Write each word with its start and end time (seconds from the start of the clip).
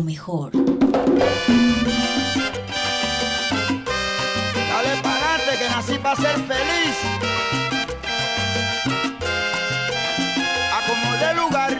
Lo 0.00 0.04
mejor. 0.04 0.50
Dale 4.70 4.92
pa'lante 5.04 5.52
que 5.60 5.68
nací 5.74 5.96
para 5.98 6.16
ser 6.16 6.36
feliz. 6.52 6.96
Acomodé 10.78 11.30
lugar. 11.42 11.72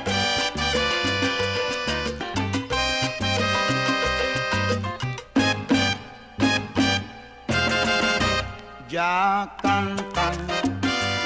Ya 8.89 9.56
cantan 9.62 10.37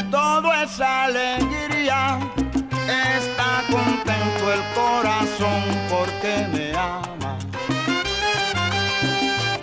todo 0.10 0.52
es 0.54 0.82
alegría. 0.82 2.18
Está 2.88 3.62
contento 3.70 4.52
el 4.52 4.64
corazón 4.74 5.62
porque 5.88 6.48
me 6.52 6.76
ama. 6.76 7.38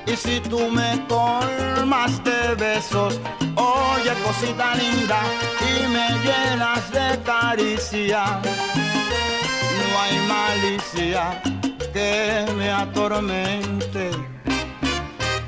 Y 0.07 0.15
si 0.15 0.39
tú 0.39 0.69
me 0.69 1.05
colmas 1.09 2.23
de 2.23 2.55
besos, 2.55 3.19
oye 3.57 4.13
cosita 4.25 4.77
linda, 4.77 5.21
y 5.69 5.89
me 5.89 6.11
llenas 6.23 6.89
de 6.93 7.21
caricia, 7.25 8.41
no 9.79 10.01
hay 10.01 10.17
malicia 10.29 11.43
que 11.93 12.47
me 12.57 12.71
atormente. 12.71 14.32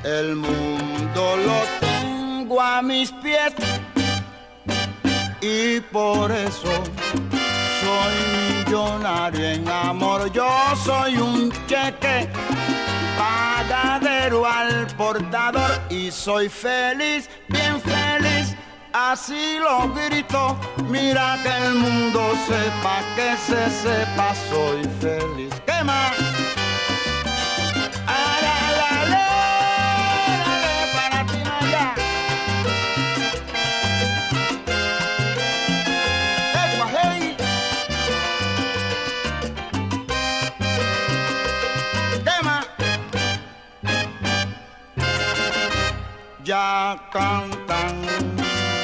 El 0.05 0.37
mundo 0.37 1.37
lo 1.39 1.63
tengo 1.81 2.61
a 2.61 2.83
mis 2.83 3.11
pies 3.11 3.55
y 5.41 5.81
por 5.81 6.31
eso 6.31 6.69
soy 7.81 8.65
millonario 8.67 9.47
en 9.47 9.67
amor. 9.67 10.31
Yo 10.31 10.47
soy 10.85 11.17
un 11.17 11.51
cheque 11.67 12.29
pagadero 13.17 14.45
al 14.45 14.87
portador 14.89 15.81
y 15.89 16.11
soy 16.11 16.51
feliz, 16.51 17.31
bien 17.49 17.81
feliz. 17.81 18.55
Así 18.93 19.59
lo 19.59 19.91
grito, 19.95 20.59
mira 20.87 21.39
que 21.43 21.67
el 21.67 21.75
mundo 21.77 22.35
sepa, 22.47 23.03
que 23.17 23.37
se 23.39 23.71
sepa, 23.71 24.35
soy 24.51 24.83
feliz. 25.01 25.55
¿Qué 25.67 25.83
más? 25.83 26.44
Ya 46.55 46.97
cantan 47.11 47.95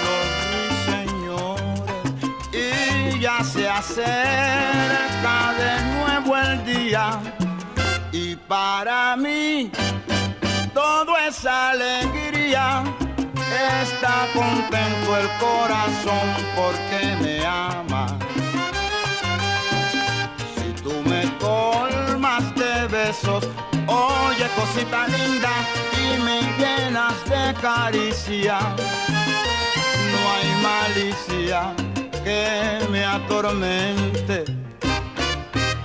los 0.03 0.27
ruiseñores 0.51 1.63
y 2.53 3.21
ya 3.21 3.45
se 3.45 3.69
acerca 3.69 5.37
de 5.61 5.73
nuevo 5.95 6.37
el 6.37 6.65
día 6.65 7.21
y 8.11 8.35
para 8.35 9.15
mí 9.17 9.71
todo 10.75 11.17
es 11.17 11.47
alegría. 11.47 12.83
Está 13.83 14.27
contento 14.35 15.17
el 15.17 15.29
corazón 15.39 16.27
porque 16.57 17.17
me 17.23 17.47
ama. 17.47 18.19
Si 20.57 20.73
tú 20.83 20.95
me 21.09 21.23
colmas 21.39 22.53
de 22.57 22.89
besos, 22.89 23.49
oye 24.01 24.47
cosita 24.57 25.07
linda 25.09 25.53
y 25.99 26.21
me 26.23 26.41
llenas 26.59 27.15
de 27.29 27.55
caricia. 27.61 28.59
No 30.13 30.21
hay 30.33 30.49
malicia 30.63 31.75
que 32.25 32.87
me 32.91 33.05
atormente. 33.05 34.45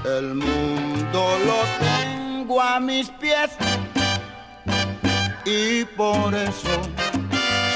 El 0.05 0.35
mundo 0.35 1.37
lo 1.45 1.59
tengo 1.85 2.61
a 2.61 2.79
mis 2.79 3.09
pies 3.09 3.51
y 5.45 5.83
por 5.85 6.33
eso 6.33 6.75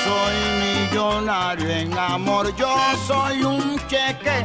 soy 0.03 0.35
millonario 0.63 1.69
en 1.69 1.97
amor. 1.97 2.55
Yo 2.55 2.75
soy 3.07 3.43
un 3.43 3.79
cheque 3.87 4.43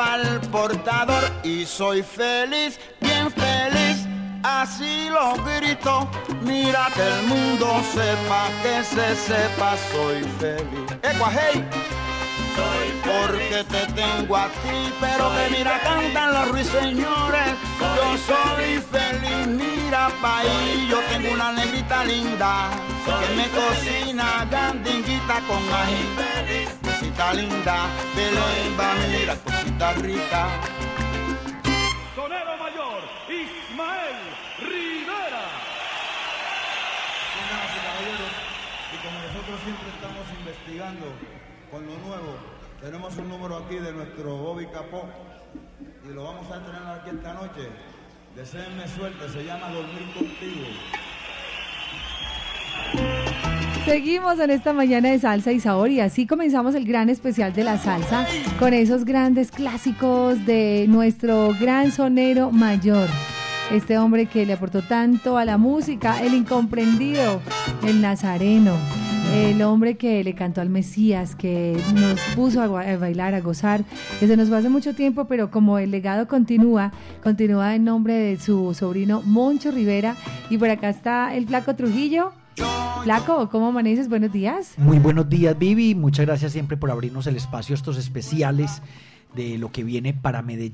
al 0.00 0.40
portador 0.52 1.22
y 1.42 1.64
soy 1.64 2.02
feliz, 2.02 2.78
bien 3.00 3.30
feliz. 3.30 4.06
Así 4.42 5.08
lo 5.10 5.34
grito, 5.42 6.08
mira 6.42 6.88
que 6.94 7.02
el 7.02 7.22
mundo 7.26 7.80
sepa, 7.92 8.48
que 8.62 8.84
se 8.84 9.16
sepa, 9.16 9.76
soy 9.90 10.22
feliz. 10.38 10.92
Ecua, 11.02 11.30
hey. 11.32 11.64
Porque 13.04 13.64
te 13.64 13.92
tengo 13.92 14.36
a 14.36 14.46
ti, 14.46 14.92
pero 15.00 15.30
que 15.34 15.56
mira, 15.56 15.80
cantan 15.80 16.32
los 16.32 16.48
ruiseñores. 16.48 17.54
Yo 17.96 18.16
soy 18.26 18.80
feliz, 18.90 19.46
mira 19.46 20.10
pa' 20.22 20.38
ahí, 20.38 20.86
yo 20.88 21.00
tengo 21.10 21.34
una 21.34 21.52
negrita 21.52 22.04
linda 22.04 22.70
que 23.04 23.34
me 23.34 23.48
cocina 23.48 24.46
gandinguita 24.50 25.40
con 25.46 25.62
ají. 25.72 26.95
Cosita 27.16 27.32
linda, 27.32 27.88
Belén 28.14 28.76
va, 28.78 28.94
mira, 29.08 29.34
cosita 29.36 29.92
rica. 29.94 30.48
Sonero 32.14 32.58
Mayor, 32.58 33.02
Ismael 33.26 34.20
Rivera. 34.60 35.44
Damas 37.48 37.72
y 37.72 37.80
caballeros, 37.86 38.32
y 38.92 38.96
como 39.00 39.18
nosotros 39.18 39.60
siempre 39.64 39.88
estamos 39.96 40.26
investigando 40.40 41.06
con 41.70 41.86
lo 41.86 41.96
nuevo, 42.06 42.36
tenemos 42.82 43.16
un 43.16 43.28
número 43.30 43.56
aquí 43.64 43.76
de 43.76 43.92
nuestro 43.94 44.36
Bobby 44.36 44.66
Capó 44.66 45.08
y 46.04 46.12
lo 46.12 46.24
vamos 46.24 46.52
a 46.52 46.58
estrenar 46.58 47.00
aquí 47.00 47.16
esta 47.16 47.32
noche. 47.32 47.70
Deseenme 48.34 48.86
suerte, 48.88 49.26
se 49.30 49.42
llama 49.42 49.70
Dormir 49.70 50.12
Contigo. 50.12 50.66
Seguimos 53.86 54.40
en 54.40 54.50
esta 54.50 54.72
mañana 54.72 55.10
de 55.10 55.18
salsa 55.20 55.52
y 55.52 55.60
sabor 55.60 55.90
y 55.90 56.00
así 56.00 56.26
comenzamos 56.26 56.74
el 56.74 56.84
gran 56.84 57.08
especial 57.08 57.52
de 57.52 57.62
la 57.62 57.78
salsa 57.78 58.26
con 58.58 58.74
esos 58.74 59.04
grandes 59.04 59.52
clásicos 59.52 60.44
de 60.44 60.86
nuestro 60.88 61.54
gran 61.60 61.92
sonero 61.92 62.50
mayor. 62.50 63.08
Este 63.70 63.96
hombre 63.96 64.26
que 64.26 64.44
le 64.44 64.54
aportó 64.54 64.82
tanto 64.82 65.38
a 65.38 65.44
la 65.44 65.56
música, 65.56 66.20
el 66.20 66.34
incomprendido, 66.34 67.40
el 67.86 68.00
nazareno, 68.02 68.74
el 69.32 69.62
hombre 69.62 69.96
que 69.96 70.24
le 70.24 70.34
cantó 70.34 70.60
al 70.60 70.68
Mesías, 70.68 71.36
que 71.36 71.80
nos 71.94 72.20
puso 72.34 72.60
a, 72.62 72.96
bailar, 72.96 73.34
a 73.34 73.40
gozar, 73.40 73.84
se 74.18 74.36
nos 74.36 74.48
fue 74.48 74.58
hace 74.58 74.68
mucho 74.68 74.94
tiempo, 74.96 75.26
pero 75.26 75.52
como 75.52 75.78
el 75.78 75.92
legado 75.92 76.26
continúa, 76.26 76.92
continúa 77.22 77.76
en 77.76 77.84
nombre 77.84 78.14
de 78.14 78.40
su 78.40 78.74
sobrino 78.74 79.22
Moncho 79.24 79.70
Rivera. 79.70 80.16
Y 80.50 80.58
por 80.58 80.70
acá 80.70 80.88
está 80.88 81.36
el 81.36 81.46
Flaco 81.46 81.76
Trujillo. 81.76 82.32
Flaco, 83.02 83.48
¿cómo 83.50 83.68
amaneces? 83.68 84.08
Buenos 84.08 84.32
días. 84.32 84.74
Muy 84.76 84.98
buenos 84.98 85.28
días, 85.28 85.56
Vivi. 85.58 85.94
Muchas 85.94 86.26
gracias 86.26 86.52
siempre 86.52 86.76
por 86.76 86.90
abrirnos 86.90 87.26
el 87.26 87.36
espacio 87.36 87.74
estos 87.74 87.96
especiales 87.98 88.82
de 89.36 89.58
lo 89.58 89.70
que 89.70 89.84
viene 89.84 90.14
para 90.14 90.42
Medellín 90.42 90.66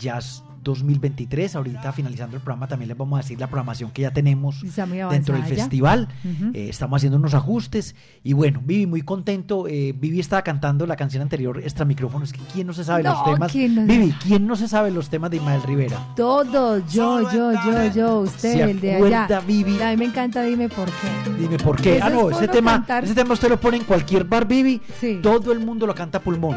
2023. 0.63 1.57
Ahorita 1.57 1.93
finalizando 1.93 2.37
el 2.37 2.43
programa 2.43 2.69
también 2.69 2.89
les 2.89 2.97
vamos 2.97 3.19
a 3.19 3.23
decir 3.23 3.39
la 3.39 3.47
programación 3.49 3.91
que 3.91 4.03
ya 4.03 4.13
tenemos 4.13 4.63
dentro 5.11 5.35
del 5.35 5.45
festival. 5.45 6.09
Eh, 6.55 6.69
estamos 6.69 6.99
haciendo 6.99 7.19
unos 7.19 7.35
ajustes 7.35 7.95
y 8.23 8.33
bueno, 8.33 8.61
Vivi 8.65 8.87
muy 8.87 9.03
contento. 9.03 9.67
Eh, 9.69 9.95
Vivi 9.99 10.21
estaba 10.21 10.43
cantando 10.43 10.87
la 10.87 10.97
canción 10.97 11.23
anterior, 11.23 11.61
extra 11.63 11.85
micrófonos. 11.85 12.33
¿Quién 12.53 12.67
no 12.67 12.73
se 12.73 12.85
sabe 12.85 13.03
los 13.03 13.25
temas? 13.25 13.53
Vivi, 13.53 14.15
¿quién 14.23 14.47
no 14.47 14.57
se 14.57 14.69
sabe 14.69 14.91
los 14.91 15.11
temas 15.11 15.31
de 15.31 15.39
Ismael 15.39 15.63
Rivera? 15.63 15.99
Todos, 16.17 16.93
yo, 16.93 17.31
yo, 17.33 17.53
yo, 17.53 17.93
yo, 17.93 18.21
usted, 18.21 18.69
el 18.69 18.81
de 18.81 18.95
allá. 18.95 19.41
Vivi? 19.41 19.81
A 19.83 19.91
mí 19.91 19.97
me 19.97 20.05
encanta, 20.07 20.43
dime 20.43 20.69
por 20.69 20.87
qué. 20.87 21.31
Dime 21.39 21.59
por 21.59 21.81
qué. 21.81 22.01
ah, 22.01 22.11
no, 22.11 22.31
ese 22.31 22.49
tema, 22.49 22.85
ese 23.03 23.15
tema 23.15 23.35
usted 23.35 23.49
lo 23.49 23.61
pone 23.61 23.79
en 23.79 23.85
cualquier 23.85 24.25
bar, 24.25 24.47
Vivi. 24.47 24.81
Todo 25.23 25.53
el 25.53 25.61
mundo 25.61 25.87
lo 25.87 25.95
canta 25.95 26.21
pulmón. 26.21 26.57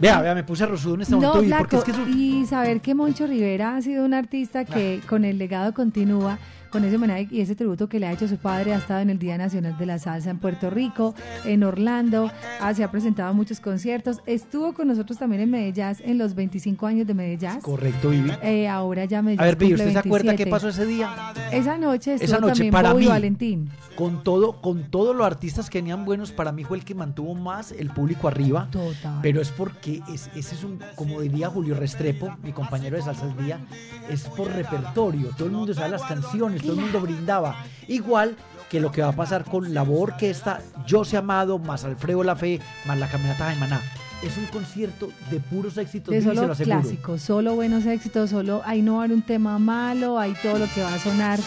Vea, 0.00 0.20
vea, 0.20 0.34
me 0.34 0.44
puse 0.44 0.66
rosudo 0.66 0.94
en 0.94 1.00
este 1.02 1.16
momento. 1.16 1.42
y 2.08 2.46
saber 2.46 2.80
que 2.80 2.94
Moncho 2.94 3.26
Rivera 3.26 3.76
ha 3.76 3.82
sido 3.82 4.04
un 4.04 4.14
artista 4.14 4.64
que 4.64 5.00
con 5.08 5.24
el 5.24 5.38
legado 5.38 5.74
continúa 5.74 6.38
con 6.70 6.84
ese 6.84 6.96
homenaje 6.96 7.28
y 7.30 7.40
ese 7.40 7.54
tributo 7.54 7.88
que 7.88 7.98
le 7.98 8.06
ha 8.06 8.12
hecho 8.12 8.28
su 8.28 8.36
padre. 8.36 8.74
Ha 8.74 8.78
estado 8.78 9.00
en 9.00 9.10
el 9.10 9.18
Día 9.18 9.38
Nacional 9.38 9.76
de 9.78 9.86
la 9.86 9.98
Salsa 9.98 10.30
en 10.30 10.38
Puerto 10.38 10.70
Rico, 10.70 11.14
en 11.44 11.64
Orlando, 11.64 12.30
ah, 12.60 12.74
se 12.74 12.84
ha 12.84 12.90
presentado 12.90 13.32
muchos 13.34 13.60
conciertos. 13.60 14.18
Estuvo 14.26 14.74
con 14.74 14.88
nosotros 14.88 15.18
también 15.18 15.42
en 15.42 15.50
Medellín 15.50 15.78
en 15.78 16.18
los 16.18 16.34
25 16.34 16.86
años 16.86 17.06
de 17.06 17.14
Medellín. 17.14 17.60
Correcto, 17.60 18.10
Vivi. 18.10 18.32
Eh, 18.42 18.68
ahora 18.68 19.04
ya 19.04 19.22
Medellín. 19.22 19.40
A 19.40 19.44
ver, 19.44 19.56
Vivi, 19.56 19.74
¿usted 19.74 19.92
se 19.92 19.98
acuerda 19.98 20.36
qué 20.36 20.46
pasó 20.46 20.68
ese 20.68 20.86
día? 20.86 21.32
Esa 21.52 21.78
noche 21.78 22.14
estuvo 22.14 22.26
Esa 22.26 22.40
noche, 22.40 22.52
también 22.54 22.72
para 22.72 22.94
mí, 22.94 23.06
Valentín. 23.06 23.70
Con, 23.96 24.22
todo, 24.22 24.60
con 24.60 24.90
todos 24.90 25.14
los 25.14 25.26
artistas 25.26 25.70
que 25.70 25.78
venían 25.78 26.04
buenos, 26.04 26.30
para 26.30 26.52
mí 26.52 26.64
fue 26.64 26.78
el 26.78 26.84
que 26.84 26.94
mantuvo 26.94 27.34
más 27.34 27.72
el 27.72 27.90
público 27.90 28.28
arriba. 28.28 28.68
Total. 28.70 29.18
Pero 29.22 29.40
es 29.40 29.50
porque 29.50 30.02
es, 30.12 30.30
ese 30.34 30.54
es 30.54 30.64
un, 30.64 30.78
como 30.94 31.20
diría 31.20 31.48
Julio 31.48 31.74
Restrepo, 31.74 32.36
mi 32.42 32.52
compañero 32.52 32.96
de 32.96 33.02
Salsa 33.02 33.26
del 33.26 33.44
Día, 33.44 33.60
es 34.08 34.22
por 34.24 34.48
repertorio. 34.52 35.30
Todo 35.36 35.46
el 35.46 35.52
mundo 35.52 35.74
sabe 35.74 35.90
las 35.90 36.02
canciones, 36.02 36.57
todo 36.60 36.72
el 36.72 36.80
mundo 36.80 37.00
brindaba. 37.00 37.64
Igual 37.86 38.36
que 38.68 38.80
lo 38.80 38.92
que 38.92 39.02
va 39.02 39.08
a 39.08 39.16
pasar 39.16 39.44
con 39.44 39.72
la 39.72 39.82
orquesta, 39.82 40.60
Yo 40.86 41.04
se 41.04 41.16
amado, 41.16 41.58
más 41.58 41.84
Alfredo 41.84 42.22
La 42.22 42.36
Fe, 42.36 42.60
más 42.86 42.98
la 42.98 43.08
caminata 43.08 43.48
de 43.48 43.56
Maná 43.56 43.80
es 44.22 44.36
un 44.36 44.46
concierto 44.46 45.10
de 45.30 45.38
puros 45.38 45.76
éxitos. 45.78 46.12
De 46.12 46.22
solo 46.22 46.52
clásicos, 46.54 47.22
solo 47.22 47.54
buenos 47.54 47.86
éxitos, 47.86 48.30
solo 48.30 48.62
ahí 48.64 48.82
no 48.82 48.94
va 48.94 49.02
a 49.02 49.04
haber 49.04 49.16
un 49.16 49.22
tema 49.22 49.58
malo, 49.58 50.18
ahí 50.18 50.34
todo 50.42 50.58
lo 50.58 50.66
que 50.74 50.82
va 50.82 50.94
a 50.94 50.98
sonar 50.98 51.38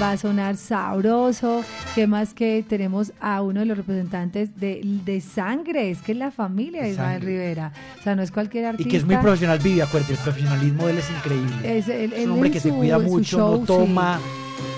va 0.00 0.12
a 0.12 0.16
sonar 0.16 0.56
sabroso. 0.56 1.62
¿Qué 1.94 2.06
más 2.06 2.34
que 2.34 2.64
tenemos 2.68 3.12
a 3.20 3.42
uno 3.42 3.60
de 3.60 3.66
los 3.66 3.76
representantes 3.76 4.58
de, 4.58 4.80
de 5.04 5.20
sangre? 5.20 5.90
Es 5.90 6.02
que 6.02 6.12
es 6.12 6.18
la 6.18 6.30
familia 6.30 6.82
de, 6.82 6.90
Ismael 6.90 7.22
Rivera. 7.22 7.72
O 8.00 8.02
sea, 8.02 8.16
no 8.16 8.22
es 8.22 8.30
cualquier 8.30 8.66
artista. 8.66 8.88
Y 8.88 8.90
que 8.90 8.96
es 8.96 9.04
muy 9.04 9.16
profesional, 9.16 9.58
Vivi, 9.58 9.80
acuérdate, 9.80 10.14
el 10.14 10.18
profesionalismo 10.18 10.86
de 10.86 10.92
él 10.92 10.98
es 10.98 11.10
increíble. 11.10 11.78
Es, 11.78 12.26
un 12.26 12.32
hombre 12.32 12.50
que 12.50 12.60
se 12.60 12.70
cuida 12.70 12.98
mucho, 12.98 13.38
no 13.38 13.58
toma, 13.60 14.20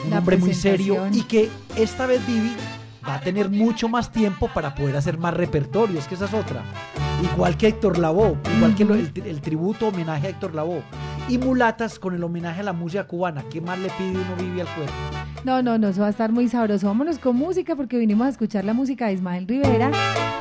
un 0.06 0.12
hombre 0.12 0.36
muy 0.36 0.54
serio 0.54 1.06
y 1.12 1.22
que 1.22 1.48
esta 1.76 2.06
vez 2.06 2.24
Vivi 2.26 2.52
va 3.06 3.14
a 3.14 3.20
tener 3.20 3.50
mucho 3.50 3.88
más 3.88 4.12
tiempo 4.12 4.48
para 4.52 4.74
poder 4.74 4.96
hacer 4.96 5.18
más 5.18 5.34
repertorio, 5.34 5.98
es 5.98 6.06
que 6.06 6.14
esa 6.14 6.26
es 6.26 6.34
otra. 6.34 6.62
Igual 7.22 7.56
que 7.56 7.68
Héctor 7.68 7.98
Lavoe, 7.98 8.38
igual 8.56 8.74
que 8.74 8.82
el, 8.82 9.40
tributo 9.40 9.88
homenaje 9.88 10.28
a 10.28 10.30
Héctor 10.30 10.54
Lavoe. 10.54 10.82
Y 11.28 11.38
Mulatas 11.38 11.98
con 11.98 12.14
el 12.14 12.24
homenaje 12.24 12.60
a 12.60 12.64
la 12.64 12.72
música 12.72 13.06
cubana. 13.06 13.44
¿Qué 13.50 13.60
más 13.60 13.78
le 13.78 13.88
pide 13.90 14.10
uno 14.10 14.36
vive 14.38 14.62
al 14.62 14.68
cuerpo? 14.68 14.92
No, 15.44 15.62
no, 15.62 15.78
no, 15.78 15.88
eso 15.88 16.00
va 16.00 16.08
a 16.08 16.10
estar 16.10 16.32
muy 16.32 16.48
sabroso. 16.48 16.86
Vámonos 16.86 17.18
con 17.18 17.36
música 17.36 17.76
porque 17.76 17.98
vinimos 17.98 18.26
a 18.26 18.30
escuchar 18.30 18.64
la 18.64 18.72
música 18.72 19.06
de 19.06 19.14
Ismael 19.14 19.46
Rivera 19.46 19.90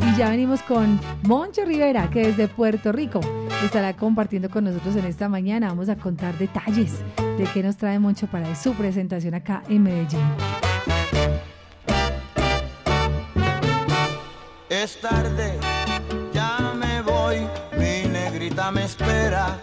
y 0.01 0.17
ya 0.17 0.29
venimos 0.29 0.61
con 0.61 0.99
Moncho 1.23 1.65
Rivera, 1.65 2.09
que 2.09 2.27
desde 2.27 2.47
Puerto 2.47 2.91
Rico 2.91 3.19
estará 3.63 3.93
compartiendo 3.93 4.49
con 4.49 4.63
nosotros 4.63 4.95
en 4.95 5.05
esta 5.05 5.27
mañana. 5.29 5.67
Vamos 5.67 5.89
a 5.89 5.95
contar 5.95 6.37
detalles 6.37 7.03
de 7.39 7.45
qué 7.53 7.63
nos 7.63 7.77
trae 7.77 7.97
Moncho 7.99 8.27
para 8.27 8.53
su 8.55 8.73
presentación 8.73 9.33
acá 9.33 9.63
en 9.67 9.83
Medellín. 9.83 10.27
Es 14.69 15.01
tarde 15.01 15.59
me 18.71 18.83
espera 18.83 19.57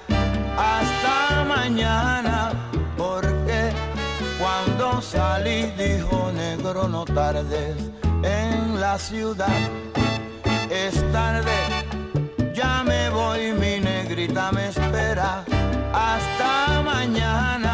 hasta 0.57 1.45
mañana, 1.45 2.51
porque 2.97 3.71
cuando 4.39 5.01
salí 5.03 5.67
dijo 5.77 6.33
negro 6.33 6.89
no 6.89 7.05
tardes 7.05 7.77
en 8.23 8.81
la 8.81 8.99
ciudad. 8.99 9.59
Es 10.71 10.95
tarde, 11.13 11.57
ya 12.55 12.83
me 12.85 13.11
voy, 13.11 13.53
mi 13.53 13.79
negrita 13.81 14.51
me 14.53 14.69
espera 14.69 15.45
hasta 15.93 16.83
mañana, 16.83 17.66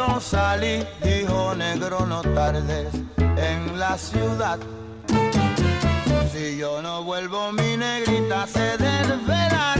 cuando 0.00 0.20
salí 0.20 0.86
dijo 1.02 1.54
negro 1.54 2.06
no 2.06 2.22
tardes 2.22 2.88
en 3.18 3.78
la 3.78 3.98
ciudad. 3.98 4.58
Si 6.32 6.56
yo 6.56 6.80
no 6.80 7.02
vuelvo, 7.02 7.52
mi 7.52 7.76
negrita 7.76 8.46
se 8.46 8.78
desvelará, 8.78 9.79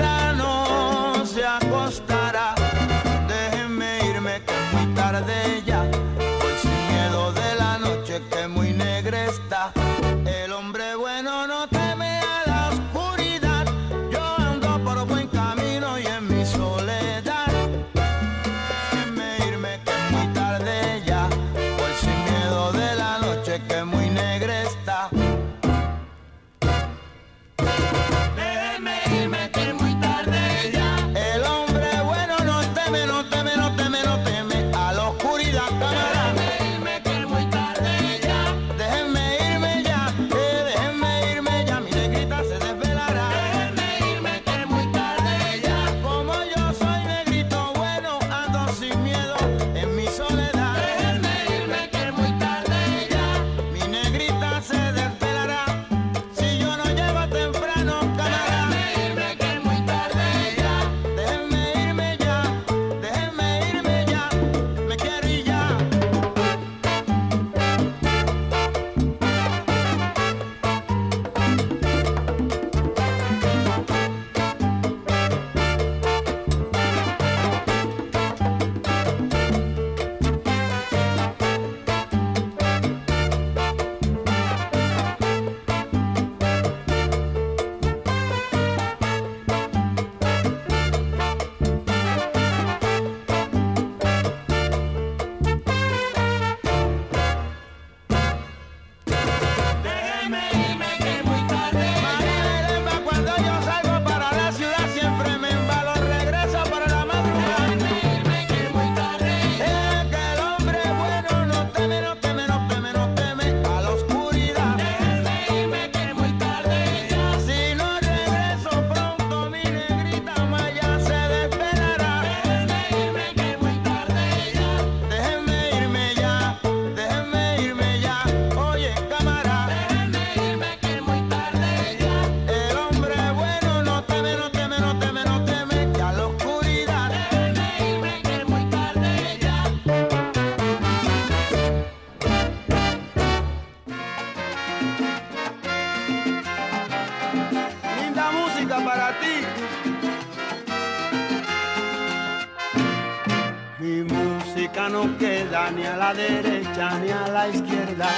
la 156.12 156.14
derecha 156.14 156.98
ni 157.00 157.10
a 157.10 157.28
la 157.28 157.48
izquierda. 157.48 158.08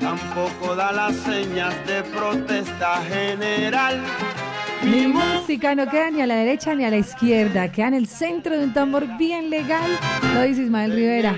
Tampoco 0.00 0.74
da 0.74 0.90
las 0.92 1.14
señas 1.16 1.74
de 1.86 2.02
protesta 2.02 3.02
general. 3.02 4.02
Mi 4.82 5.06
música 5.06 5.74
no 5.74 5.88
queda 5.88 6.10
ni 6.10 6.20
a 6.22 6.26
la 6.26 6.34
derecha 6.34 6.74
ni 6.74 6.84
a 6.84 6.90
la 6.90 6.98
izquierda, 6.98 7.70
queda 7.70 7.88
en 7.88 7.94
el 7.94 8.06
centro 8.06 8.58
de 8.58 8.64
un 8.64 8.74
tambor 8.74 9.06
bien 9.16 9.48
legal, 9.48 9.90
lo 10.34 10.42
dice 10.42 10.62
Ismael 10.62 10.92
Rivera. 10.92 11.36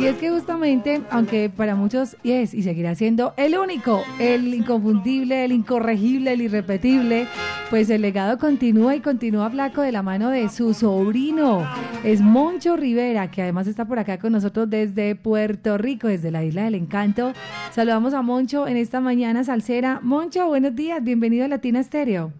Y 0.00 0.06
es 0.06 0.16
que 0.16 0.30
justamente, 0.30 1.02
aunque 1.10 1.50
para 1.50 1.74
muchos 1.74 2.16
es 2.22 2.54
y 2.54 2.62
seguirá 2.62 2.94
siendo 2.94 3.34
el 3.36 3.58
único, 3.58 4.04
el 4.18 4.54
inconfundible, 4.54 5.44
el 5.44 5.52
incorregible, 5.52 6.32
el 6.32 6.42
irrepetible, 6.42 7.26
pues 7.72 7.88
el 7.88 8.02
legado 8.02 8.36
continúa 8.36 8.94
y 8.96 9.00
continúa 9.00 9.48
flaco 9.48 9.80
de 9.80 9.92
la 9.92 10.02
mano 10.02 10.28
de 10.28 10.50
su 10.50 10.74
sobrino, 10.74 11.66
es 12.04 12.20
Moncho 12.20 12.76
Rivera, 12.76 13.30
que 13.30 13.40
además 13.40 13.66
está 13.66 13.86
por 13.86 13.98
acá 13.98 14.18
con 14.18 14.32
nosotros 14.32 14.68
desde 14.68 15.16
Puerto 15.16 15.78
Rico, 15.78 16.06
desde 16.06 16.30
la 16.30 16.44
Isla 16.44 16.64
del 16.64 16.74
Encanto. 16.74 17.32
Saludamos 17.70 18.12
a 18.12 18.20
Moncho 18.20 18.68
en 18.68 18.76
esta 18.76 19.00
mañana 19.00 19.42
salsera. 19.42 20.00
Moncho, 20.02 20.48
buenos 20.48 20.76
días, 20.76 21.02
bienvenido 21.02 21.46
a 21.46 21.48
Latina 21.48 21.82
Stereo. 21.82 22.30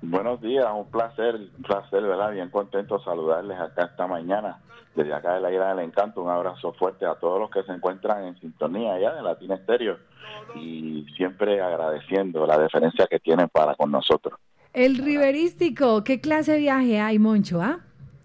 Buenos 0.00 0.40
días, 0.40 0.64
un 0.74 0.86
placer, 0.86 1.34
un 1.34 1.62
placer, 1.62 2.02
¿verdad? 2.02 2.32
Bien 2.32 2.48
contento 2.48 2.98
saludarles 3.00 3.60
acá 3.60 3.90
esta 3.90 4.06
mañana, 4.06 4.58
desde 4.96 5.14
acá 5.14 5.34
de 5.34 5.40
la 5.40 5.52
Isla 5.52 5.74
del 5.74 5.84
Encanto. 5.84 6.22
Un 6.22 6.30
abrazo 6.30 6.72
fuerte 6.72 7.06
a 7.06 7.14
todos 7.14 7.38
los 7.38 7.50
que 7.50 7.62
se 7.62 7.72
encuentran 7.72 8.24
en 8.24 8.40
sintonía 8.40 8.94
allá 8.94 9.14
de 9.14 9.22
Latina 9.22 9.54
Estéreo 9.54 9.98
y 10.54 11.06
siempre 11.16 11.60
agradeciendo 11.60 12.46
la 12.46 12.58
deferencia 12.58 13.06
que 13.06 13.20
tienen 13.20 13.48
para 13.48 13.74
con 13.74 13.90
nosotros. 13.90 14.38
El 14.72 14.98
riverístico, 14.98 16.02
¿qué 16.04 16.20
clase 16.20 16.52
de 16.52 16.58
viaje 16.58 17.00
hay, 17.00 17.18
Moncho? 17.18 17.62
¿ah? 17.62 17.80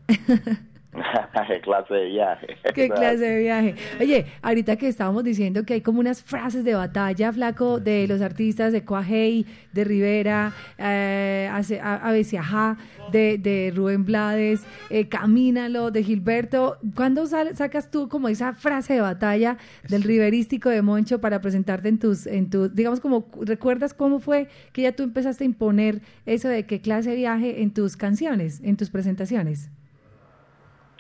¿Qué 1.48 1.62
clase 1.62 1.94
de 1.94 2.06
viaje? 2.06 2.48
¿Qué 2.74 2.90
clase 2.90 3.18
de 3.18 3.40
viaje? 3.40 3.76
Oye, 4.00 4.26
ahorita 4.42 4.76
que 4.76 4.90
estábamos 4.90 5.24
diciendo 5.24 5.64
que 5.64 5.76
hay 5.76 5.82
como 5.82 6.02
unas 6.02 6.22
frases 6.22 6.66
de 6.66 6.74
batalla, 6.74 7.32
flaco, 7.32 7.80
de 7.80 8.08
los 8.08 8.22
artistas 8.22 8.74
de 8.74 8.84
Cuajei, 8.84 9.46
de 9.72 9.84
Rivera, 9.86 10.52
eh, 10.78 11.50
Abesiajá, 11.82 12.78
de, 13.12 13.38
de 13.38 13.72
Rubén 13.74 14.04
Blades, 14.04 14.66
eh, 14.90 15.08
Camínalo, 15.08 15.92
de 15.92 16.04
Gilberto. 16.04 16.78
¿Cuándo 16.96 17.26
sacas 17.26 17.90
tú 17.90 18.10
como 18.10 18.28
esa 18.28 18.54
frase 18.54 18.96
de 18.96 19.02
batalla 19.02 19.58
del 19.88 20.04
riverístico 20.04 20.70
de 20.70 20.82
Moncho 20.82 21.22
para 21.22 21.40
presentarte 21.40 21.88
en 21.88 22.00
tus, 22.00 22.28
en 22.28 22.50
tus, 22.50 22.76
digamos 22.76 23.00
como, 23.00 23.30
¿recuerdas 23.42 23.94
cómo 23.94 24.20
fue 24.20 24.50
que 24.74 24.82
ya 24.82 24.92
tú 24.92 25.04
empezaste 25.04 25.46
a 25.46 25.48
imponer 25.48 26.02
eso 26.26 26.50
de 26.50 26.66
qué 26.66 26.82
clase 26.82 27.12
de 27.12 27.16
viaje 27.16 27.62
en 27.62 27.74
tus 27.74 27.96
canciones, 27.96 28.60
en 28.62 28.76
tus 28.76 28.90
presentaciones? 28.90 29.70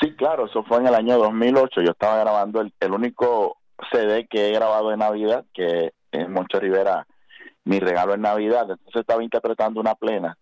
Sí, 0.01 0.15
claro, 0.15 0.47
eso 0.47 0.63
fue 0.63 0.79
en 0.79 0.87
el 0.87 0.95
año 0.95 1.17
2008. 1.19 1.81
Yo 1.81 1.91
estaba 1.91 2.17
grabando 2.17 2.61
el, 2.61 2.91
único 2.91 3.57
CD 3.91 4.27
que 4.27 4.49
he 4.49 4.51
grabado 4.51 4.89
de 4.89 4.97
Navidad, 4.97 5.45
que 5.53 5.93
es 6.11 6.29
Moncho 6.29 6.59
Rivera, 6.59 7.05
mi 7.65 7.79
regalo 7.79 8.15
en 8.15 8.21
Navidad. 8.21 8.63
Entonces 8.63 9.01
estaba 9.01 9.23
interpretando 9.23 9.79
una 9.79 9.93
plena 9.93 10.37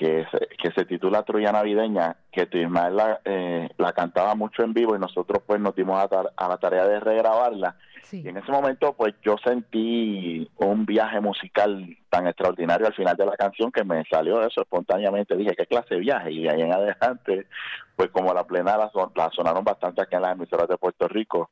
que 0.00 0.24
se, 0.30 0.48
que 0.56 0.72
se 0.72 0.86
titula 0.86 1.24
Trulla 1.24 1.52
Navideña, 1.52 2.16
que 2.32 2.46
tu 2.46 2.56
la, 2.56 3.20
eh, 3.22 3.68
la 3.76 3.92
cantaba 3.92 4.34
mucho 4.34 4.62
en 4.62 4.72
vivo 4.72 4.96
y 4.96 4.98
nosotros 4.98 5.42
pues 5.46 5.60
nos 5.60 5.76
dimos 5.76 6.02
a, 6.02 6.48
la 6.48 6.56
tarea 6.56 6.86
de 6.86 7.00
regrabarla. 7.00 7.76
Y 8.10 8.26
en 8.26 8.38
ese 8.38 8.50
momento 8.50 8.94
pues 8.94 9.14
yo 9.22 9.36
sentí 9.44 10.50
un 10.56 10.86
viaje 10.86 11.20
musical 11.20 11.98
tan 12.08 12.26
extraordinario 12.26 12.86
al 12.86 12.94
final 12.94 13.14
de 13.14 13.26
la 13.26 13.36
canción 13.36 13.70
que 13.70 13.84
me 13.84 14.02
salió 14.10 14.40
eso 14.40 14.62
espontáneamente. 14.62 15.36
Dije, 15.36 15.54
¿qué 15.54 15.66
clase 15.66 15.96
de 15.96 16.00
viaje? 16.00 16.32
Y 16.32 16.44
de 16.44 16.50
ahí 16.50 16.62
en 16.62 16.72
adelante, 16.72 17.46
pues 17.94 18.08
como 18.08 18.32
la 18.32 18.44
plena 18.44 18.78
la, 18.78 19.30
sonaron 19.36 19.64
bastante 19.64 20.00
aquí 20.00 20.16
en 20.16 20.22
las 20.22 20.32
emisoras 20.32 20.66
de 20.66 20.78
Puerto 20.78 21.08
Rico, 21.08 21.50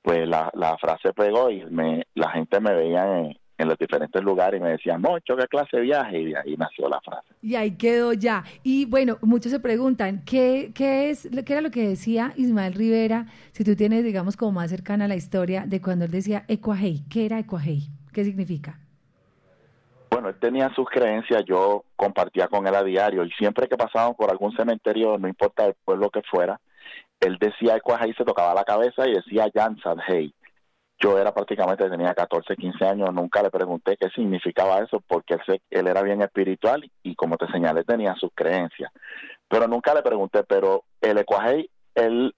pues 0.00 0.26
la, 0.26 0.50
la 0.54 0.78
frase 0.78 1.12
pegó 1.12 1.50
y 1.50 1.66
me, 1.66 2.06
la 2.14 2.30
gente 2.30 2.60
me 2.60 2.72
veía 2.72 3.18
en, 3.18 3.38
en 3.60 3.68
los 3.68 3.78
diferentes 3.78 4.22
lugares 4.22 4.58
y 4.58 4.62
me 4.62 4.70
decían, 4.70 5.02
Moncho, 5.02 5.36
¿qué 5.36 5.46
clase 5.46 5.76
de 5.76 5.82
viaje? 5.82 6.18
Y 6.18 6.24
de 6.26 6.38
ahí 6.38 6.56
nació 6.56 6.88
la 6.88 7.00
frase. 7.00 7.28
Y 7.42 7.54
ahí 7.56 7.76
quedó 7.76 8.14
ya. 8.14 8.42
Y 8.62 8.86
bueno, 8.86 9.18
muchos 9.20 9.52
se 9.52 9.60
preguntan, 9.60 10.22
¿qué, 10.24 10.72
qué, 10.74 11.10
es, 11.10 11.28
qué 11.44 11.52
era 11.52 11.60
lo 11.60 11.70
que 11.70 11.86
decía 11.86 12.32
Ismael 12.36 12.74
Rivera, 12.74 13.26
si 13.52 13.62
tú 13.62 13.76
tienes, 13.76 14.02
digamos, 14.02 14.36
como 14.36 14.52
más 14.52 14.70
cercana 14.70 15.04
a 15.04 15.08
la 15.08 15.16
historia 15.16 15.64
de 15.66 15.80
cuando 15.82 16.06
él 16.06 16.10
decía 16.10 16.44
Ecuajei? 16.48 17.04
¿Qué 17.10 17.26
era 17.26 17.38
Ecuajei? 17.38 17.88
¿Qué 18.12 18.24
significa? 18.24 18.80
Bueno, 20.10 20.30
él 20.30 20.36
tenía 20.40 20.72
sus 20.74 20.88
creencias, 20.88 21.44
yo 21.46 21.84
compartía 21.96 22.48
con 22.48 22.66
él 22.66 22.74
a 22.74 22.82
diario 22.82 23.24
y 23.24 23.30
siempre 23.32 23.68
que 23.68 23.76
pasábamos 23.76 24.16
por 24.16 24.30
algún 24.30 24.52
cementerio, 24.56 25.18
no 25.18 25.28
importa 25.28 25.66
el 25.66 25.74
pueblo 25.84 26.10
que 26.10 26.22
fuera, 26.22 26.58
él 27.20 27.36
decía 27.38 27.76
Ecuajei, 27.76 28.14
se 28.14 28.24
tocaba 28.24 28.54
la 28.54 28.64
cabeza 28.64 29.06
y 29.06 29.12
decía 29.12 29.50
Jan 29.54 29.76
Hey 30.08 30.34
yo 31.00 31.18
era 31.18 31.32
prácticamente, 31.32 31.88
tenía 31.88 32.14
14, 32.14 32.56
15 32.56 32.84
años, 32.84 33.14
nunca 33.14 33.42
le 33.42 33.50
pregunté 33.50 33.96
qué 33.98 34.10
significaba 34.10 34.80
eso, 34.80 35.02
porque 35.06 35.34
él, 35.34 35.60
él 35.70 35.86
era 35.86 36.02
bien 36.02 36.20
espiritual 36.20 36.88
y 37.02 37.14
como 37.14 37.38
te 37.38 37.46
señalé 37.48 37.84
tenía 37.84 38.14
sus 38.16 38.30
creencias. 38.34 38.92
Pero 39.48 39.66
nunca 39.66 39.94
le 39.94 40.02
pregunté, 40.02 40.44
pero 40.44 40.84
el 41.00 41.18
Ecuajei, 41.18 41.70
él, 41.94 42.34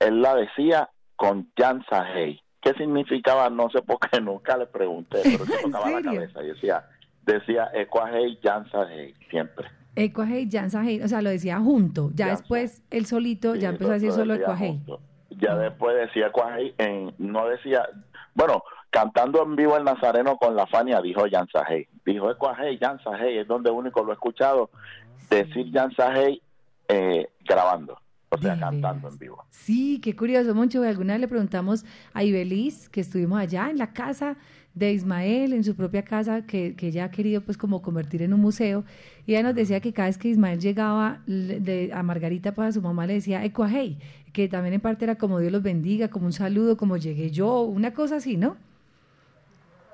él 0.00 0.22
la 0.22 0.34
decía 0.34 0.88
con 1.16 1.52
Yansahei. 1.56 2.40
¿Qué 2.62 2.72
significaba? 2.72 3.50
No 3.50 3.68
sé 3.70 3.82
por 3.82 3.98
qué, 4.00 4.20
nunca 4.20 4.56
le 4.56 4.66
pregunté, 4.66 5.20
pero 5.22 5.44
se 5.44 5.58
tocaba 5.62 5.90
la 5.90 6.02
cabeza 6.02 6.42
y 6.42 6.46
decía, 6.48 6.84
decía 7.24 7.70
Ecuajei, 7.74 8.38
Yansahei, 8.42 9.14
siempre. 9.28 9.68
Ecuajei, 9.94 10.48
Yansahei, 10.48 11.02
o 11.02 11.08
sea, 11.08 11.20
lo 11.20 11.30
decía 11.30 11.58
junto. 11.58 12.10
Ya 12.14 12.28
después 12.28 12.82
él 12.90 13.04
solito 13.04 13.54
ya 13.54 13.68
empezó 13.68 13.90
a 13.90 13.94
decir 13.94 14.12
solo 14.12 14.34
Ecuajei 14.34 14.80
ya 15.38 15.56
después 15.56 15.96
decía 15.96 16.30
en, 16.78 17.14
no 17.18 17.48
decía, 17.48 17.88
bueno, 18.34 18.62
cantando 18.90 19.42
en 19.42 19.56
vivo 19.56 19.76
el 19.76 19.84
Nazareno 19.84 20.36
con 20.36 20.56
la 20.56 20.66
Fania 20.66 21.00
dijo 21.00 21.24
Jan 21.30 21.48
dijo 22.04 22.30
Cuajay, 22.36 22.78
Jan 22.78 22.98
es 23.22 23.46
donde 23.46 23.70
único 23.70 24.02
lo 24.02 24.12
he 24.12 24.14
escuchado 24.14 24.70
decir 25.30 25.70
Jan 25.72 25.92
eh, 26.88 27.28
grabando. 27.44 27.98
O 28.36 28.42
sea, 28.42 28.58
cantando 28.58 29.08
en 29.08 29.18
vivo. 29.18 29.44
Sí, 29.50 30.00
qué 30.02 30.14
curioso, 30.14 30.54
Moncho. 30.54 30.82
Alguna 30.82 31.14
vez 31.14 31.20
le 31.20 31.28
preguntamos 31.28 31.84
a 32.12 32.24
Ibeliz, 32.24 32.88
que 32.88 33.00
estuvimos 33.00 33.38
allá 33.38 33.70
en 33.70 33.78
la 33.78 33.92
casa 33.92 34.36
de 34.74 34.92
Ismael, 34.92 35.54
en 35.54 35.64
su 35.64 35.74
propia 35.74 36.02
casa, 36.02 36.46
que, 36.46 36.76
que 36.76 36.88
ella 36.88 37.06
ha 37.06 37.10
querido 37.10 37.40
pues 37.40 37.56
como 37.56 37.80
convertir 37.80 38.20
en 38.22 38.34
un 38.34 38.40
museo. 38.40 38.84
Y 39.26 39.32
ella 39.32 39.42
nos 39.42 39.54
decía 39.54 39.80
que 39.80 39.92
cada 39.92 40.08
vez 40.08 40.18
que 40.18 40.28
Ismael 40.28 40.60
llegaba 40.60 41.22
de, 41.26 41.90
a 41.94 42.02
Margarita, 42.02 42.54
pues 42.54 42.68
a 42.68 42.72
su 42.72 42.82
mamá 42.82 43.06
le 43.06 43.14
decía, 43.14 43.42
Ecuajei, 43.44 43.98
que 44.34 44.48
también 44.48 44.74
en 44.74 44.80
parte 44.82 45.06
era 45.06 45.16
como 45.16 45.40
Dios 45.40 45.50
los 45.50 45.62
bendiga, 45.62 46.08
como 46.08 46.26
un 46.26 46.34
saludo, 46.34 46.76
como 46.76 46.98
llegué 46.98 47.30
yo, 47.30 47.62
una 47.62 47.94
cosa 47.94 48.16
así, 48.16 48.36
¿no? 48.36 48.58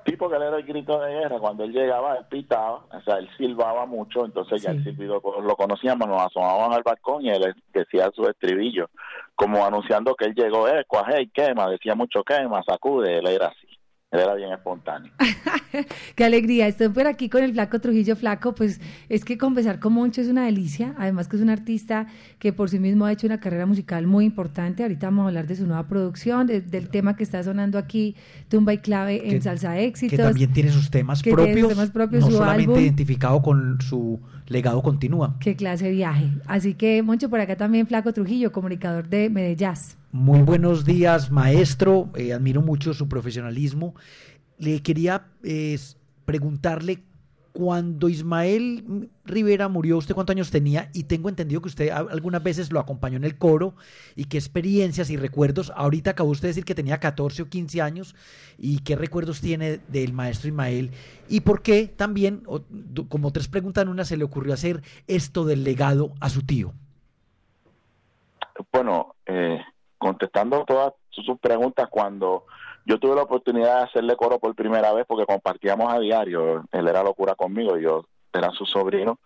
Sí, 0.05 0.17
porque 0.17 0.35
él 0.35 0.43
era 0.43 0.57
el 0.57 0.63
grito 0.63 0.99
de 0.99 1.13
guerra. 1.13 1.39
Cuando 1.39 1.63
él 1.63 1.71
llegaba, 1.71 2.17
él 2.17 2.25
pitaba, 2.29 2.85
o 2.91 3.01
sea, 3.05 3.17
él 3.17 3.29
silbaba 3.37 3.85
mucho, 3.85 4.25
entonces 4.25 4.61
ya 4.61 4.71
el 4.71 4.83
silbido 4.83 5.21
lo 5.41 5.55
conocíamos, 5.55 6.07
nos 6.07 6.21
asomábamos 6.21 6.75
al 6.75 6.83
balcón 6.83 7.25
y 7.25 7.29
él 7.29 7.55
decía 7.73 8.11
su 8.13 8.27
estribillo, 8.27 8.89
como 9.35 9.65
anunciando 9.65 10.15
que 10.15 10.25
él 10.25 10.35
llegó, 10.35 10.67
eh, 10.67 10.83
cuajé, 10.87 11.29
quema, 11.33 11.69
decía 11.69 11.95
mucho 11.95 12.23
quema, 12.23 12.63
sacude, 12.63 13.19
él 13.19 13.27
era 13.27 13.47
así 13.47 13.62
era 14.19 14.35
bien 14.35 14.51
espontáneo. 14.51 15.11
Qué 16.15 16.23
alegría. 16.23 16.67
Estoy 16.67 16.89
por 16.89 17.07
aquí 17.07 17.29
con 17.29 17.43
el 17.43 17.53
Flaco 17.53 17.79
Trujillo 17.79 18.15
Flaco. 18.15 18.53
Pues 18.53 18.79
es 19.09 19.25
que 19.25 19.37
conversar 19.37 19.79
con 19.79 19.93
Moncho 19.93 20.21
es 20.21 20.27
una 20.27 20.45
delicia. 20.45 20.93
Además 20.97 21.27
que 21.27 21.37
es 21.37 21.41
un 21.41 21.49
artista 21.49 22.05
que 22.37 22.53
por 22.53 22.69
sí 22.69 22.79
mismo 22.79 23.05
ha 23.05 23.11
hecho 23.11 23.25
una 23.25 23.39
carrera 23.39 23.65
musical 23.65 24.05
muy 24.05 24.25
importante. 24.25 24.83
Ahorita 24.83 25.07
vamos 25.07 25.23
a 25.23 25.27
hablar 25.29 25.47
de 25.47 25.55
su 25.55 25.65
nueva 25.65 25.87
producción, 25.87 26.45
del 26.45 26.89
tema 26.89 27.15
que 27.15 27.23
está 27.23 27.41
sonando 27.41 27.79
aquí, 27.79 28.15
Tumba 28.49 28.73
y 28.73 28.77
Clave 28.77 29.33
en 29.33 29.41
Salsa 29.41 29.79
Éxitos. 29.79 30.17
Que 30.17 30.23
también 30.23 30.53
tiene 30.53 30.71
sus 30.71 30.91
temas 30.91 31.23
propios. 31.23 31.69
temas 31.69 31.89
propios 31.89 32.25
no 32.25 32.31
solamente 32.31 32.81
identificado 32.81 33.41
con 33.41 33.81
su 33.81 34.19
legado 34.47 34.83
continúa. 34.83 35.37
Qué 35.39 35.55
clase 35.55 35.85
de 35.85 35.91
viaje. 35.91 36.29
Así 36.45 36.75
que, 36.75 37.01
Moncho, 37.01 37.29
por 37.29 37.39
acá 37.39 37.55
también 37.55 37.87
Flaco 37.87 38.13
Trujillo, 38.13 38.51
comunicador 38.51 39.07
de 39.07 39.29
Medellín. 39.29 39.63
Muy 40.13 40.43
buenos 40.43 40.85
días, 40.85 41.31
maestro. 41.31 42.11
Eh, 42.15 42.33
admiro 42.33 42.61
mucho 42.61 42.93
su 42.93 43.09
profesionalismo. 43.09 43.95
Le 44.59 44.83
quería 44.83 45.25
preguntarle 46.23 47.01
cuando 47.51 48.09
Ismael 48.09 49.09
Rivera 49.25 49.69
murió, 49.69 49.97
¿usted 49.97 50.13
cuántos 50.13 50.35
años 50.35 50.51
tenía? 50.51 50.91
Y 50.93 51.05
tengo 51.05 51.29
entendido 51.29 51.63
que 51.63 51.69
usted 51.69 51.89
algunas 51.89 52.43
veces 52.43 52.71
lo 52.71 52.79
acompañó 52.79 53.17
en 53.17 53.23
el 53.23 53.39
coro 53.39 53.73
y 54.15 54.25
qué 54.25 54.37
experiencias 54.37 55.09
y 55.09 55.17
recuerdos. 55.17 55.73
Ahorita 55.75 56.11
acabó 56.11 56.29
usted 56.29 56.43
de 56.43 56.49
decir 56.49 56.65
que 56.65 56.75
tenía 56.75 56.99
14 56.99 57.41
o 57.41 57.49
15 57.49 57.81
años 57.81 58.15
y 58.59 58.81
qué 58.81 58.95
recuerdos 58.95 59.41
tiene 59.41 59.79
del 59.87 60.13
maestro 60.13 60.47
Ismael 60.47 60.91
y 61.27 61.39
por 61.39 61.63
qué 61.63 61.87
también, 61.87 62.43
como 63.09 63.31
tres 63.31 63.47
preguntas 63.47 63.81
en 63.81 63.87
una, 63.87 64.05
se 64.05 64.17
le 64.17 64.25
ocurrió 64.25 64.53
hacer 64.53 64.83
esto 65.07 65.43
del 65.43 65.63
legado 65.63 66.13
a 66.19 66.29
su 66.29 66.43
tío. 66.43 66.71
Bueno, 68.71 69.15
eh, 69.25 69.59
contestando 70.03 70.65
todas 70.65 70.93
sus 71.09 71.39
preguntas, 71.39 71.87
cuando 71.89 72.45
yo 72.85 72.99
tuve 72.99 73.15
la 73.15 73.23
oportunidad 73.23 73.77
de 73.77 73.83
hacerle 73.83 74.15
coro 74.15 74.39
por 74.39 74.53
primera 74.55 74.91
vez 74.93 75.05
porque 75.07 75.25
compartíamos 75.25 75.91
a 75.93 75.99
diario, 75.99 76.65
él 76.71 76.87
era 76.87 77.03
locura 77.03 77.35
conmigo, 77.35 77.77
yo 77.77 78.05
era 78.33 78.49
su 78.51 78.65
sobrino, 78.65 79.19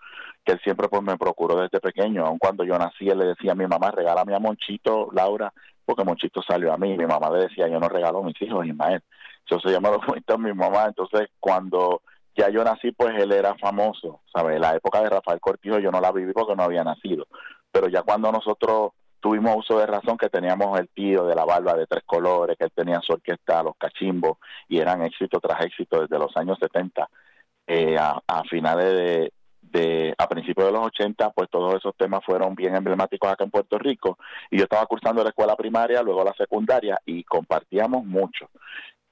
que 0.45 0.53
él 0.53 0.59
siempre 0.63 0.87
pues 0.87 1.01
me 1.01 1.17
procuró 1.17 1.55
desde 1.55 1.79
pequeño, 1.79 2.25
aun 2.25 2.37
cuando 2.37 2.63
yo 2.63 2.77
nací, 2.77 3.09
él 3.09 3.17
le 3.17 3.25
decía 3.27 3.53
a 3.53 3.55
mi 3.55 3.65
mamá, 3.65 3.91
regálame 3.91 4.35
a 4.35 4.39
Monchito, 4.39 5.09
Laura, 5.11 5.51
porque 5.83 6.03
Monchito 6.03 6.41
salió 6.41 6.71
a 6.71 6.77
mí, 6.77 6.95
mi 6.95 7.05
mamá 7.05 7.29
le 7.31 7.47
decía, 7.47 7.67
yo 7.67 7.79
no 7.79 7.89
regalo 7.89 8.19
a 8.19 8.23
mis 8.23 8.39
hijos, 8.41 8.65
Ismael, 8.65 9.01
eso 9.49 9.59
se 9.59 9.79
me 9.79 9.89
lo 9.89 9.99
cuenta 10.05 10.37
mi 10.37 10.53
mamá, 10.53 10.85
entonces 10.85 11.29
cuando 11.39 12.01
ya 12.35 12.49
yo 12.49 12.63
nací, 12.63 12.91
pues 12.91 13.15
él 13.17 13.31
era 13.31 13.55
famoso, 13.55 14.21
¿sabes? 14.31 14.59
La 14.59 14.75
época 14.75 15.01
de 15.01 15.09
Rafael 15.09 15.39
Cortijo 15.39 15.79
yo 15.79 15.91
no 15.91 15.99
la 15.99 16.11
viví 16.11 16.31
porque 16.33 16.55
no 16.55 16.63
había 16.63 16.83
nacido, 16.83 17.25
pero 17.71 17.87
ya 17.89 18.03
cuando 18.03 18.31
nosotros 18.31 18.91
tuvimos 19.27 19.57
uso 19.57 19.77
de 19.77 19.85
razón 19.85 20.17
que 20.17 20.29
teníamos 20.29 20.79
el 20.79 20.87
tío 20.87 21.25
de 21.25 21.35
la 21.35 21.43
barba 21.43 21.73
de 21.73 21.85
tres 21.85 22.03
colores, 22.05 22.55
que 22.57 22.63
él 22.63 22.71
tenía 22.73 23.01
su 23.01 23.11
orquesta, 23.11 23.61
los 23.61 23.75
cachimbos, 23.77 24.37
y 24.69 24.79
eran 24.79 25.01
éxito 25.01 25.41
tras 25.41 25.65
éxito 25.65 25.99
desde 25.99 26.17
los 26.17 26.35
años 26.37 26.57
70 26.61 27.09
eh, 27.67 27.97
a, 27.97 28.21
a, 28.25 28.43
finales 28.45 28.85
de, 28.85 29.33
de 29.63 30.15
a 30.17 30.29
principios 30.29 30.67
de 30.67 30.71
los 30.71 30.85
80, 30.85 31.31
pues 31.31 31.49
todos 31.49 31.75
esos 31.75 31.93
temas 31.97 32.23
fueron 32.25 32.55
bien 32.55 32.73
emblemáticos 32.77 33.29
acá 33.29 33.43
en 33.43 33.51
Puerto 33.51 33.77
Rico. 33.77 34.17
Y 34.49 34.59
yo 34.59 34.63
estaba 34.63 34.85
cursando 34.85 35.21
la 35.23 35.29
escuela 35.31 35.57
primaria, 35.57 36.01
luego 36.01 36.23
la 36.23 36.33
secundaria, 36.33 36.97
y 37.05 37.25
compartíamos 37.25 38.05
mucho. 38.05 38.49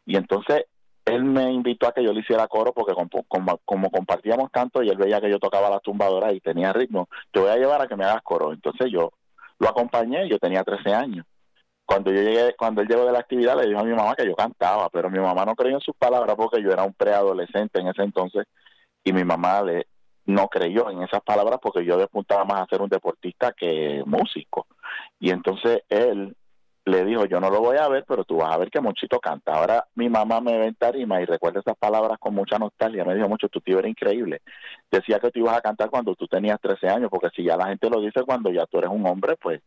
Y 0.06 0.16
entonces 0.16 0.64
él 1.04 1.26
me 1.26 1.52
invitó 1.52 1.90
a 1.90 1.92
que 1.92 2.06
yo 2.06 2.14
le 2.14 2.22
hiciera 2.22 2.48
coro 2.48 2.72
porque 2.72 2.94
como, 2.94 3.60
como, 3.66 3.90
compartíamos 3.92 4.50
tanto 4.50 4.82
y 4.82 4.88
él 4.88 4.98
veía 4.98 5.20
que 5.20 5.30
yo 5.30 5.40
tocaba 5.40 5.70
la 5.70 5.82
tumbadora 5.82 6.32
y 6.32 6.40
tenía 6.40 6.72
ritmo, 6.72 7.10
te 7.32 7.42
voy 7.42 7.50
a 7.50 7.58
llevar 7.58 7.82
a 7.82 7.88
que 7.88 7.98
me 7.98 8.06
hagas 8.06 8.22
coro. 8.24 8.54
Entonces 8.54 8.90
yo 8.90 9.12
lo 9.60 9.70
acompañé, 9.70 10.28
yo 10.30 10.40
tenía 10.40 10.64
13 10.64 10.94
años. 10.94 11.26
Cuando 11.86 12.12
yo 12.12 12.22
llegué, 12.22 12.56
cuando 12.58 12.82
él 12.82 12.88
llegó 12.88 13.06
de 13.06 13.12
la 13.12 13.20
actividad, 13.20 13.56
le 13.56 13.68
dijo 13.68 13.80
a 13.80 13.84
mi 13.84 13.94
mamá 13.94 14.16
que 14.16 14.26
yo 14.26 14.36
cantaba, 14.36 14.90
pero 14.90 15.10
mi 15.10 15.20
mamá 15.20 15.46
no 15.46 15.56
creyó 15.56 15.76
en 15.76 15.82
sus 15.82 15.96
palabras 15.96 16.36
porque 16.36 16.62
yo 16.62 16.72
era 16.72 16.84
un 16.84 16.94
preadolescente 16.94 17.80
en 17.80 17.88
ese 17.88 18.02
entonces 18.02 18.48
y 19.04 19.14
mi 19.14 19.24
mamá 19.24 19.62
le, 19.62 19.86
no 20.26 20.48
creyó 20.48 20.90
en 20.90 21.04
esas 21.04 21.22
palabras 21.22 21.60
porque 21.62 21.86
yo 21.86 22.02
apuntaba 22.02 22.44
más 22.44 22.62
a 22.62 22.66
ser 22.68 22.82
un 22.82 22.90
deportista 22.90 23.54
que 23.54 24.02
músico. 24.06 24.66
Y 25.20 25.30
entonces 25.30 25.84
él 25.90 26.36
le 26.86 27.04
dijo, 27.04 27.26
yo 27.26 27.40
no 27.40 27.50
lo 27.50 27.62
voy 27.62 27.78
a 27.78 27.88
ver, 27.88 28.06
pero 28.08 28.24
tú 28.24 28.38
vas 28.38 28.54
a 28.54 28.58
ver 28.58 28.70
que 28.70 28.80
Monchito 28.80 29.20
canta. 29.20 29.54
Ahora 29.54 29.88
mi 29.96 30.08
mamá 30.08 30.40
me 30.40 30.58
ve 30.58 30.68
en 30.80 31.22
y 31.22 31.26
recuerda 31.26 31.60
esas 31.60 31.76
palabras 31.78 32.20
con 32.20 32.36
mucha 32.36 32.60
nostalgia. 32.60 33.04
Me 33.04 33.16
dijo, 33.16 33.28
mucho, 33.28 33.50
tu 33.50 33.60
tío 33.60 33.80
era 33.80 33.90
increíble. 33.90 34.42
Decía 34.92 35.20
que 35.20 35.32
tú 35.32 35.40
ibas 35.40 35.58
a 35.58 35.62
cantar 35.62 35.90
cuando 35.90 36.14
tú 36.16 36.28
tenías 36.28 36.62
13 36.62 36.88
años, 36.88 37.10
porque 37.10 37.30
si 37.36 37.44
ya 37.44 37.58
la 37.58 37.68
gente 37.68 37.90
lo 37.90 38.00
dice 38.02 38.24
cuando 38.24 38.52
ya 38.52 38.68
tú 38.68 38.78
eres 38.78 38.92
un 38.92 39.06
hombre, 39.08 39.36
pues 39.36 39.62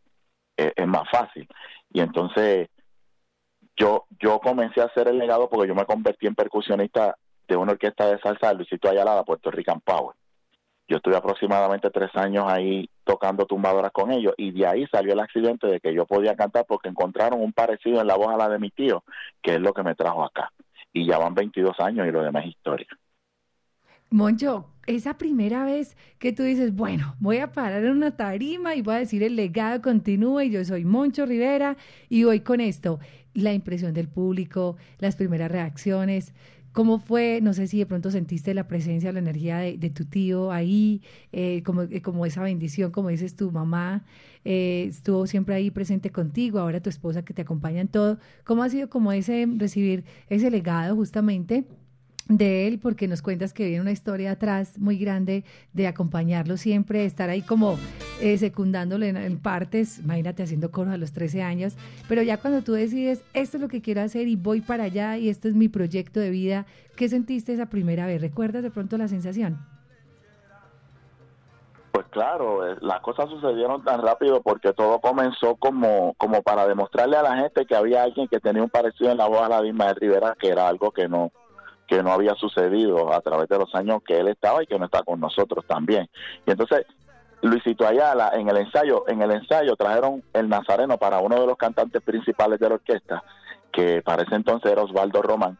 eh, 0.55 0.71
es 0.75 0.87
más 0.87 1.09
fácil. 1.11 1.47
Y 1.91 1.99
entonces 1.99 2.69
yo, 3.75 4.05
yo 4.19 4.39
comencé 4.39 4.81
a 4.81 4.85
hacer 4.85 5.09
el 5.09 5.17
legado 5.17 5.49
porque 5.49 5.67
yo 5.67 5.75
me 5.75 5.85
convertí 5.85 6.25
en 6.25 6.35
percusionista 6.35 7.17
de 7.49 7.57
una 7.57 7.73
orquesta 7.73 8.07
de 8.07 8.19
salsa 8.19 8.49
de 8.49 8.55
Luisito 8.55 8.89
Ayala, 8.89 9.23
Puerto 9.23 9.51
Rican 9.51 9.81
Power. 9.81 10.15
Yo 10.89 10.97
estuve 10.97 11.15
aproximadamente 11.15 11.91
tres 11.91 12.09
años 12.15 12.45
ahí 12.47 12.89
tocando 13.03 13.45
tumbadoras 13.45 13.91
con 13.91 14.11
ellos 14.11 14.33
y 14.37 14.49
de 14.51 14.65
ahí 14.65 14.87
salió 14.87 15.13
el 15.13 15.19
accidente 15.19 15.67
de 15.67 15.79
que 15.79 15.93
yo 15.93 16.07
podía 16.07 16.35
cantar 16.35 16.65
porque 16.67 16.89
encontraron 16.89 17.39
un 17.41 17.53
parecido 17.53 18.01
en 18.01 18.07
la 18.07 18.15
voz 18.15 18.33
a 18.33 18.37
la 18.37 18.49
de 18.49 18.57
mi 18.57 18.71
tío, 18.71 19.03
que 19.39 19.53
es 19.53 19.61
lo 19.61 19.71
que 19.71 19.83
me 19.83 19.93
trajo 19.93 20.23
acá. 20.23 20.51
Y 20.91 21.05
ya 21.05 21.19
van 21.19 21.35
22 21.35 21.79
años 21.79 22.07
y 22.07 22.11
lo 22.11 22.23
demás 22.23 22.45
es 22.45 22.49
historia. 22.49 22.87
Moncho, 24.09 24.65
esa 24.87 25.19
primera 25.19 25.63
vez 25.63 25.95
que 26.17 26.33
tú 26.33 26.41
dices, 26.41 26.75
bueno, 26.75 27.15
voy 27.19 27.37
a 27.37 27.51
parar 27.51 27.85
en 27.85 27.91
una 27.91 28.17
tarima 28.17 28.73
y 28.73 28.81
voy 28.81 28.95
a 28.95 28.99
decir 28.99 29.21
el 29.21 29.35
legado 29.35 29.83
continúa 29.83 30.43
y 30.43 30.49
yo 30.49 30.65
soy 30.65 30.85
Moncho 30.85 31.27
Rivera 31.27 31.77
y 32.09 32.23
voy 32.23 32.39
con 32.39 32.59
esto, 32.59 32.99
la 33.35 33.53
impresión 33.53 33.93
del 33.93 34.07
público, 34.07 34.77
las 34.97 35.15
primeras 35.15 35.51
reacciones, 35.51 36.33
¿Cómo 36.71 36.99
fue? 36.99 37.39
No 37.41 37.53
sé 37.53 37.67
si 37.67 37.79
de 37.79 37.85
pronto 37.85 38.11
sentiste 38.11 38.53
la 38.53 38.67
presencia, 38.67 39.11
la 39.11 39.19
energía 39.19 39.57
de, 39.57 39.89
tu 39.89 40.05
tío 40.05 40.51
ahí, 40.51 41.01
eh, 41.31 41.63
como, 41.63 41.83
eh, 41.83 42.01
como 42.01 42.25
esa 42.25 42.43
bendición, 42.43 42.91
como 42.91 43.09
dices 43.09 43.35
tu 43.35 43.51
mamá, 43.51 44.05
eh, 44.45 44.85
estuvo 44.89 45.25
siempre 45.27 45.55
ahí 45.55 45.71
presente 45.71 46.11
contigo, 46.11 46.59
ahora 46.59 46.81
tu 46.81 46.89
esposa 46.89 47.23
que 47.23 47.33
te 47.33 47.41
acompaña 47.41 47.81
en 47.81 47.87
todo. 47.87 48.19
¿Cómo 48.43 48.63
ha 48.63 48.69
sido 48.69 48.89
como 48.89 49.11
ese 49.11 49.47
recibir 49.57 50.03
ese 50.29 50.51
legado 50.51 50.95
justamente 50.95 51.65
de 52.29 52.67
él, 52.67 52.79
porque 52.79 53.07
nos 53.07 53.21
cuentas 53.21 53.53
que 53.53 53.65
viene 53.65 53.81
una 53.81 53.91
historia 53.91 54.31
atrás 54.31 54.77
muy 54.77 54.97
grande 54.97 55.43
de 55.73 55.87
acompañarlo 55.87 56.57
siempre, 56.57 57.03
estar 57.03 57.29
ahí 57.29 57.41
como 57.41 57.77
eh, 58.21 58.37
secundándole 58.37 59.09
en, 59.09 59.39
partes, 59.39 59.99
imagínate 59.99 60.43
haciendo 60.43 60.71
coro 60.71 60.91
a 60.91 60.97
los 60.97 61.11
13 61.11 61.41
años, 61.41 61.75
pero 62.07 62.21
ya 62.21 62.37
cuando 62.37 62.61
tú 62.61 62.73
decides, 62.73 63.23
esto 63.33 63.57
es 63.57 63.61
lo 63.61 63.67
que 63.67 63.81
quiero 63.81 64.01
hacer 64.01 64.27
y 64.27 64.35
voy 64.35 64.61
para 64.61 64.83
allá 64.83 65.17
y 65.17 65.27
este 65.27 65.49
es 65.49 65.55
mi 65.55 65.69
proyecto 65.69 66.19
de 66.19 66.29
vida, 66.29 66.65
¿qué 66.95 67.09
sentiste 67.09 67.51
esa 67.51 67.65
primera 67.65 68.05
vez? 68.05 68.21
¿Recuerdas 68.21 68.61
de 68.61 68.69
pronto 68.69 68.97
la 68.97 69.07
sensación? 69.07 69.57
Pues 71.91 72.05
claro, 72.11 72.67
eh, 72.67 72.77
las 72.81 73.01
cosas 73.01 73.27
sucedieron 73.27 73.83
tan 73.83 74.03
rápido 74.03 74.41
porque 74.43 74.71
todo 74.73 74.99
comenzó 74.99 75.55
como, 75.55 76.13
como 76.19 76.43
para 76.43 76.67
demostrarle 76.67 77.17
a 77.17 77.23
la 77.23 77.37
gente 77.37 77.65
que 77.65 77.75
había 77.75 78.03
alguien 78.03 78.27
que 78.27 78.39
tenía 78.39 78.61
un 78.61 78.69
parecido 78.69 79.11
en 79.11 79.17
la 79.17 79.27
voz 79.27 79.41
a 79.41 79.49
la 79.49 79.61
de 79.63 79.93
Rivera, 79.95 80.35
que 80.39 80.49
era 80.49 80.67
algo 80.67 80.91
que 80.91 81.07
no, 81.07 81.31
que 81.89 82.03
no 82.03 82.13
había 82.13 82.35
sucedido 82.35 83.11
a 83.11 83.19
través 83.21 83.49
de 83.49 83.57
los 83.57 83.73
años 83.73 84.03
que 84.05 84.19
él 84.19 84.27
estaba 84.27 84.61
y 84.61 84.67
que 84.67 84.77
no 84.77 84.85
está 84.85 85.01
con 85.01 85.19
nosotros 85.19 85.65
también. 85.65 86.07
Y 86.45 86.51
entonces 86.51 86.85
Luisito 87.41 87.87
Ayala 87.87 88.31
en 88.35 88.47
el 88.47 88.57
ensayo, 88.57 89.05
en 89.07 89.23
el 89.23 89.31
ensayo 89.31 89.75
trajeron 89.75 90.23
el 90.33 90.47
Nazareno 90.47 90.97
para 90.97 91.19
uno 91.19 91.41
de 91.41 91.47
los 91.47 91.57
cantantes 91.57 92.03
principales 92.03 92.59
de 92.59 92.69
la 92.69 92.75
orquesta, 92.75 93.23
que 93.71 94.03
para 94.03 94.21
ese 94.21 94.35
entonces 94.35 94.71
era 94.71 94.83
Osvaldo 94.83 95.21
Román 95.23 95.57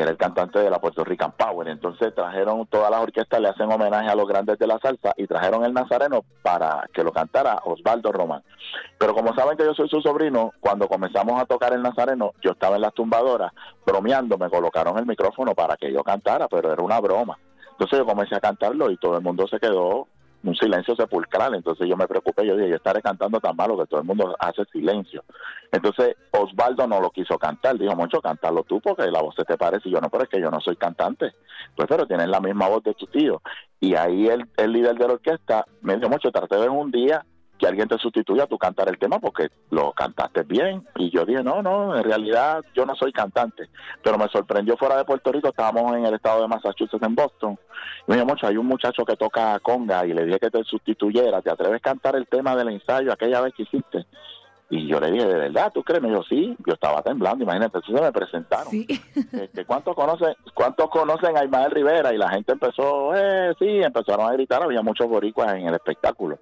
era 0.00 0.10
el 0.10 0.16
cantante 0.16 0.58
de 0.58 0.70
la 0.70 0.78
Puerto 0.78 1.04
Rican 1.04 1.32
Power. 1.32 1.68
Entonces 1.68 2.14
trajeron 2.14 2.66
todas 2.66 2.90
las 2.90 3.00
orquestas, 3.00 3.40
le 3.40 3.48
hacen 3.48 3.70
homenaje 3.70 4.08
a 4.08 4.14
los 4.14 4.28
grandes 4.28 4.58
de 4.58 4.66
la 4.66 4.78
salsa 4.78 5.12
y 5.16 5.26
trajeron 5.26 5.64
el 5.64 5.72
Nazareno 5.72 6.24
para 6.42 6.88
que 6.92 7.02
lo 7.02 7.12
cantara 7.12 7.60
Osvaldo 7.64 8.12
Román. 8.12 8.42
Pero 8.98 9.14
como 9.14 9.34
saben 9.34 9.56
que 9.56 9.64
yo 9.64 9.74
soy 9.74 9.88
su 9.88 10.00
sobrino, 10.00 10.52
cuando 10.60 10.88
comenzamos 10.88 11.40
a 11.40 11.46
tocar 11.46 11.72
el 11.72 11.82
Nazareno, 11.82 12.32
yo 12.42 12.52
estaba 12.52 12.76
en 12.76 12.82
las 12.82 12.94
tumbadoras 12.94 13.52
bromeando, 13.84 14.38
me 14.38 14.50
colocaron 14.50 14.98
el 14.98 15.06
micrófono 15.06 15.54
para 15.54 15.76
que 15.76 15.92
yo 15.92 16.02
cantara, 16.02 16.48
pero 16.48 16.72
era 16.72 16.82
una 16.82 17.00
broma. 17.00 17.38
Entonces 17.72 17.98
yo 17.98 18.06
comencé 18.06 18.34
a 18.34 18.40
cantarlo 18.40 18.90
y 18.90 18.96
todo 18.96 19.16
el 19.16 19.22
mundo 19.22 19.46
se 19.46 19.60
quedó 19.60 20.08
un 20.44 20.54
silencio 20.54 20.94
sepulcral. 20.96 21.54
Entonces 21.54 21.88
yo 21.88 21.96
me 21.96 22.06
preocupé, 22.06 22.46
yo 22.46 22.56
dije, 22.56 22.70
yo 22.70 22.76
estaré 22.76 23.02
cantando 23.02 23.40
tan 23.40 23.56
malo 23.56 23.78
que 23.78 23.86
todo 23.86 24.00
el 24.00 24.06
mundo 24.06 24.36
hace 24.38 24.64
silencio. 24.66 25.24
Entonces 25.72 26.16
Osvaldo 26.30 26.86
no 26.86 27.00
lo 27.00 27.10
quiso 27.10 27.38
cantar, 27.38 27.78
dijo, 27.78 27.94
mucho, 27.94 28.20
cantarlo 28.20 28.62
tú 28.64 28.80
porque 28.80 29.10
la 29.10 29.22
voz 29.22 29.34
se 29.34 29.44
te 29.44 29.56
parece. 29.56 29.88
Y 29.88 29.92
yo 29.92 30.00
no, 30.00 30.08
pero 30.08 30.24
es 30.24 30.30
que 30.30 30.40
yo 30.40 30.50
no 30.50 30.60
soy 30.60 30.76
cantante. 30.76 31.32
Pues, 31.76 31.88
pero 31.88 32.06
tienes 32.06 32.28
la 32.28 32.40
misma 32.40 32.68
voz 32.68 32.82
de 32.84 32.94
tu 32.94 33.06
tío. 33.06 33.42
Y 33.80 33.94
ahí 33.94 34.26
el, 34.26 34.48
el 34.56 34.72
líder 34.72 34.96
de 34.96 35.06
la 35.06 35.14
orquesta 35.14 35.64
me 35.82 35.96
dijo, 35.96 36.08
mucho, 36.08 36.30
traté 36.30 36.56
de 36.56 36.68
un 36.68 36.90
día 36.90 37.24
que 37.58 37.66
alguien 37.66 37.88
te 37.88 37.98
sustituya 37.98 38.44
a 38.44 38.46
tu 38.46 38.56
cantar 38.56 38.88
el 38.88 38.98
tema 38.98 39.18
porque 39.18 39.48
lo 39.70 39.92
cantaste 39.92 40.42
bien. 40.44 40.86
Y 40.96 41.10
yo 41.10 41.24
dije, 41.24 41.42
no, 41.42 41.62
no, 41.62 41.96
en 41.96 42.04
realidad 42.04 42.62
yo 42.74 42.86
no 42.86 42.94
soy 42.94 43.12
cantante. 43.12 43.68
Pero 44.02 44.16
me 44.16 44.28
sorprendió 44.28 44.76
fuera 44.76 44.96
de 44.96 45.04
Puerto 45.04 45.32
Rico, 45.32 45.48
estábamos 45.48 45.92
en 45.96 46.06
el 46.06 46.14
estado 46.14 46.42
de 46.42 46.48
Massachusetts, 46.48 47.02
en 47.02 47.14
Boston. 47.14 47.58
Y 48.06 48.10
me 48.10 48.16
dijo, 48.16 48.26
mucho, 48.26 48.46
hay 48.46 48.56
un 48.56 48.66
muchacho 48.66 49.04
que 49.04 49.16
toca 49.16 49.58
conga 49.60 50.06
y 50.06 50.14
le 50.14 50.24
dije 50.24 50.38
que 50.38 50.50
te 50.50 50.64
sustituyera. 50.64 51.42
¿Te 51.42 51.50
atreves 51.50 51.76
a 51.76 51.80
cantar 51.80 52.16
el 52.16 52.26
tema 52.26 52.54
del 52.56 52.68
ensayo 52.68 53.12
aquella 53.12 53.40
vez 53.40 53.52
que 53.54 53.64
hiciste? 53.64 54.06
Y 54.70 54.86
yo 54.86 55.00
le 55.00 55.10
dije, 55.10 55.26
¿de 55.26 55.34
verdad? 55.34 55.72
¿Tú 55.72 55.82
crees? 55.82 56.02
Me 56.02 56.10
dijo, 56.10 56.22
sí. 56.24 56.54
Yo 56.66 56.74
estaba 56.74 57.02
temblando, 57.02 57.42
imagínate. 57.42 57.78
Entonces 57.78 58.02
me 58.02 58.12
presentaron. 58.12 58.70
Sí. 58.70 58.86
Este, 59.32 59.64
¿cuántos, 59.64 59.94
conocen, 59.94 60.34
¿Cuántos 60.54 60.90
conocen 60.90 61.36
a 61.36 61.44
Ismael 61.44 61.70
Rivera? 61.70 62.12
Y 62.12 62.18
la 62.18 62.28
gente 62.30 62.52
empezó, 62.52 63.14
eh, 63.14 63.54
sí, 63.58 63.66
empezaron 63.66 64.26
a 64.26 64.32
gritar. 64.32 64.62
Había 64.62 64.82
muchos 64.82 65.08
boricuas 65.08 65.54
en 65.54 65.68
el 65.68 65.74
espectáculo. 65.74 66.38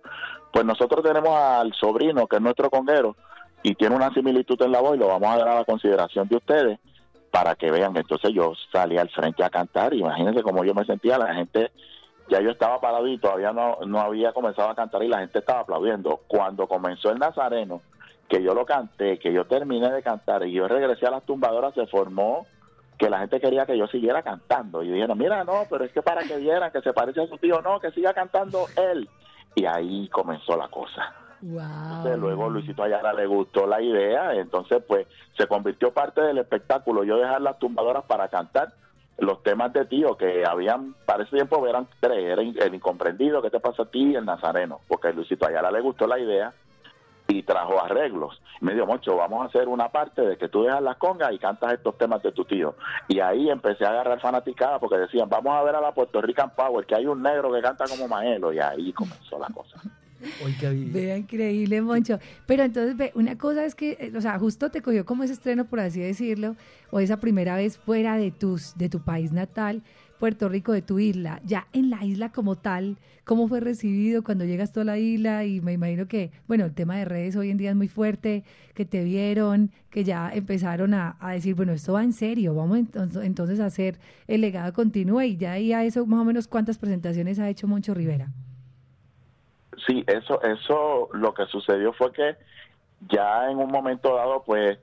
Pues 0.57 0.65
nosotros 0.65 1.05
tenemos 1.05 1.39
al 1.39 1.75
sobrino, 1.75 2.27
que 2.27 2.37
es 2.37 2.41
nuestro 2.41 2.71
conguero, 2.71 3.15
y 3.63 3.75
tiene 3.75 3.95
una 3.95 4.09
similitud 4.15 4.59
en 4.63 4.73
la 4.73 4.81
voz 4.81 4.97
y 4.97 4.99
lo 4.99 5.09
vamos 5.09 5.29
a 5.29 5.37
dar 5.37 5.49
a 5.49 5.55
la 5.57 5.65
consideración 5.67 6.27
de 6.29 6.37
ustedes 6.37 6.79
para 7.31 7.57
que 7.57 7.71
vean. 7.71 7.95
Entonces 7.95 8.31
yo 8.33 8.55
salí 8.73 8.97
al 8.97 9.11
frente 9.11 9.45
a 9.45 9.51
cantar, 9.51 9.93
imagínense 9.93 10.43
cómo 10.43 10.65
yo 10.65 10.73
me 10.73 10.87
sentía, 10.87 11.19
la 11.19 11.35
gente, 11.35 11.73
ya 12.31 12.41
yo 12.41 12.49
estaba 12.49 12.81
parado 12.81 13.07
y 13.07 13.19
todavía 13.19 13.53
no, 13.53 13.77
no 13.87 14.01
había 14.01 14.33
comenzado 14.33 14.71
a 14.71 14.75
cantar 14.75 15.03
y 15.03 15.09
la 15.09 15.19
gente 15.19 15.41
estaba 15.41 15.61
aplaudiendo. 15.61 16.23
Cuando 16.27 16.67
comenzó 16.67 17.11
el 17.11 17.19
Nazareno, 17.19 17.83
que 18.27 18.43
yo 18.43 18.55
lo 18.55 18.65
canté, 18.65 19.19
que 19.19 19.35
yo 19.35 19.45
terminé 19.45 19.93
de 19.93 20.03
cantar 20.03 20.47
y 20.47 20.53
yo 20.53 20.67
regresé 20.69 21.07
a 21.07 21.11
las 21.11 21.27
tumbadoras, 21.27 21.75
se 21.75 21.87
formó 21.87 22.47
que 22.97 23.11
la 23.11 23.19
gente 23.19 23.41
quería 23.41 23.67
que 23.67 23.77
yo 23.77 23.89
siguiera 23.89 24.23
cantando. 24.23 24.83
Y 24.83 24.89
dijeron, 24.89 25.19
mira, 25.19 25.45
no, 25.45 25.65
pero 25.69 25.85
es 25.85 25.93
que 25.93 26.01
para 26.01 26.23
que 26.23 26.39
vieran 26.39 26.73
que 26.73 26.81
se 26.81 26.95
parece 26.95 27.25
a 27.25 27.27
su 27.27 27.37
tío, 27.37 27.61
no, 27.61 27.79
que 27.79 27.91
siga 27.91 28.15
cantando 28.15 28.65
él. 28.79 29.07
Y 29.57 29.67
ahí 29.67 30.09
comenzó 30.11 30.57
la 30.57 30.69
cosa. 30.69 31.13
Wow. 31.43 32.17
luego 32.17 32.49
Luisito 32.49 32.83
Ayala 32.83 33.13
le 33.13 33.27
gustó 33.27 33.67
la 33.67 33.83
idea, 33.83 34.35
entonces 34.35 34.83
pues 34.87 35.07
se 35.37 35.47
convirtió 35.47 35.93
parte 35.93 36.21
del 36.21 36.39
espectáculo. 36.39 37.05
Yo 37.05 37.19
dejar 37.19 37.43
las 37.43 37.59
tumbadoras 37.59 38.05
para 38.05 38.29
cantar 38.29 38.73
los 39.19 39.43
temas 39.43 39.73
de 39.73 39.87
tío 39.87 40.17
que 40.17 40.45
habían, 40.47 40.95
para 41.05 41.25
ese 41.25 41.37
tiempo 41.37 41.67
eran 41.67 41.89
tres, 42.01 42.25
era 42.25 42.43
el 42.43 42.75
incomprendido, 42.75 43.43
¿qué 43.43 43.51
te 43.51 43.61
pasa 43.61 43.83
a 43.83 43.91
ti? 43.91 44.15
el 44.15 44.25
nazareno, 44.25 44.81
porque 44.89 45.09
a 45.09 45.13
Luisito 45.13 45.47
Ayala 45.47 45.71
le 45.71 45.81
gustó 45.81 46.07
la 46.07 46.19
idea 46.19 46.53
y 47.29 47.43
trajo 47.43 47.83
arreglos. 47.83 48.41
Me 48.61 48.75
dijo, 48.75 48.87
Moncho, 48.87 49.17
vamos 49.17 49.43
a 49.43 49.49
hacer 49.49 49.69
una 49.69 49.91
parte 49.91 50.23
de 50.23 50.37
que 50.37 50.49
tú 50.49 50.65
dejas 50.65 50.83
las 50.83 50.97
congas 50.97 51.33
y 51.33 51.39
cantas 51.39 51.75
estos 51.75 51.97
temas 51.99 52.23
de 52.23 52.33
tu 52.33 52.45
tío. 52.45 52.75
Y 53.09 53.21
ahí 53.21 53.51
empecé 53.51 53.85
a 53.85 53.91
agarrar 53.91 54.21
fanaticada 54.21 54.79
porque 54.79 54.99
decían, 54.99 55.29
vamos 55.29 55.53
a 55.55 55.63
ver 55.63 55.75
a 55.75 55.81
la 55.81 55.93
Puerto 55.93 56.21
Rican 56.21 56.51
Power, 56.55 56.87
que 56.87 56.95
hay 56.95 57.07
un 57.07 57.23
negro 57.23 57.53
que 57.53 57.61
canta 57.61 57.85
como 57.89 58.09
Maelo. 58.09 58.53
Y 58.53 58.59
ahí 58.59 58.93
comenzó 58.93 59.39
la 59.39 59.49
cosa. 59.49 59.81
Vea, 60.93 61.19
increíble, 61.19 61.81
Moncho. 61.83 62.19
Pero 62.47 62.65
entonces, 62.65 62.97
ve, 62.97 63.13
una 63.15 63.37
cosa 63.37 63.65
es 63.65 63.75
que, 63.75 63.93
eh, 63.93 64.13
o 64.17 64.21
sea, 64.21 64.39
justo 64.39 64.71
te 64.71 64.81
cogió 64.81 65.05
como 65.05 65.25
ese 65.25 65.35
estreno, 65.35 65.67
por 65.67 65.81
así 65.81 66.01
decirlo, 66.01 66.57
o 66.91 67.01
esa 67.01 67.19
primera 67.19 67.57
vez 67.57 67.79
fuera 67.79 68.17
de, 68.17 68.31
tus, 68.31 68.77
de 68.77 68.89
tu 68.89 69.01
país 69.01 69.33
natal, 69.33 69.83
Puerto 70.19 70.49
Rico, 70.49 70.73
de 70.73 70.83
tu 70.83 70.99
isla. 70.99 71.41
Ya 71.45 71.67
en 71.73 71.91
la 71.91 72.05
isla 72.05 72.31
como 72.33 72.57
tal, 72.57 72.97
¿cómo 73.25 73.49
fue 73.49 73.61
recibido 73.61 74.23
cuando 74.23 74.45
llegas 74.45 74.73
tú 74.73 74.81
a 74.81 74.85
la 74.85 74.99
isla? 74.99 75.45
Y 75.45 75.61
me 75.61 75.73
imagino 75.73 76.07
que, 76.07 76.31
bueno, 76.47 76.65
el 76.65 76.75
tema 76.75 76.97
de 76.97 77.05
redes 77.05 77.37
hoy 77.37 77.51
en 77.51 77.57
día 77.57 77.71
es 77.71 77.77
muy 77.77 77.89
fuerte, 77.89 78.45
que 78.75 78.85
te 78.85 79.05
vieron, 79.05 79.71
que 79.91 80.05
ya 80.05 80.31
empezaron 80.33 80.95
a, 80.95 81.17
decir, 81.33 81.55
bueno, 81.55 81.73
esto 81.73 81.93
va 81.93 82.03
en 82.03 82.13
serio, 82.13 82.55
vamos 82.55 82.79
entonces 83.23 83.61
a 83.61 83.67
hacer 83.67 83.99
el 84.27 84.41
legado 84.41 84.73
continuo. 84.73 85.23
Y 85.23 85.37
ya 85.37 85.53
ahí 85.53 85.73
a 85.73 85.85
eso, 85.85 86.07
más 86.07 86.21
o 86.21 86.25
menos, 86.25 86.49
¿cuántas 86.49 86.79
presentaciones 86.79 87.39
ha 87.39 87.49
hecho 87.49 87.67
Moncho 87.67 87.95
Rivera? 87.95 88.29
Sí, 89.87 90.05
eso, 90.07 90.43
eso, 90.43 91.11
lo 91.13 91.35
que 91.35 91.47
sucedió 91.47 91.93
fue 91.93 92.13
que 92.13 92.37
ya 93.11 93.51
en 93.51 93.59
un 93.59 93.71
momento 93.71 94.15
dado, 94.17 94.43
pues 94.45 94.79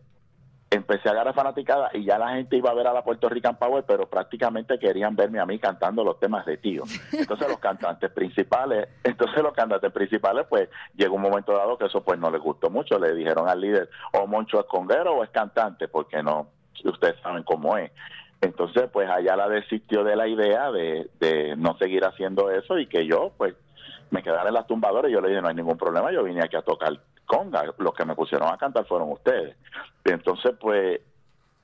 empecé 0.73 1.07
a 1.07 1.11
agarrar 1.11 1.35
fanaticada 1.35 1.91
y 1.93 2.03
ya 2.03 2.17
la 2.17 2.29
gente 2.29 2.57
iba 2.57 2.71
a 2.71 2.73
ver 2.73 2.87
a 2.87 2.93
la 2.93 3.03
Puerto 3.03 3.29
Rican 3.29 3.57
Power, 3.57 3.83
pero 3.87 4.09
prácticamente 4.09 4.79
querían 4.79 5.15
verme 5.15 5.39
a 5.39 5.45
mí 5.45 5.59
cantando 5.59 6.03
los 6.03 6.19
temas 6.19 6.45
de 6.45 6.57
tío. 6.57 6.83
Entonces 7.11 7.47
los 7.47 7.59
cantantes 7.59 8.11
principales, 8.13 8.87
entonces 9.03 9.43
los 9.43 9.53
cantantes 9.53 9.91
principales, 9.91 10.47
pues 10.49 10.69
llegó 10.95 11.15
un 11.15 11.21
momento 11.21 11.53
dado 11.53 11.77
que 11.77 11.85
eso 11.85 12.03
pues 12.03 12.19
no 12.19 12.31
les 12.31 12.41
gustó 12.41 12.69
mucho. 12.71 12.97
Le 12.97 13.13
dijeron 13.13 13.47
al 13.47 13.61
líder, 13.61 13.89
o 14.13 14.25
Moncho 14.25 14.59
es 14.59 14.65
conguero 14.65 15.13
o 15.13 15.23
es 15.23 15.29
cantante, 15.29 15.87
porque 15.87 16.23
no, 16.23 16.47
ustedes 16.83 17.21
saben 17.21 17.43
cómo 17.43 17.77
es. 17.77 17.91
Entonces, 18.41 18.89
pues 18.91 19.09
allá 19.09 19.35
la 19.35 19.47
desistió 19.47 20.03
de 20.03 20.15
la 20.15 20.27
idea 20.27 20.71
de, 20.71 21.09
de 21.19 21.55
no 21.55 21.77
seguir 21.77 22.03
haciendo 22.03 22.49
eso 22.49 22.77
y 22.77 22.87
que 22.87 23.05
yo, 23.05 23.31
pues, 23.37 23.53
me 24.09 24.21
quedara 24.21 24.49
en 24.49 24.53
las 24.55 24.67
tumbadoras 24.67 25.09
y 25.09 25.13
yo 25.13 25.21
le 25.21 25.29
dije, 25.29 25.41
no 25.41 25.47
hay 25.47 25.55
ningún 25.55 25.77
problema, 25.77 26.11
yo 26.11 26.23
vine 26.23 26.43
aquí 26.43 26.55
a 26.55 26.61
tocar 26.61 26.99
conga, 27.25 27.63
los 27.77 27.93
que 27.93 28.05
me 28.05 28.15
pusieron 28.15 28.49
a 28.49 28.57
cantar 28.57 28.85
fueron 28.85 29.11
ustedes. 29.11 29.55
entonces, 30.03 30.53
pues, 30.59 31.01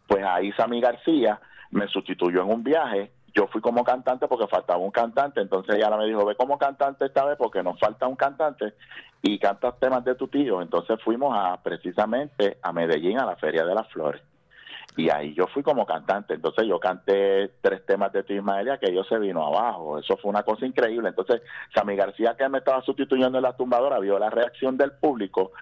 pues 0.07 0.23
ahí 0.23 0.51
Sammy 0.53 0.81
García 0.81 1.39
me 1.71 1.87
sustituyó 1.87 2.41
en 2.41 2.49
un 2.49 2.63
viaje, 2.63 3.11
yo 3.33 3.47
fui 3.47 3.61
como 3.61 3.83
cantante 3.83 4.27
porque 4.27 4.47
faltaba 4.47 4.79
un 4.79 4.91
cantante, 4.91 5.41
entonces 5.41 5.75
ella 5.75 5.95
me 5.95 6.05
dijo, 6.05 6.25
ve 6.25 6.35
como 6.35 6.57
cantante 6.57 7.05
esta 7.05 7.25
vez 7.25 7.37
porque 7.37 7.61
nos 7.61 7.79
falta 7.79 8.07
un 8.07 8.15
cantante 8.15 8.73
y 9.21 9.37
cantas 9.37 9.79
temas 9.79 10.03
de 10.03 10.15
tu 10.15 10.27
tío, 10.27 10.61
entonces 10.61 10.99
fuimos 11.03 11.35
a 11.37 11.61
precisamente 11.61 12.57
a 12.61 12.73
Medellín 12.73 13.19
a 13.19 13.25
la 13.25 13.35
Feria 13.35 13.65
de 13.65 13.75
las 13.75 13.87
Flores 13.89 14.21
y 14.99 15.09
ahí 15.09 15.33
yo 15.33 15.47
fui 15.47 15.63
como 15.63 15.85
cantante. 15.85 16.33
Entonces 16.33 16.67
yo 16.67 16.77
canté 16.77 17.47
tres 17.61 17.85
temas 17.85 18.11
de 18.11 18.23
tu 18.23 18.33
Ismaelia 18.33 18.77
que 18.77 18.93
yo 18.93 19.05
se 19.05 19.17
vino 19.17 19.45
abajo. 19.45 19.97
Eso 19.97 20.17
fue 20.17 20.29
una 20.29 20.43
cosa 20.43 20.65
increíble. 20.65 21.07
Entonces 21.07 21.41
Sammy 21.73 21.95
García, 21.95 22.35
que 22.37 22.49
me 22.49 22.57
estaba 22.57 22.81
sustituyendo 22.81 23.37
en 23.37 23.43
la 23.43 23.55
tumbadora, 23.55 23.97
vio 23.99 24.19
la 24.19 24.29
reacción 24.29 24.75
del 24.75 24.91
público 24.91 25.53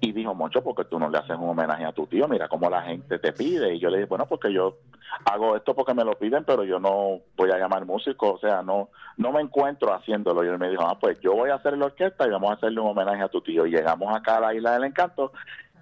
y 0.00 0.12
dijo, 0.12 0.32
Moncho, 0.32 0.62
porque 0.62 0.84
tú 0.84 1.00
no 1.00 1.10
le 1.10 1.18
haces 1.18 1.36
un 1.36 1.48
homenaje 1.48 1.84
a 1.84 1.92
tu 1.92 2.06
tío? 2.06 2.28
Mira 2.28 2.46
cómo 2.46 2.70
la 2.70 2.82
gente 2.82 3.18
te 3.18 3.32
pide. 3.32 3.74
Y 3.74 3.80
yo 3.80 3.90
le 3.90 3.96
dije, 3.96 4.08
bueno, 4.08 4.26
porque 4.26 4.52
yo 4.52 4.76
hago 5.24 5.56
esto 5.56 5.74
porque 5.74 5.92
me 5.92 6.04
lo 6.04 6.12
piden, 6.12 6.44
pero 6.44 6.62
yo 6.62 6.78
no 6.78 7.18
voy 7.36 7.50
a 7.50 7.58
llamar 7.58 7.84
músico. 7.86 8.34
O 8.34 8.38
sea, 8.38 8.62
no 8.62 8.90
no 9.16 9.32
me 9.32 9.40
encuentro 9.40 9.92
haciéndolo. 9.92 10.44
Y 10.44 10.48
él 10.48 10.58
me 10.60 10.70
dijo, 10.70 10.86
ah, 10.86 10.96
pues 11.00 11.18
yo 11.20 11.32
voy 11.32 11.50
a 11.50 11.56
hacer 11.56 11.76
la 11.76 11.86
orquesta 11.86 12.28
y 12.28 12.30
vamos 12.30 12.52
a 12.52 12.54
hacerle 12.54 12.80
un 12.80 12.90
homenaje 12.90 13.22
a 13.24 13.28
tu 13.28 13.40
tío. 13.40 13.66
Y 13.66 13.72
llegamos 13.72 14.14
acá 14.14 14.36
a 14.36 14.40
la 14.40 14.54
Isla 14.54 14.74
del 14.74 14.84
Encanto 14.84 15.32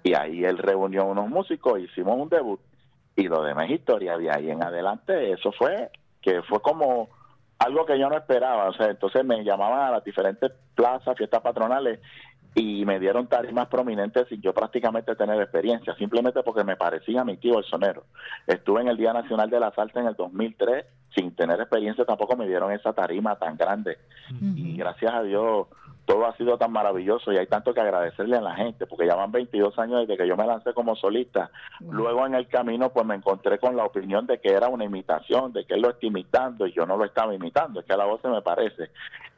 y 0.01 0.15
ahí 0.15 0.43
él 0.43 0.57
reunió 0.57 1.05
unos 1.05 1.29
músicos, 1.29 1.79
hicimos 1.79 2.19
un 2.19 2.27
debut 2.27 2.59
y 3.15 3.27
lo 3.27 3.43
demás 3.43 3.69
historia 3.69 4.17
de 4.17 4.31
ahí 4.31 4.49
en 4.49 4.63
adelante 4.63 5.31
eso 5.31 5.51
fue 5.51 5.89
que 6.21 6.41
fue 6.43 6.61
como 6.61 7.09
algo 7.59 7.85
que 7.85 7.99
yo 7.99 8.09
no 8.09 8.17
esperaba 8.17 8.69
o 8.69 8.73
sea 8.73 8.87
entonces 8.87 9.23
me 9.23 9.43
llamaban 9.43 9.81
a 9.81 9.91
las 9.91 10.03
diferentes 10.03 10.51
plazas 10.75 11.17
fiestas 11.17 11.41
patronales 11.41 11.99
y 12.55 12.85
me 12.85 12.99
dieron 12.99 13.27
tarimas 13.27 13.67
prominentes 13.67 14.27
sin 14.29 14.41
yo 14.41 14.53
prácticamente 14.53 15.15
tener 15.15 15.41
experiencia, 15.41 15.95
simplemente 15.95 16.43
porque 16.43 16.63
me 16.63 16.75
parecía 16.75 17.23
mi 17.23 17.37
tío 17.37 17.57
el 17.57 17.65
sonero. 17.65 18.03
Estuve 18.45 18.81
en 18.81 18.89
el 18.89 18.97
Día 18.97 19.11
Nacional 19.11 19.49
de 19.49 19.59
la 19.59 19.71
Salsa 19.71 20.01
en 20.01 20.07
el 20.07 20.15
2003, 20.15 20.85
sin 21.15 21.35
tener 21.35 21.59
experiencia 21.59 22.05
tampoco 22.05 22.35
me 22.35 22.47
dieron 22.47 22.71
esa 22.71 22.93
tarima 22.93 23.37
tan 23.37 23.57
grande. 23.57 23.97
Y 24.55 24.77
gracias 24.77 25.13
a 25.13 25.23
Dios 25.23 25.67
todo 26.05 26.25
ha 26.25 26.35
sido 26.35 26.57
tan 26.57 26.71
maravilloso 26.71 27.31
y 27.31 27.37
hay 27.37 27.47
tanto 27.47 27.73
que 27.73 27.81
agradecerle 27.81 28.37
a 28.37 28.41
la 28.41 28.55
gente, 28.55 28.85
porque 28.85 29.07
ya 29.07 29.15
van 29.15 29.31
22 29.31 29.77
años 29.79 30.01
desde 30.01 30.17
que 30.17 30.27
yo 30.27 30.35
me 30.35 30.45
lancé 30.45 30.73
como 30.73 30.95
solista. 30.95 31.49
Luego 31.79 32.25
en 32.25 32.35
el 32.35 32.47
camino 32.47 32.89
pues 32.89 33.05
me 33.05 33.15
encontré 33.15 33.57
con 33.59 33.75
la 33.75 33.85
opinión 33.85 34.25
de 34.27 34.39
que 34.39 34.51
era 34.51 34.67
una 34.67 34.85
imitación, 34.85 35.53
de 35.53 35.65
que 35.65 35.75
él 35.75 35.81
lo 35.81 35.91
está 35.91 36.05
imitando 36.05 36.67
y 36.67 36.73
yo 36.73 36.85
no 36.85 36.97
lo 36.97 37.05
estaba 37.05 37.33
imitando, 37.33 37.79
es 37.79 37.85
que 37.85 37.93
a 37.93 37.97
la 37.97 38.05
voz 38.05 38.21
se 38.21 38.27
me 38.27 38.41
parece. 38.41 38.89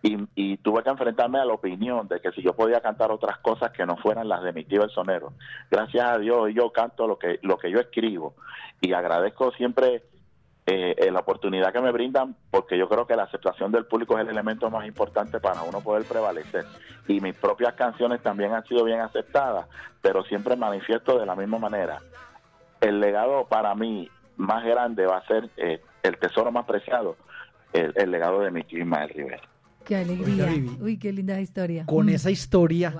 Y, 0.01 0.17
y 0.35 0.57
tuve 0.57 0.83
que 0.83 0.89
enfrentarme 0.89 1.39
a 1.39 1.45
la 1.45 1.53
opinión 1.53 2.07
de 2.07 2.19
que 2.19 2.31
si 2.31 2.41
yo 2.41 2.53
podía 2.53 2.81
cantar 2.81 3.11
otras 3.11 3.39
cosas 3.39 3.71
que 3.71 3.85
no 3.85 3.97
fueran 3.97 4.27
las 4.27 4.43
de 4.43 4.53
mi 4.53 4.63
tío 4.63 4.83
el 4.83 4.89
sonero. 4.91 5.33
Gracias 5.69 6.05
a 6.05 6.17
Dios 6.17 6.49
yo 6.53 6.71
canto 6.71 7.07
lo 7.07 7.17
que, 7.17 7.39
lo 7.41 7.57
que 7.57 7.71
yo 7.71 7.79
escribo 7.79 8.35
y 8.81 8.93
agradezco 8.93 9.51
siempre 9.51 10.03
eh, 10.67 11.11
la 11.11 11.19
oportunidad 11.19 11.71
que 11.71 11.79
me 11.79 11.91
brindan, 11.91 12.35
porque 12.49 12.77
yo 12.77 12.89
creo 12.89 13.05
que 13.05 13.15
la 13.15 13.23
aceptación 13.23 13.71
del 13.71 13.85
público 13.85 14.17
es 14.17 14.23
el 14.23 14.31
elemento 14.31 14.69
más 14.71 14.87
importante 14.87 15.39
para 15.39 15.61
uno 15.61 15.81
poder 15.81 16.05
prevalecer. 16.05 16.65
Y 17.07 17.19
mis 17.21 17.35
propias 17.35 17.75
canciones 17.75 18.21
también 18.23 18.51
han 18.51 18.65
sido 18.65 18.83
bien 18.83 18.99
aceptadas, 18.99 19.67
pero 20.01 20.23
siempre 20.23 20.55
manifiesto 20.55 21.19
de 21.19 21.25
la 21.27 21.35
misma 21.35 21.59
manera. 21.59 22.01
El 22.81 22.99
legado 22.99 23.45
para 23.47 23.75
mí 23.75 24.09
más 24.37 24.63
grande 24.65 25.05
va 25.05 25.17
a 25.17 25.27
ser 25.27 25.49
eh, 25.57 25.81
el 26.01 26.17
tesoro 26.17 26.51
más 26.51 26.65
preciado, 26.65 27.15
el, 27.73 28.09
legado 28.09 28.39
de 28.39 28.51
mi 28.51 28.63
tío 28.63 28.79
Ismael 28.79 29.09
Rivera. 29.09 29.43
Qué 29.83 29.97
alegría. 29.97 30.47
Uy, 30.79 30.97
qué 30.97 31.13
linda 31.13 31.39
historia. 31.39 31.85
Con 31.85 32.07
mm. 32.07 32.09
esa 32.09 32.31
historia 32.31 32.93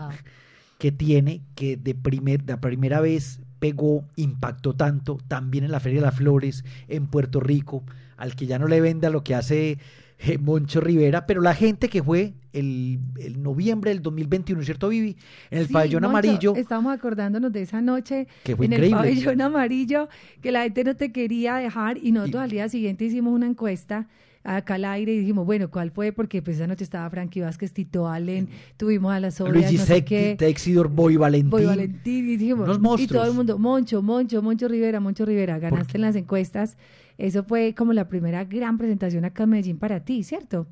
que 0.78 0.92
tiene, 0.92 1.42
que 1.56 1.78
de, 1.78 1.96
primer, 1.96 2.44
de 2.44 2.58
primera 2.58 3.02
vez 3.02 3.42
pegó, 3.60 4.06
impactó 4.16 4.74
tanto, 4.74 5.18
también 5.28 5.64
en 5.64 5.72
la 5.72 5.80
Feria 5.80 6.00
de 6.00 6.06
las 6.06 6.16
Flores, 6.16 6.64
en 6.88 7.08
Puerto 7.08 7.40
Rico, 7.40 7.84
al 8.18 8.36
que 8.36 8.46
ya 8.46 8.60
no 8.60 8.68
le 8.68 8.82
venda 8.82 9.10
lo 9.10 9.24
que 9.24 9.36
hace 9.36 9.78
eh, 10.20 10.38
Moncho 10.38 10.80
Rivera, 10.80 11.26
pero 11.26 11.42
la 11.42 11.54
gente 11.54 11.90
que 11.90 12.02
fue 12.02 12.34
el, 12.54 13.00
noviembre 13.38 13.92
del 13.92 14.02
2021, 14.02 14.64
¿cierto, 14.64 14.90
Vivi? 14.90 15.18
En 15.52 15.60
el 15.60 15.68
pabellón 15.68 16.06
amarillo. 16.06 16.56
Estamos 16.56 16.94
acordándonos 16.94 17.52
de 17.52 17.62
esa 17.62 17.82
noche 17.82 18.28
en 18.46 18.74
el 18.74 18.92
pabellón 18.92 19.42
amarillo, 19.42 20.08
que 20.42 20.52
la 20.52 20.64
gente 20.64 20.84
no 20.86 20.96
te 20.96 21.12
quería 21.12 21.56
dejar 21.56 21.98
y 21.98 22.12
nosotros 22.12 22.44
al 22.44 22.50
día 22.50 22.70
siguiente 22.70 23.06
hicimos 23.06 23.34
una 23.34 23.48
encuesta 23.48 24.08
acá 24.46 24.76
al 24.76 24.86
aire 24.86 25.14
y 25.14 25.20
dijimos, 25.20 25.46
bueno, 25.46 25.70
¿cuál 25.70 25.92
fue? 25.92 26.12
Porque 26.12 26.42
pues 26.42 26.58
esa 26.58 26.68
noche 26.68 26.84
estaba 26.84 27.10
Frankie 27.10 27.42
Vázquez, 27.42 27.74
Tito 27.74 28.08
Allen, 28.08 28.50
tuvimos 28.78 29.12
a 29.12 29.20
las 29.20 29.42
obras, 29.42 29.72
Luis 29.72 29.90
no 29.90 29.96
Texidor, 30.38 30.90
Boy 30.90 31.18
Valentín. 31.18 31.50
Boy 31.50 31.66
Valentín, 31.66 32.30
y 32.30 32.38
dijimos, 32.38 32.70
y 33.00 33.08
todo 33.08 33.26
el 33.26 33.34
mundo, 33.34 33.58
Moncho, 33.58 34.02
Moncho, 34.02 34.42
Moncho 34.42 34.68
Rivera, 34.68 35.00
Moncho 35.00 35.26
Rivera, 35.26 35.60
ganaste 35.60 35.98
en 35.98 36.02
las 36.02 36.16
encuestas. 36.16 36.78
Eso 37.18 37.44
fue 37.44 37.74
como 37.74 37.94
la 37.94 38.08
primera 38.08 38.44
gran 38.44 38.78
presentación 38.78 39.26
acá 39.26 39.44
en 39.44 39.50
Medellín 39.50 39.80
para 39.80 40.02
ti, 40.02 40.24
¿cierto? 40.24 40.68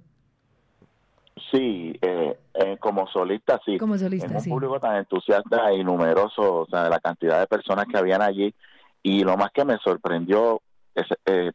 Sí, 1.52 1.98
eh, 2.02 2.38
eh, 2.54 2.78
como 2.80 3.08
solista 3.08 3.60
sí. 3.66 3.78
Como 3.78 3.98
solista, 3.98 4.28
en 4.28 4.36
un 4.38 4.44
público 4.44 4.80
tan 4.80 4.98
entusiasta 4.98 5.74
y 5.74 5.84
numeroso, 5.84 6.62
o 6.62 6.66
sea, 6.68 6.84
de 6.84 6.90
la 6.90 7.00
cantidad 7.00 7.40
de 7.40 7.48
personas 7.48 7.86
que 7.86 7.98
habían 7.98 8.22
allí. 8.22 8.54
Y 9.02 9.24
lo 9.24 9.36
más 9.38 9.52
que 9.52 9.66
me 9.66 9.78
sorprendió 9.78 10.62
es 10.96 11.06
eh, 11.26 11.52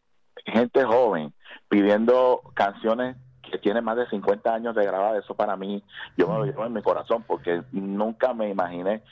gente 0.46 0.84
joven 0.84 1.32
pidiendo 1.68 2.42
canciones 2.54 3.16
que 3.42 3.58
tienen 3.58 3.84
más 3.84 3.96
de 3.96 4.08
50 4.08 4.52
años 4.52 4.74
de 4.74 4.84
grabada, 4.84 5.18
eso 5.18 5.34
para 5.34 5.56
mí, 5.56 5.82
yo 6.16 6.28
me 6.28 6.38
lo 6.38 6.44
llevo 6.44 6.66
en 6.66 6.72
mi 6.72 6.82
corazón, 6.82 7.24
porque 7.26 7.62
nunca 7.72 8.34
me 8.34 8.50
imaginé 8.50 9.02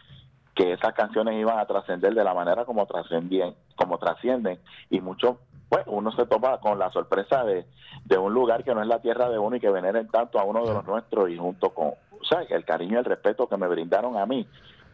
que 0.55 0.73
esas 0.73 0.95
canciones 0.95 1.35
iban 1.35 1.59
a 1.59 1.67
trascender 1.67 2.15
de 2.15 2.25
la 2.25 2.35
manera 2.35 2.65
como 2.65 2.87
trascendían, 2.87 3.55
como 3.77 3.99
trascienden, 3.99 4.59
y 4.91 5.01
mucho, 5.01 5.39
pues 5.69 5.85
uno 5.87 6.13
se 6.13 6.27
topa 6.27 6.59
con 6.61 6.79
la 6.79 6.91
sorpresa 6.91 7.45
de, 7.45 7.67
de 8.05 8.19
un 8.19 8.33
lugar 8.33 8.65
que 8.65 8.75
no 8.75 8.83
es 8.83 8.89
la 8.89 9.01
tierra 9.01 9.29
de 9.29 9.39
uno 9.39 9.57
y 9.57 9.61
que 9.61 9.71
veneren 9.71 10.09
tanto 10.09 10.39
a 10.39 10.45
uno 10.45 10.65
de 10.67 10.73
los 10.73 10.87
nuestros 10.87 11.31
y 11.31 11.37
junto 11.37 11.71
con, 11.71 11.89
o 11.89 12.25
sea, 12.29 12.43
el 12.43 12.65
cariño 12.65 12.95
y 12.95 12.99
el 12.99 13.05
respeto 13.05 13.49
que 13.49 13.57
me 13.57 13.69
brindaron 13.69 14.17
a 14.17 14.27
mí, 14.27 14.47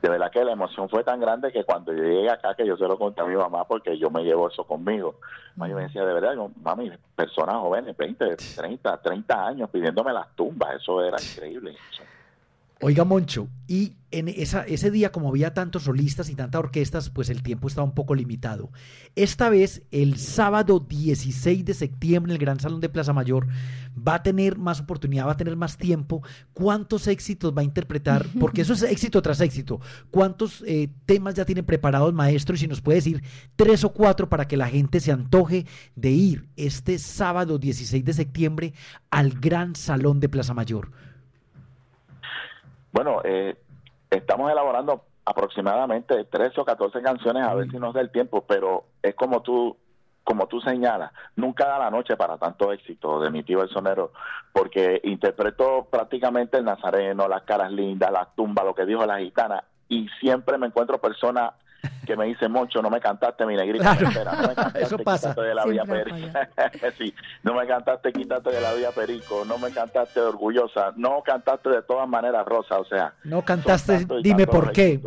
de 0.02 0.08
verdad 0.08 0.32
que 0.32 0.44
la 0.44 0.52
emoción 0.52 0.88
fue 0.88 1.04
tan 1.04 1.20
grande 1.20 1.52
que 1.52 1.62
cuando 1.62 1.92
yo 1.92 2.02
llegué 2.02 2.28
acá, 2.28 2.54
que 2.56 2.66
yo 2.66 2.76
se 2.76 2.88
lo 2.88 2.98
conté 2.98 3.20
a 3.20 3.24
mi 3.24 3.36
mamá 3.36 3.64
porque 3.64 3.96
yo 3.96 4.10
me 4.10 4.24
llevo 4.24 4.48
eso 4.48 4.64
conmigo. 4.64 5.14
Yo 5.56 5.76
me 5.76 5.82
decía, 5.82 6.04
de 6.04 6.12
verdad, 6.12 6.34
mami, 6.60 6.90
personas 7.14 7.54
jóvenes, 7.54 7.96
20, 7.96 8.36
30, 8.56 9.00
30 9.00 9.46
años 9.46 9.70
pidiéndome 9.70 10.12
las 10.12 10.34
tumbas, 10.34 10.74
eso 10.74 11.04
era 11.04 11.16
increíble. 11.22 11.76
Oiga, 12.84 13.04
Moncho, 13.04 13.48
y 13.68 13.92
en 14.10 14.26
esa, 14.26 14.62
ese 14.62 14.90
día, 14.90 15.12
como 15.12 15.28
había 15.28 15.54
tantos 15.54 15.84
solistas 15.84 16.28
y 16.28 16.34
tantas 16.34 16.58
orquestas, 16.58 17.10
pues 17.10 17.30
el 17.30 17.44
tiempo 17.44 17.68
estaba 17.68 17.84
un 17.84 17.94
poco 17.94 18.16
limitado. 18.16 18.72
Esta 19.14 19.50
vez, 19.50 19.82
el 19.92 20.18
sábado 20.18 20.80
16 20.80 21.64
de 21.64 21.74
septiembre, 21.74 22.32
en 22.32 22.34
el 22.34 22.40
Gran 22.40 22.58
Salón 22.58 22.80
de 22.80 22.88
Plaza 22.88 23.12
Mayor, 23.12 23.46
va 23.96 24.16
a 24.16 24.22
tener 24.24 24.58
más 24.58 24.80
oportunidad, 24.80 25.28
va 25.28 25.32
a 25.32 25.36
tener 25.36 25.54
más 25.54 25.78
tiempo. 25.78 26.24
¿Cuántos 26.54 27.06
éxitos 27.06 27.56
va 27.56 27.60
a 27.60 27.64
interpretar? 27.64 28.26
Porque 28.40 28.62
eso 28.62 28.72
es 28.72 28.82
éxito 28.82 29.22
tras 29.22 29.40
éxito. 29.40 29.80
¿Cuántos 30.10 30.64
eh, 30.66 30.90
temas 31.06 31.34
ya 31.34 31.44
tienen 31.44 31.64
preparados, 31.64 32.12
maestro? 32.12 32.56
Y 32.56 32.58
si 32.58 32.66
nos 32.66 32.80
puede 32.80 32.96
decir 32.96 33.22
tres 33.54 33.84
o 33.84 33.92
cuatro 33.92 34.28
para 34.28 34.48
que 34.48 34.56
la 34.56 34.66
gente 34.66 34.98
se 34.98 35.12
antoje 35.12 35.66
de 35.94 36.10
ir 36.10 36.48
este 36.56 36.98
sábado 36.98 37.58
16 37.58 38.04
de 38.04 38.12
septiembre 38.12 38.74
al 39.08 39.38
Gran 39.38 39.76
Salón 39.76 40.18
de 40.18 40.28
Plaza 40.28 40.52
Mayor. 40.52 40.90
Bueno, 42.92 43.20
eh, 43.24 43.56
estamos 44.10 44.50
elaborando 44.50 45.04
aproximadamente 45.24 46.24
13 46.24 46.60
o 46.60 46.64
14 46.64 47.00
canciones, 47.00 47.44
a 47.44 47.54
ver 47.54 47.70
si 47.70 47.78
nos 47.78 47.94
da 47.94 48.00
el 48.00 48.10
tiempo, 48.10 48.44
pero 48.46 48.84
es 49.02 49.14
como 49.14 49.42
tú 49.42 49.76
como 50.24 50.46
tú 50.46 50.60
señalas, 50.60 51.10
nunca 51.34 51.66
da 51.66 51.80
la 51.80 51.90
noche 51.90 52.16
para 52.16 52.38
tanto 52.38 52.72
éxito 52.72 53.20
de 53.20 53.30
mi 53.30 53.42
tío 53.42 53.60
el 53.60 53.68
sonero, 53.70 54.12
porque 54.52 55.00
interpreto 55.02 55.88
prácticamente 55.90 56.58
el 56.58 56.64
nazareno, 56.64 57.26
las 57.26 57.42
caras 57.42 57.72
lindas, 57.72 58.12
las 58.12 58.32
tumbas, 58.36 58.64
lo 58.64 58.72
que 58.72 58.86
dijo 58.86 59.04
la 59.04 59.18
gitana, 59.18 59.64
y 59.88 60.08
siempre 60.20 60.58
me 60.58 60.68
encuentro 60.68 61.00
personas 61.00 61.54
que 62.06 62.16
me 62.16 62.26
dice 62.26 62.48
Moncho, 62.48 62.82
no 62.82 62.90
me 62.90 63.00
cantaste 63.00 63.46
mi 63.46 63.56
negrita, 63.56 63.94
no 63.94 64.08
me 64.08 64.14
cantaste, 64.24 64.82
eso 64.82 64.98
pasa. 64.98 65.34
De 65.34 65.54
la 65.54 65.64
vía 65.64 65.84
perico. 65.84 66.16
sí, 66.98 67.14
no 67.42 67.54
me 67.54 67.66
cantaste 67.66 68.12
quítate 68.12 68.50
de 68.50 68.60
la 68.60 68.72
vía 68.74 68.90
perico, 68.90 69.44
no 69.44 69.58
me 69.58 69.70
cantaste 69.70 70.20
orgullosa, 70.20 70.92
no 70.96 71.22
cantaste 71.24 71.70
de 71.70 71.82
todas 71.82 72.08
maneras 72.08 72.44
rosa, 72.46 72.78
o 72.78 72.84
sea. 72.84 73.14
No 73.24 73.42
cantaste, 73.42 74.06
dime 74.22 74.46
por 74.46 74.72
qué. 74.72 75.00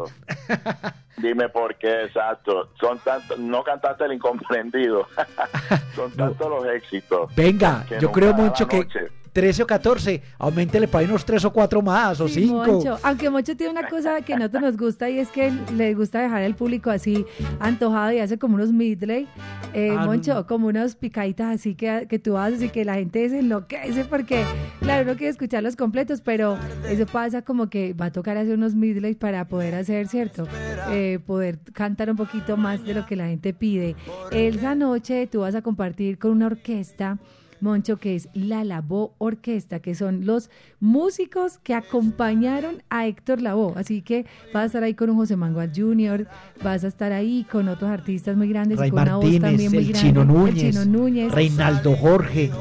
Dime 1.18 1.48
por 1.50 1.76
qué, 1.76 2.04
exacto. 2.04 2.72
Son 2.80 3.00
tantos, 3.00 3.40
no 3.40 3.64
cantaste 3.64 4.06
el 4.06 4.14
incomprendido. 4.14 5.08
Son 5.96 6.12
tantos 6.12 6.50
los 6.50 6.66
éxitos. 6.66 7.34
Venga, 7.36 7.86
yo 8.00 8.12
creo 8.12 8.34
mucho 8.34 8.68
que 8.68 8.88
13 9.36 9.63
o 9.63 9.67
14, 9.67 10.21
aumentele 10.39 10.88
para 10.88 11.04
unos 11.04 11.26
3 11.26 11.43
o 11.43 11.52
4 11.52 11.82
más 11.82 12.21
o 12.21 12.28
5. 12.30 13.00
Aunque 13.04 13.30
Moncho 13.30 13.58
tiene 13.58 13.74
una 13.74 13.89
cosa 13.89 14.21
que 14.21 14.34
a 14.34 14.38
nosotros 14.38 14.63
nos 14.63 14.78
gusta 14.78 15.10
y 15.10 15.19
es 15.19 15.28
que 15.28 15.52
le 15.76 15.93
gusta 15.93 16.21
dejar 16.21 16.41
al 16.41 16.56
público 16.56 16.89
así 16.89 17.26
antojado 17.60 18.13
y 18.13 18.19
hace 18.19 18.38
como 18.38 18.56
unos 18.56 18.71
midley, 18.71 19.28
eh, 19.74 19.91
ah, 19.91 20.06
Moncho, 20.06 20.48
como 20.48 20.67
unas 20.67 20.95
picaditas 20.95 21.54
así 21.54 21.76
que, 21.76 22.08
que 22.10 22.17
tú 22.17 22.38
haces 22.38 22.62
y 22.62 22.69
que 22.69 22.86
la 22.86 22.93
gente 22.93 23.28
se 23.28 23.39
enloquece 23.39 24.06
porque, 24.06 24.45
claro, 24.80 25.04
uno 25.04 25.17
quiere 25.17 25.32
escuchar 25.32 25.63
los 25.63 25.76
completos, 25.76 26.21
pero 26.21 26.58
eso 26.88 27.06
pasa 27.06 27.41
como 27.41 27.69
que 27.69 27.93
va 27.93 28.06
a 28.06 28.12
tocar 28.13 28.38
hacer 28.38 28.54
unos 28.54 28.74
midley 28.74 29.15
para 29.15 29.50
poder 29.50 29.76
hacer, 29.76 30.08
¿cierto? 30.08 30.48
Eh, 30.91 31.19
poder 31.26 31.60
cantar 31.74 32.10
un 32.10 32.15
poquito 32.15 32.56
más 32.56 32.86
de 32.86 32.93
lo 32.93 33.06
que 33.06 33.17
la 33.17 33.28
gente 33.28 33.54
pide. 33.54 33.98
Esa 34.32 34.76
noche 34.76 35.28
tú 35.28 35.41
vas 35.41 35.56
a 35.56 35.62
compartir 35.62 36.19
con 36.19 36.32
una 36.32 36.45
orquesta 36.45 37.19
Moncho, 37.62 37.98
que 37.98 38.15
es 38.15 38.30
la 38.34 38.63
Lavoe 38.63 39.12
Orquesta, 39.18 39.80
que 39.80 39.96
son 39.96 40.26
los 40.26 40.50
músicos 40.80 41.60
que 41.60 41.74
acompañaron 41.74 42.84
a 42.89 43.08
Héctor 43.08 43.41
Lavoe. 43.41 43.74
Así 43.76 44.02
que 44.02 44.26
vas 44.54 44.63
a 44.63 44.65
estar 44.65 44.84
ahí 44.84 44.94
con 44.94 45.10
un 45.10 45.18
José 45.18 45.36
Mangual 45.36 45.72
Jr., 45.76 46.28
vas 46.63 46.84
a 46.84 46.88
estar 46.88 47.12
ahí 47.12 47.46
con 47.52 47.68
otros 47.68 47.89
artistas 47.89 48.36
muy 48.36 48.50
grandes 48.50 48.80
y 48.86 48.89
con 48.89 49.02
una 49.02 49.18
voz 49.18 49.39
también 49.39 49.72
muy 49.72 49.80
el 49.80 49.89
grande. 49.89 50.08
Chino 50.08 50.26
Núñez, 50.26 50.63
el 50.63 50.72
Chino 50.72 50.86
Núñez, 50.86 51.32
Reinaldo 51.32 51.96
Jorge. 51.96 52.52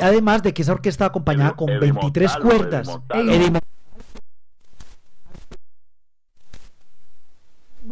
Además 0.00 0.42
de 0.42 0.52
que 0.52 0.62
esa 0.62 0.72
orquesta 0.72 1.06
acompañada 1.06 1.54
con 1.54 1.68
23 1.78 2.36
cuerdas. 2.36 2.88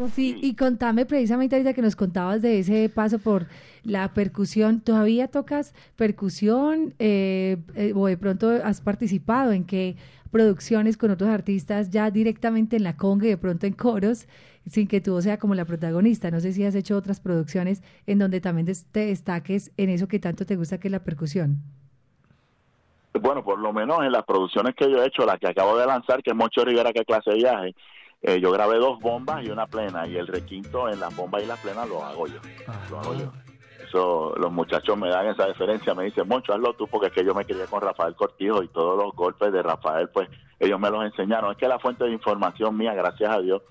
Sí, 0.08 0.38
y 0.40 0.54
contame 0.54 1.04
precisamente 1.04 1.56
ahorita 1.56 1.74
que 1.74 1.82
nos 1.82 1.94
contabas 1.94 2.40
de 2.40 2.58
ese 2.58 2.88
paso 2.88 3.18
por 3.18 3.46
la 3.82 4.14
percusión. 4.14 4.80
¿Todavía 4.80 5.28
tocas 5.28 5.74
percusión 5.96 6.94
eh, 6.98 7.58
eh, 7.74 7.92
o 7.94 8.06
de 8.06 8.16
pronto 8.16 8.50
has 8.50 8.80
participado 8.80 9.52
en 9.52 9.64
qué 9.64 9.96
producciones 10.30 10.96
con 10.96 11.10
otros 11.10 11.28
artistas 11.28 11.90
ya 11.90 12.10
directamente 12.10 12.76
en 12.76 12.84
la 12.84 12.96
conga 12.96 13.26
y 13.26 13.30
de 13.30 13.36
pronto 13.36 13.66
en 13.66 13.74
coros 13.74 14.26
sin 14.66 14.86
que 14.86 15.00
tú 15.00 15.20
sea 15.20 15.38
como 15.38 15.54
la 15.54 15.64
protagonista? 15.64 16.30
No 16.30 16.40
sé 16.40 16.52
si 16.52 16.64
has 16.64 16.74
hecho 16.74 16.96
otras 16.96 17.20
producciones 17.20 17.82
en 18.06 18.18
donde 18.18 18.40
también 18.40 18.66
te 18.66 19.06
destaques 19.06 19.72
en 19.76 19.90
eso 19.90 20.08
que 20.08 20.18
tanto 20.18 20.46
te 20.46 20.56
gusta 20.56 20.78
que 20.78 20.88
es 20.88 20.92
la 20.92 21.04
percusión. 21.04 21.58
Bueno, 23.20 23.44
por 23.44 23.58
lo 23.58 23.72
menos 23.72 23.98
en 24.00 24.12
las 24.12 24.24
producciones 24.24 24.74
que 24.74 24.90
yo 24.90 25.02
he 25.02 25.08
hecho, 25.08 25.26
la 25.26 25.36
que 25.36 25.48
acabo 25.48 25.76
de 25.76 25.84
lanzar, 25.84 26.22
que 26.22 26.30
es 26.30 26.36
Mocho 26.36 26.64
Rivera, 26.64 26.92
que 26.92 27.04
clase 27.04 27.30
de 27.30 27.36
viaje, 27.36 27.74
eh, 28.22 28.40
yo 28.40 28.52
grabé 28.52 28.76
dos 28.78 29.00
bombas 29.00 29.44
y 29.44 29.50
una 29.50 29.66
plena 29.66 30.06
y 30.06 30.16
el 30.16 30.26
requinto 30.26 30.88
en 30.88 31.00
las 31.00 31.14
bombas 31.16 31.42
y 31.42 31.46
las 31.46 31.58
plenas 31.60 31.88
lo 31.88 32.04
hago 32.04 32.26
yo. 32.26 32.40
Lo 32.90 33.00
hago 33.00 33.14
yo. 33.14 33.32
Eso, 33.82 34.34
los 34.36 34.52
muchachos 34.52 34.96
me 34.98 35.08
dan 35.08 35.26
esa 35.26 35.46
diferencia, 35.46 35.94
me 35.94 36.04
dicen, 36.04 36.28
Moncho, 36.28 36.52
hazlo 36.52 36.74
tú, 36.74 36.86
porque 36.86 37.06
es 37.06 37.12
que 37.12 37.24
yo 37.24 37.34
me 37.34 37.44
quería 37.44 37.66
con 37.66 37.80
Rafael 37.80 38.14
Cortijo 38.14 38.62
y 38.62 38.68
todos 38.68 39.02
los 39.02 39.14
golpes 39.14 39.52
de 39.52 39.62
Rafael, 39.62 40.08
pues 40.10 40.28
ellos 40.58 40.78
me 40.78 40.90
los 40.90 41.02
enseñaron. 41.04 41.52
Es 41.52 41.56
que 41.56 41.66
la 41.66 41.78
fuente 41.78 42.04
de 42.04 42.12
información 42.12 42.76
mía, 42.76 42.94
gracias 42.94 43.34
a 43.34 43.40
Dios, 43.40 43.62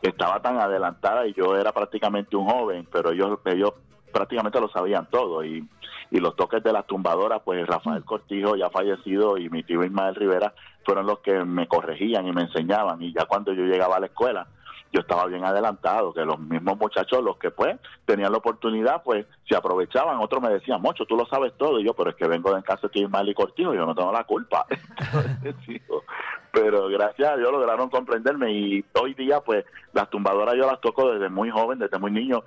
estaba 0.00 0.40
tan 0.40 0.58
adelantada 0.58 1.26
y 1.26 1.34
yo 1.34 1.56
era 1.56 1.72
prácticamente 1.72 2.34
un 2.34 2.48
joven, 2.48 2.88
pero 2.90 3.12
ellos, 3.12 3.38
ellos 3.44 3.74
prácticamente 4.12 4.60
lo 4.60 4.68
sabían 4.68 5.08
todo 5.10 5.44
y, 5.44 5.66
y 6.10 6.20
los 6.20 6.36
toques 6.36 6.62
de 6.62 6.72
las 6.72 6.86
tumbadoras, 6.86 7.40
pues 7.44 7.66
Rafael 7.66 8.04
Cortijo 8.04 8.56
ya 8.56 8.70
fallecido 8.70 9.38
y 9.38 9.48
mi 9.50 9.62
tío 9.62 9.84
Ismael 9.84 10.14
Rivera 10.14 10.54
fueron 10.84 11.06
los 11.06 11.20
que 11.20 11.44
me 11.44 11.68
corregían 11.68 12.26
y 12.26 12.32
me 12.32 12.42
enseñaban. 12.42 13.02
Y 13.02 13.12
ya 13.12 13.26
cuando 13.26 13.52
yo 13.52 13.64
llegaba 13.64 13.96
a 13.96 14.00
la 14.00 14.06
escuela 14.06 14.46
yo 14.92 15.00
estaba 15.00 15.26
bien 15.26 15.44
adelantado, 15.44 16.12
que 16.12 16.24
los 16.24 16.38
mismos 16.38 16.78
muchachos, 16.78 17.22
los 17.22 17.36
que 17.36 17.50
pues 17.50 17.76
tenían 18.06 18.32
la 18.32 18.38
oportunidad, 18.38 19.02
pues 19.02 19.26
se 19.48 19.54
aprovechaban, 19.54 20.18
otros 20.18 20.42
me 20.42 20.48
decían, 20.48 20.80
Mocho, 20.80 21.04
tú 21.04 21.16
lo 21.16 21.26
sabes 21.26 21.52
todo, 21.58 21.78
y 21.78 21.84
yo, 21.84 21.94
pero 21.94 22.10
es 22.10 22.16
que 22.16 22.26
vengo 22.26 22.50
de 22.50 22.58
en 22.58 22.62
casa 22.62 22.88
de 22.88 23.00
Ismael 23.00 23.28
y 23.28 23.34
Cortijo, 23.34 23.74
yo 23.74 23.84
no 23.84 23.94
tengo 23.94 24.12
la 24.12 24.24
culpa. 24.24 24.66
pero 26.52 26.88
gracias 26.88 27.28
a 27.28 27.36
Dios 27.36 27.52
lograron 27.52 27.90
comprenderme 27.90 28.52
y 28.52 28.84
hoy 29.00 29.14
día 29.14 29.40
pues 29.40 29.64
las 29.92 30.08
tumbadoras 30.08 30.54
yo 30.54 30.66
las 30.66 30.80
toco 30.80 31.12
desde 31.12 31.28
muy 31.28 31.50
joven, 31.50 31.78
desde 31.78 31.98
muy 31.98 32.10
niño, 32.10 32.42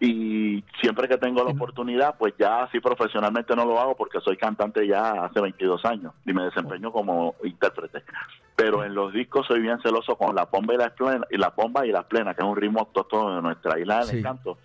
y 0.00 0.62
siempre 0.80 1.08
que 1.08 1.18
tengo 1.18 1.42
la 1.42 1.50
oportunidad, 1.50 2.16
pues 2.16 2.34
ya 2.38 2.62
así 2.62 2.78
profesionalmente 2.78 3.56
no 3.56 3.64
lo 3.64 3.80
hago 3.80 3.96
porque 3.96 4.20
soy 4.20 4.36
cantante 4.36 4.86
ya 4.86 5.24
hace 5.24 5.40
22 5.40 5.84
años 5.84 6.12
y 6.24 6.32
me 6.32 6.44
desempeño 6.44 6.92
como 6.92 7.34
intérprete. 7.42 8.04
Pero 8.54 8.84
en 8.84 8.94
los 8.94 9.12
discos 9.12 9.46
soy 9.46 9.60
bien 9.60 9.80
celoso 9.82 10.16
con 10.16 10.36
la 10.36 10.44
bomba 10.44 10.74
y 10.74 10.76
la 10.76 10.90
plena, 10.90 11.26
y 11.30 11.36
la 11.36 11.50
bomba 11.50 11.84
y 11.84 11.90
la 11.90 12.06
plena, 12.06 12.34
que 12.34 12.42
es 12.42 12.48
un 12.48 12.56
ritmo 12.56 12.80
autóctono 12.80 13.36
de 13.36 13.42
nuestra 13.42 13.78
isla 13.78 14.04
del 14.04 14.18
encanto, 14.18 14.58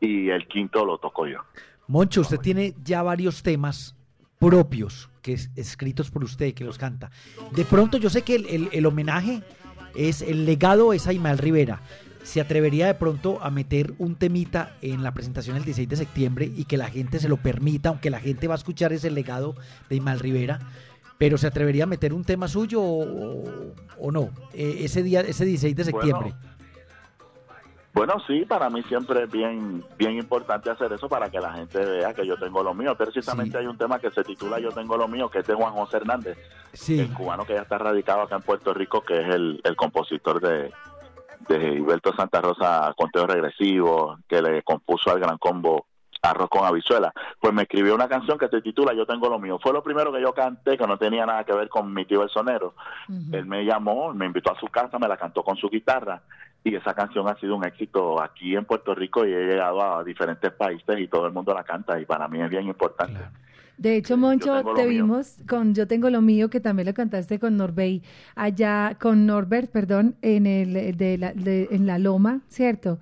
y 0.00 0.30
el 0.30 0.48
quinto 0.48 0.84
lo 0.84 0.98
toco 0.98 1.26
yo. 1.26 1.40
Moncho, 1.86 2.22
usted 2.22 2.38
tiene 2.38 2.74
ya 2.82 3.02
varios 3.02 3.42
temas 3.42 3.94
propios 4.38 5.10
que 5.20 5.34
es, 5.34 5.50
escritos 5.56 6.10
por 6.10 6.24
usted 6.24 6.54
que 6.54 6.64
los 6.64 6.78
canta. 6.78 7.10
De 7.50 7.64
pronto 7.64 7.98
yo 7.98 8.08
sé 8.08 8.22
que 8.22 8.36
el, 8.36 8.68
el 8.72 8.86
homenaje 8.86 9.42
es 9.94 10.22
el 10.22 10.46
legado 10.46 10.92
es 10.92 11.06
a 11.06 11.12
Rivera, 11.34 11.80
se 12.22 12.40
atrevería 12.40 12.86
de 12.86 12.94
pronto 12.94 13.38
a 13.42 13.50
meter 13.50 13.94
un 13.98 14.16
temita 14.16 14.76
en 14.82 15.02
la 15.02 15.12
presentación 15.12 15.56
el 15.56 15.64
16 15.64 15.88
de 15.88 15.96
septiembre 15.96 16.50
y 16.54 16.64
que 16.64 16.76
la 16.76 16.88
gente 16.88 17.18
se 17.18 17.28
lo 17.28 17.36
permita, 17.36 17.88
aunque 17.88 18.10
la 18.10 18.20
gente 18.20 18.48
va 18.48 18.54
a 18.54 18.58
escuchar 18.58 18.92
ese 18.92 19.10
legado 19.10 19.54
de 19.88 19.96
Imal 19.96 20.18
Rivera, 20.18 20.58
pero 21.16 21.38
se 21.38 21.46
atrevería 21.46 21.84
a 21.84 21.86
meter 21.86 22.12
un 22.12 22.24
tema 22.24 22.48
suyo 22.48 22.80
o, 22.82 24.12
no, 24.12 24.30
eh, 24.52 24.78
ese 24.80 25.02
día, 25.02 25.20
ese 25.20 25.44
16 25.44 25.76
de 25.76 25.84
septiembre. 25.84 26.34
Bueno, 27.94 28.14
sí, 28.28 28.44
para 28.44 28.70
mí 28.70 28.80
siempre 28.84 29.24
es 29.24 29.30
bien, 29.30 29.82
bien 29.96 30.12
importante 30.12 30.70
hacer 30.70 30.92
eso 30.92 31.08
para 31.08 31.30
que 31.30 31.40
la 31.40 31.54
gente 31.54 31.78
vea 31.84 32.14
que 32.14 32.24
yo 32.24 32.36
tengo 32.36 32.62
lo 32.62 32.72
mío. 32.72 32.94
Precisamente 32.94 33.58
hay 33.58 33.66
un 33.66 33.76
tema 33.76 33.98
que 33.98 34.10
se 34.10 34.22
titula 34.22 34.60
Yo 34.60 34.70
tengo 34.70 34.96
lo 34.96 35.08
mío, 35.08 35.28
que 35.28 35.40
es 35.40 35.46
de 35.46 35.54
Juan 35.54 35.72
José 35.72 35.96
Hernández, 35.96 36.38
el 36.88 37.12
cubano 37.12 37.44
que 37.44 37.54
ya 37.54 37.62
está 37.62 37.76
radicado 37.76 38.20
acá 38.20 38.36
en 38.36 38.42
Puerto 38.42 38.72
Rico, 38.72 39.00
que 39.00 39.20
es 39.20 39.34
el, 39.34 39.60
el 39.64 39.74
compositor 39.74 40.40
de, 40.40 40.70
de 41.48 41.74
Hilberto 41.74 42.14
Santa 42.14 42.40
Rosa, 42.40 42.92
Conteo 42.96 43.26
Regresivo, 43.26 44.18
que 44.28 44.42
le 44.42 44.62
compuso 44.62 45.10
al 45.10 45.20
Gran 45.20 45.38
Combo 45.38 45.86
Arroz 46.22 46.48
con 46.50 46.64
Habichuela, 46.64 47.12
pues 47.40 47.54
me 47.54 47.62
escribió 47.62 47.94
una 47.94 48.08
canción 48.08 48.38
que 48.38 48.48
se 48.48 48.60
titula 48.60 48.92
Yo 48.92 49.06
tengo 49.06 49.28
lo 49.28 49.38
mío. 49.38 49.58
Fue 49.62 49.72
lo 49.72 49.82
primero 49.82 50.12
que 50.12 50.20
yo 50.20 50.32
canté, 50.32 50.76
que 50.76 50.86
no 50.86 50.98
tenía 50.98 51.24
nada 51.24 51.44
que 51.44 51.52
ver 51.52 51.68
con 51.68 51.92
mi 51.92 52.04
tío 52.04 52.22
el 52.22 52.30
sonero. 52.30 52.74
Él 53.32 53.46
me 53.46 53.64
llamó, 53.64 54.12
me 54.14 54.26
invitó 54.26 54.52
a 54.52 54.58
su 54.58 54.66
casa, 54.66 54.98
me 54.98 55.08
la 55.08 55.16
cantó 55.16 55.42
con 55.42 55.56
su 55.56 55.68
guitarra 55.68 56.22
y 56.64 56.74
esa 56.74 56.94
canción 56.94 57.28
ha 57.28 57.36
sido 57.36 57.56
un 57.56 57.64
éxito 57.64 58.20
aquí 58.20 58.56
en 58.56 58.64
Puerto 58.64 58.94
Rico 58.94 59.24
y 59.24 59.32
he 59.32 59.46
llegado 59.46 59.80
a 59.80 60.04
diferentes 60.04 60.52
países 60.52 60.98
y 60.98 61.08
todo 61.08 61.26
el 61.26 61.32
mundo 61.32 61.54
la 61.54 61.64
canta 61.64 62.00
y 62.00 62.04
para 62.04 62.26
mí 62.28 62.40
es 62.40 62.50
bien 62.50 62.66
importante. 62.66 63.20
De 63.78 63.96
hecho, 63.96 64.16
Moncho, 64.16 64.62
te 64.74 64.86
vimos 64.86 65.36
con 65.48 65.72
Yo 65.72 65.86
tengo 65.86 66.10
lo 66.10 66.20
mío, 66.20 66.50
que 66.50 66.60
también 66.60 66.86
lo 66.86 66.94
cantaste 66.94 67.38
con 67.38 67.56
Norbey, 67.56 68.02
allá, 68.34 68.96
con 69.00 69.24
Norbert, 69.24 69.70
perdón, 69.70 70.16
en, 70.20 70.46
el, 70.46 70.96
de 70.96 71.16
la, 71.16 71.32
en 71.34 71.86
la 71.86 71.98
Loma, 71.98 72.42
¿cierto? 72.48 72.98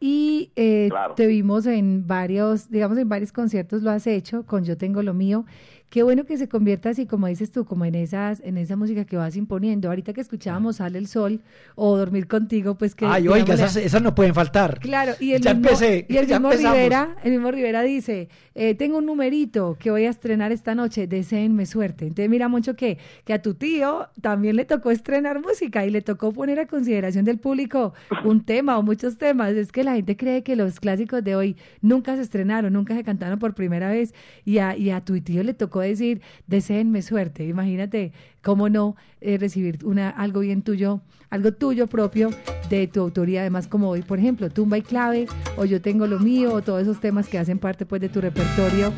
Y 0.00 0.50
eh, 0.56 0.90
te 1.16 1.26
vimos 1.26 1.66
en 1.66 2.06
varios, 2.06 2.70
digamos, 2.70 2.98
en 2.98 3.08
varios 3.08 3.32
conciertos 3.32 3.82
lo 3.82 3.90
has 3.90 4.06
hecho 4.06 4.44
con 4.44 4.64
Yo 4.64 4.76
tengo 4.76 5.02
lo 5.02 5.14
mío. 5.14 5.46
Qué 5.90 6.02
bueno 6.02 6.24
que 6.24 6.36
se 6.36 6.48
convierta 6.48 6.90
así, 6.90 7.06
como 7.06 7.28
dices 7.28 7.52
tú, 7.52 7.64
como 7.64 7.84
en 7.84 7.94
esas, 7.94 8.40
en 8.40 8.58
esa 8.58 8.76
música 8.76 9.04
que 9.04 9.16
vas 9.16 9.36
imponiendo. 9.36 9.88
Ahorita 9.88 10.12
que 10.12 10.20
escuchábamos 10.20 10.76
Sale 10.76 10.98
el 10.98 11.06
Sol 11.06 11.40
o 11.76 11.96
Dormir 11.96 12.26
Contigo, 12.26 12.76
pues 12.76 12.94
que... 12.94 13.06
Ay, 13.06 13.28
oiga, 13.28 13.54
esas, 13.54 14.02
no 14.02 14.14
pueden 14.14 14.34
faltar. 14.34 14.80
Claro, 14.80 15.12
y 15.20 15.32
el 15.32 15.42
mismo, 15.42 15.70
y 16.08 16.16
el 16.16 16.26
mismo 16.26 16.50
Rivera, 16.50 17.16
el 17.22 17.32
mismo 17.32 17.50
Rivera 17.50 17.82
dice, 17.82 18.28
eh, 18.54 18.74
tengo 18.74 18.98
un 18.98 19.06
numerito 19.06 19.76
que 19.78 19.90
voy 19.90 20.04
a 20.06 20.10
estrenar 20.10 20.52
esta 20.52 20.74
noche, 20.74 21.06
deseenme 21.06 21.66
suerte. 21.66 22.06
Entonces 22.06 22.28
mira 22.28 22.48
mucho 22.48 22.74
que, 22.74 22.98
que 23.24 23.32
a 23.32 23.42
tu 23.42 23.54
tío 23.54 24.08
también 24.20 24.56
le 24.56 24.64
tocó 24.64 24.90
estrenar 24.90 25.40
música 25.40 25.86
y 25.86 25.90
le 25.90 26.02
tocó 26.02 26.32
poner 26.32 26.58
a 26.58 26.66
consideración 26.66 27.24
del 27.24 27.38
público 27.38 27.94
un 28.24 28.44
tema 28.44 28.78
o 28.78 28.82
muchos 28.82 29.16
temas. 29.16 29.52
Es 29.52 29.70
que 29.70 29.84
la 29.84 29.94
gente 29.94 30.16
cree 30.16 30.42
que 30.42 30.56
los 30.56 30.80
clásicos 30.80 31.22
de 31.22 31.36
hoy 31.36 31.56
nunca 31.80 32.16
se 32.16 32.22
estrenaron, 32.22 32.72
nunca 32.72 32.94
se 32.96 33.04
cantaron 33.04 33.38
por 33.38 33.54
primera 33.54 33.88
vez 33.90 34.14
y 34.44 34.58
a, 34.58 34.76
y 34.76 34.90
a 34.90 35.00
tu 35.04 35.20
tío 35.20 35.42
le 35.42 35.54
tocó 35.54 35.83
decir, 35.84 36.22
deseenme 36.46 37.02
suerte. 37.02 37.46
Imagínate 37.46 38.12
cómo 38.42 38.68
no 38.68 38.96
eh, 39.20 39.38
recibir 39.38 39.78
una, 39.84 40.10
algo 40.10 40.40
bien 40.40 40.62
tuyo, 40.62 41.00
algo 41.30 41.52
tuyo 41.52 41.86
propio 41.86 42.30
de 42.68 42.86
tu 42.86 43.00
autoría, 43.00 43.40
además 43.40 43.66
como 43.66 43.88
hoy, 43.88 44.02
por 44.02 44.18
ejemplo, 44.18 44.50
Tumba 44.50 44.78
y 44.78 44.82
Clave, 44.82 45.26
o 45.56 45.64
Yo 45.64 45.80
Tengo 45.80 46.06
Lo 46.06 46.18
Mío, 46.18 46.52
o 46.52 46.62
todos 46.62 46.82
esos 46.82 47.00
temas 47.00 47.28
que 47.28 47.38
hacen 47.38 47.58
parte 47.58 47.86
pues 47.86 48.00
de 48.00 48.08
tu 48.08 48.20
repertorio 48.20 48.92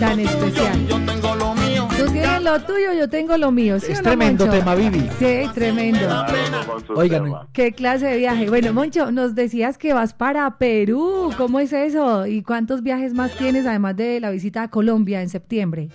tan 0.00 0.20
especial. 0.20 0.86
yo 0.86 1.00
tengo 1.04 1.34
lo 1.36 1.54
mío. 1.54 1.88
Tú 1.96 2.12
tienes 2.12 2.42
lo 2.42 2.60
tuyo, 2.60 2.92
yo 2.92 3.08
tengo 3.08 3.36
lo 3.36 3.50
mío. 3.52 3.76
es 3.76 4.02
tremendo 4.02 4.48
tema, 4.48 4.74
Vivi. 4.74 5.08
Sí, 5.18 5.48
tremendo. 5.54 6.24
Oigan, 6.94 7.32
qué 7.52 7.72
clase 7.72 8.06
de 8.06 8.18
viaje. 8.18 8.48
Bueno, 8.48 8.72
Moncho, 8.72 9.10
nos 9.12 9.34
decías 9.34 9.78
que 9.78 9.92
vas 9.92 10.14
para 10.14 10.58
Perú. 10.58 11.32
¿Cómo 11.36 11.60
es 11.60 11.72
eso? 11.72 12.26
¿Y 12.26 12.42
cuántos 12.42 12.82
viajes 12.82 13.14
más 13.14 13.36
tienes 13.36 13.66
además 13.66 13.96
de 13.96 14.20
la 14.20 14.30
visita 14.30 14.64
a 14.64 14.70
Colombia 14.70 15.22
en 15.22 15.28
septiembre? 15.28 15.88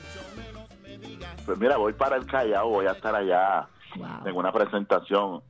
Pues 1.46 1.60
mira, 1.60 1.78
voy 1.78 1.94
para 1.94 2.18
el 2.18 2.26
Callao, 2.26 2.70
voy 2.70 2.86
a 2.86 2.92
estar 2.92 3.16
allá 3.16 3.68
en 4.26 4.36
una 4.36 4.52
presentación 4.52 5.42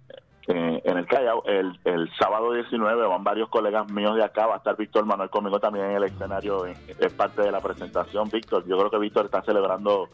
eh, 0.47 0.82
en 0.84 0.97
el 0.97 1.06
Callao. 1.06 1.43
El, 1.45 1.80
el 1.86 2.10
sábado 2.17 2.54
19 2.54 3.08
van 3.08 3.23
varios 3.23 3.49
colegas 3.49 3.91
míos 3.91 4.15
de 4.15 4.23
acá, 4.23 4.47
va 4.47 4.56
a 4.56 4.58
estar 4.58 4.75
Víctor 4.77 5.06
Manuel 5.06 5.30
conmigo 5.30 5.60
también 5.60 5.86
en 5.86 5.97
el 5.97 6.04
escenario, 6.06 6.65
es 6.65 7.13
parte 7.13 7.41
de 7.41 7.51
la 7.51 7.62
presentación. 7.62 8.30
Víctor, 8.30 8.65
yo 8.65 8.77
creo 8.77 8.89
que 8.89 8.97
Víctor 8.97 9.25
está 9.25 9.41
celebrando 9.43 10.10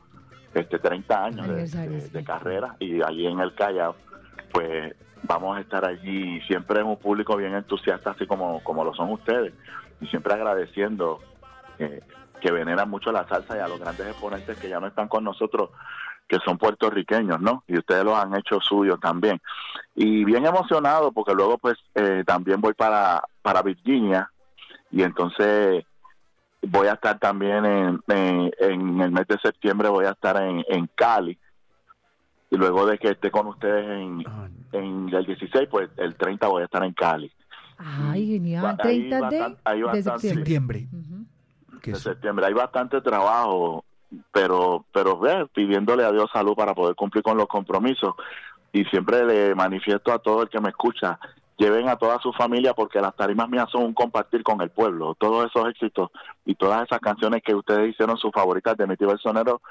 este 0.54 0.80
30 0.80 1.24
años 1.24 1.48
de, 1.48 2.24
carrera 2.24 2.76
y 2.80 3.02
allí 3.02 3.28
en 3.28 3.40
el 3.40 3.54
Callao, 3.54 3.96
pues 4.52 4.96
vamos 5.24 5.58
a 5.58 5.62
estar 5.62 5.86
allí 5.86 6.42
siempre 6.42 6.80
en 6.80 6.88
un 6.88 6.98
público 6.98 7.36
bien 7.36 7.54
entusiasta, 7.54 8.12
así 8.12 8.26
como, 8.26 8.64
como 8.64 8.84
lo 8.84 8.94
son 8.94 9.12
ustedes, 9.12 9.54
y 10.02 10.08
siempre 10.08 10.34
agradeciendo 10.34 11.20
eh, 11.80 12.02
que 12.42 12.52
veneran 12.52 12.90
mucho 12.90 13.12
la 13.12 13.28
salsa 13.28 13.58
y 13.58 13.60
a 13.60 13.68
los 13.68 13.80
grandes 13.80 14.08
exponentes 14.08 14.58
que 14.58 14.70
ya 14.70 14.80
no 14.80 14.88
están 14.88 15.08
con 15.08 15.24
nosotros, 15.24 15.72
que 16.28 16.38
son 16.46 16.58
puertorriqueños, 16.58 17.40
¿no? 17.40 17.64
Y 17.68 17.78
ustedes 17.78 18.04
los 18.04 18.16
han 18.16 18.36
hecho 18.36 18.60
suyos 18.60 19.00
también. 19.00 19.42
Y 19.96 20.26
bien 20.26 20.46
emocionado 20.46 21.12
porque 21.12 21.34
luego 21.34 21.58
pues 21.58 21.78
eh, 21.96 22.24
también 22.26 22.62
voy 22.62 22.74
para, 22.74 23.24
para 23.42 23.62
Virginia 23.62 24.30
y 24.92 25.02
entonces 25.04 25.86
voy 26.62 26.88
a 26.88 26.94
estar 26.94 27.20
también 27.20 27.66
en, 27.66 28.02
en, 28.08 29.02
el 29.02 29.12
mes 29.12 29.28
de 29.28 29.38
septiembre, 29.40 29.90
voy 29.90 30.06
a 30.06 30.12
estar 30.12 30.42
en, 30.42 30.64
en 30.68 30.90
Cali. 30.96 31.38
Y 32.50 32.56
luego 32.56 32.86
de 32.86 32.98
que 32.98 33.10
esté 33.10 33.30
con 33.30 33.48
ustedes 33.48 33.86
en, 33.86 34.24
ah, 34.26 34.48
en 34.72 35.10
el 35.14 35.26
16, 35.26 35.68
pues 35.70 35.90
el 35.98 36.16
30 36.16 36.48
voy 36.48 36.62
a 36.62 36.66
estar 36.66 36.84
en 36.84 36.94
Cali. 36.94 37.32
Ay, 37.78 38.28
genial. 38.28 38.78
30 38.78 39.30
de, 39.30 40.04
septiembre 40.20 40.88
de 41.84 41.96
septiembre. 41.96 42.46
Hay 42.46 42.54
bastante 42.54 43.02
trabajo, 43.02 43.84
pero, 44.32 44.86
pero 44.94 45.18
ve, 45.20 45.48
pidiéndole 45.54 46.06
a 46.06 46.12
Dios 46.12 46.30
salud 46.32 46.56
para 46.56 46.74
poder 46.74 46.96
cumplir 46.96 47.24
con 47.24 47.38
los 47.38 47.48
compromisos. 47.48 48.16
Y 48.74 48.84
siempre 48.86 49.26
le 49.26 49.56
manifiesto 49.56 50.12
a 50.12 50.20
todo 50.20 50.44
el 50.44 50.50
que 50.50 50.60
me 50.60 50.70
escucha, 50.70 51.20
lleven 51.58 51.90
a 51.90 51.96
toda 51.96 52.20
su 52.20 52.32
familia 52.34 52.74
porque 52.74 53.02
las 53.02 53.16
tarimas 53.16 53.50
mías 53.50 53.68
son 53.72 53.84
un 53.84 53.94
compartir 53.94 54.44
con 54.44 54.62
el 54.62 54.70
pueblo. 54.70 55.16
Todos 55.16 55.50
esos 55.50 55.70
éxitos 55.70 56.12
y 56.46 56.56
todas 56.56 56.84
esas 56.84 57.00
canciones 57.00 57.42
que 57.44 57.56
ustedes 57.56 57.90
hicieron 57.90 58.18
sus 58.18 58.32
favoritas 58.32 58.78
de 58.78 58.88
mi 58.88 58.96
tío 58.96 59.12
el 59.12 59.20
sonero, 59.20 59.62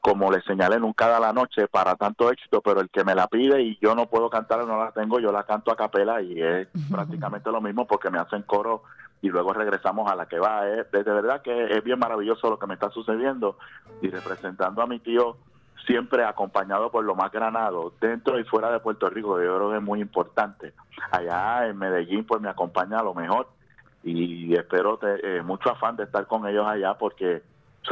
como 0.00 0.30
les 0.30 0.44
señalé, 0.44 0.78
nunca 0.78 1.08
da 1.08 1.20
la 1.20 1.32
noche 1.32 1.66
para 1.68 1.94
tanto 1.94 2.30
éxito, 2.30 2.60
pero 2.62 2.80
el 2.80 2.88
que 2.90 3.04
me 3.04 3.14
la 3.14 3.26
pide 3.26 3.62
y 3.62 3.78
yo 3.80 3.94
no 3.94 4.06
puedo 4.06 4.30
cantar 4.30 4.66
no 4.66 4.78
la 4.78 4.92
tengo, 4.92 5.20
yo 5.20 5.30
la 5.30 5.44
canto 5.44 5.70
a 5.70 5.76
capela 5.76 6.22
y 6.22 6.40
es 6.40 6.68
prácticamente 6.90 7.50
lo 7.50 7.60
mismo 7.60 7.86
porque 7.86 8.10
me 8.10 8.18
hacen 8.18 8.42
coro 8.42 8.82
y 9.22 9.28
luego 9.28 9.52
regresamos 9.52 10.10
a 10.10 10.16
la 10.16 10.26
que 10.26 10.38
va. 10.38 10.68
Es, 10.68 10.90
de 10.90 11.02
verdad 11.02 11.42
que 11.42 11.64
es 11.64 11.84
bien 11.84 11.98
maravilloso 11.98 12.48
lo 12.50 12.58
que 12.58 12.66
me 12.66 12.74
está 12.74 12.90
sucediendo 12.90 13.58
y 14.00 14.08
representando 14.08 14.82
a 14.82 14.86
mi 14.86 14.98
tío 14.98 15.36
siempre 15.86 16.24
acompañado 16.24 16.90
por 16.90 17.04
lo 17.04 17.14
más 17.14 17.32
granado 17.32 17.92
dentro 18.00 18.38
y 18.38 18.44
fuera 18.44 18.70
de 18.70 18.80
Puerto 18.80 19.08
Rico, 19.08 19.40
yo 19.42 19.56
creo 19.56 19.70
que 19.70 19.76
es 19.78 19.82
muy 19.82 20.00
importante. 20.00 20.72
Allá 21.10 21.66
en 21.68 21.78
Medellín 21.78 22.24
pues 22.24 22.40
me 22.40 22.48
acompaña 22.48 22.98
a 22.98 23.02
lo 23.02 23.14
mejor 23.14 23.48
y 24.02 24.54
espero 24.54 24.98
eh, 25.02 25.42
mucho 25.42 25.70
afán 25.70 25.96
de 25.96 26.04
estar 26.04 26.26
con 26.26 26.46
ellos 26.46 26.66
allá 26.66 26.94
porque 26.94 27.42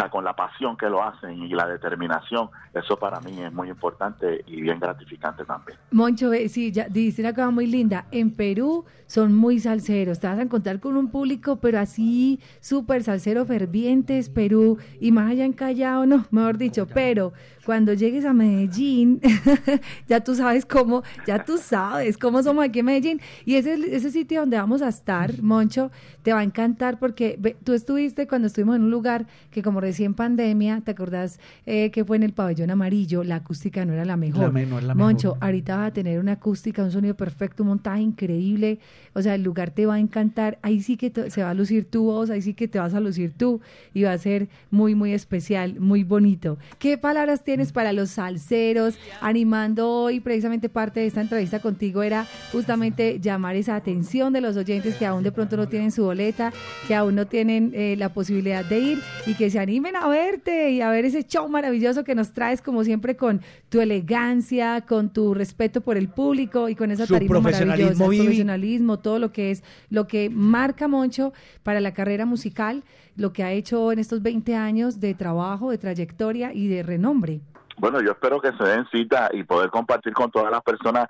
con 0.09 0.25
la 0.25 0.37
pasión 0.37 0.77
que 0.77 0.89
lo 0.89 1.03
hacen 1.03 1.43
y 1.43 1.49
la 1.49 1.67
determinación, 1.67 2.49
eso 2.73 2.97
para 2.97 3.19
mí 3.21 3.43
es 3.43 3.53
muy 3.53 3.69
importante 3.69 4.45
y 4.47 4.61
bien 4.61 4.79
gratificante 4.79 5.45
también. 5.45 5.77
Moncho, 5.91 6.31
sí, 6.49 6.71
ya 6.71 6.89
dice 6.89 7.23
una 7.23 7.35
cosa 7.35 7.51
muy 7.51 7.67
linda. 7.67 8.07
En 8.13 8.31
Perú 8.31 8.85
son 9.07 9.35
muy 9.35 9.59
salseros, 9.59 10.21
te 10.21 10.29
vas 10.29 10.39
a 10.39 10.43
encontrar 10.43 10.79
con 10.79 10.97
un 10.97 11.11
público, 11.11 11.57
pero 11.57 11.81
así 11.81 12.39
súper 12.61 13.03
salsero 13.03 13.45
fervientes, 13.45 14.29
Perú, 14.29 14.79
y 15.01 15.11
más 15.11 15.33
allá 15.33 15.45
en 15.45 15.53
Callao, 15.53 16.07
no, 16.07 16.27
mejor 16.31 16.59
dicho, 16.59 16.87
pero 16.87 17.33
cuando 17.69 17.93
llegues 17.93 18.25
a 18.25 18.33
Medellín, 18.33 19.21
ya 20.09 20.21
tú 20.21 20.35
sabes 20.35 20.65
cómo, 20.65 21.03
ya 21.27 21.45
tú 21.45 21.59
sabes 21.59 22.17
cómo 22.17 22.43
somos 22.43 22.65
aquí 22.65 22.79
en 22.79 22.87
Medellín. 22.87 23.21
Y 23.45 23.57
ese, 23.57 23.75
ese 23.95 24.11
sitio 24.11 24.41
donde 24.41 24.57
vamos 24.57 24.81
a 24.81 24.89
estar, 24.89 25.43
Moncho, 25.43 25.91
te 26.23 26.33
va 26.33 26.39
a 26.39 26.45
encantar 26.45 26.99
porque 26.99 27.39
tú 27.65 27.75
estuviste 27.75 28.27
cuando 28.27 28.47
estuvimos 28.47 28.77
en 28.77 28.85
un 28.85 28.91
lugar 28.91 29.27
que 29.51 29.63
como 29.63 29.83
recién 29.83 30.15
pandemia, 30.15 30.81
¿te 30.81 30.93
acordás 30.93 31.41
eh, 31.67 31.91
que 31.91 32.07
fue 32.07 32.17
en 32.17 32.23
el 32.23 32.33
pabellón 32.33 32.71
amarillo? 32.71 33.23
La 33.23 33.37
acústica 33.37 33.85
no 33.85 33.93
era 33.93 34.07
la 34.07 34.17
mejor. 34.17 34.51
Moncho, 34.95 35.37
ahorita 35.39 35.77
vas 35.77 35.89
a 35.89 35.93
tener 35.93 36.21
una 36.21 36.33
acústica, 36.33 36.83
un 36.83 36.91
sonido 36.91 37.17
perfecto, 37.17 37.65
un 37.65 37.69
montaje 37.69 38.01
increíble. 38.01 38.79
O 39.13 39.21
sea, 39.21 39.35
el 39.35 39.43
lugar 39.43 39.73
te 39.73 39.85
va 39.85 39.97
a 39.97 39.99
encantar. 39.99 40.59
Ahí 40.63 40.81
sí 40.81 40.97
que 40.97 41.13
se 41.29 41.43
va 41.43 41.51
a 41.51 41.55
lucir 41.55 41.85
tu 41.85 42.05
voz, 42.05 42.31
ahí 42.31 42.41
sí 42.41 42.55
que 42.55 42.67
te 42.67 42.79
vas 42.79 42.95
a 42.95 43.01
lucir 43.01 43.35
tú 43.37 43.61
y 43.93 44.05
va 44.05 44.13
a 44.13 44.19
ser 44.19 44.49
muy, 44.71 44.95
muy 44.95 45.13
especial, 45.13 45.79
muy 45.81 46.03
bonito. 46.03 46.57
¿Qué 46.79 46.97
palabras 46.97 47.45
tienes? 47.45 47.58
Para 47.73 47.93
los 47.93 48.11
salseros, 48.11 48.95
animando 49.21 49.91
hoy 49.91 50.21
precisamente 50.21 50.69
parte 50.69 51.01
de 51.01 51.07
esta 51.07 51.21
entrevista 51.21 51.61
contigo 51.61 52.03
era 52.03 52.27
justamente 52.53 53.19
llamar 53.21 53.57
esa 53.57 53.75
atención 53.75 54.33
de 54.33 54.41
los 54.41 54.57
oyentes 54.57 54.95
que 54.95 55.05
aún 55.05 55.25
de 55.25 55.33
pronto 55.33 55.57
no 55.57 55.69
tienen 55.69 55.91
su 55.91 56.05
boleta, 56.05 56.53
que 56.87 56.95
aún 56.95 57.17
no 57.17 57.27
tienen 57.27 57.73
eh, 57.75 57.97
la 57.99 58.11
posibilidad 58.11 58.65
de 58.65 58.79
ir 58.79 58.99
y 59.27 59.35
que 59.35 59.51
se 59.51 59.59
animen 59.59 59.97
a 59.97 60.07
verte 60.07 60.71
y 60.71 60.81
a 60.81 60.91
ver 60.91 61.05
ese 61.05 61.25
show 61.25 61.49
maravilloso 61.49 62.05
que 62.05 62.15
nos 62.15 62.33
traes 62.33 62.63
como 62.63 62.85
siempre 62.85 63.17
con 63.17 63.41
tu 63.69 63.81
elegancia, 63.81 64.83
con 64.83 65.13
tu 65.13 65.35
respeto 65.35 65.81
por 65.81 65.97
el 65.97 66.09
público 66.09 66.69
y 66.69 66.77
con 66.77 66.91
esa 66.91 67.07
tarima 67.07 67.41
maravillosa, 67.41 68.05
profesionalismo, 68.05 68.99
todo 69.01 69.19
lo 69.19 69.33
que 69.33 69.51
es 69.51 69.65
lo 69.91 70.07
que 70.07 70.31
marca 70.31 70.87
Moncho 70.87 71.33
para 71.63 71.81
la 71.81 71.93
carrera 71.93 72.25
musical 72.25 72.85
lo 73.19 73.33
que 73.33 73.43
ha 73.43 73.53
hecho 73.53 73.91
en 73.91 73.99
estos 73.99 74.23
20 74.23 74.55
años 74.55 75.01
de 75.01 75.13
trabajo, 75.13 75.73
de 75.73 75.79
trayectoria 75.79 76.55
y 76.55 76.69
de 76.69 76.85
renombre. 76.85 77.41
Bueno, 77.79 78.01
yo 78.01 78.13
espero 78.13 78.41
que 78.41 78.53
se 78.53 78.65
den 78.65 78.87
cita 78.91 79.31
y 79.33 79.45
poder 79.45 79.71
compartir 79.71 80.13
con 80.13 80.31
todas 80.31 80.51
las 80.51 80.63
personas 80.63 81.07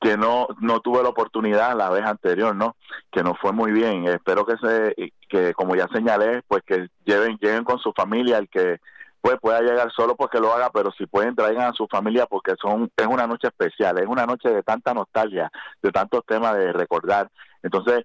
que 0.00 0.16
no 0.16 0.48
no 0.60 0.80
tuve 0.80 1.02
la 1.02 1.10
oportunidad 1.10 1.76
la 1.76 1.90
vez 1.90 2.04
anterior, 2.04 2.56
¿no? 2.56 2.76
Que 3.12 3.22
no 3.22 3.34
fue 3.34 3.52
muy 3.52 3.70
bien. 3.70 4.06
Espero 4.06 4.46
que 4.46 4.56
se 4.56 5.12
que 5.28 5.52
como 5.52 5.76
ya 5.76 5.86
señalé, 5.92 6.42
pues 6.48 6.62
que 6.66 6.88
lleven 7.04 7.36
lleguen 7.38 7.64
con 7.64 7.78
su 7.78 7.92
familia, 7.92 8.38
el 8.38 8.48
que 8.48 8.78
pues 9.20 9.36
pueda 9.38 9.60
llegar 9.60 9.92
solo 9.92 10.16
porque 10.16 10.40
lo 10.40 10.54
haga, 10.54 10.70
pero 10.70 10.90
si 10.92 11.04
pueden 11.04 11.36
traigan 11.36 11.70
a 11.70 11.74
su 11.74 11.86
familia 11.86 12.24
porque 12.24 12.54
son 12.60 12.90
es 12.96 13.06
una 13.06 13.26
noche 13.26 13.48
especial, 13.48 13.98
es 13.98 14.06
una 14.06 14.24
noche 14.24 14.48
de 14.48 14.62
tanta 14.62 14.94
nostalgia, 14.94 15.50
de 15.82 15.90
tantos 15.90 16.24
temas 16.26 16.54
de 16.54 16.72
recordar. 16.72 17.30
Entonces, 17.62 18.04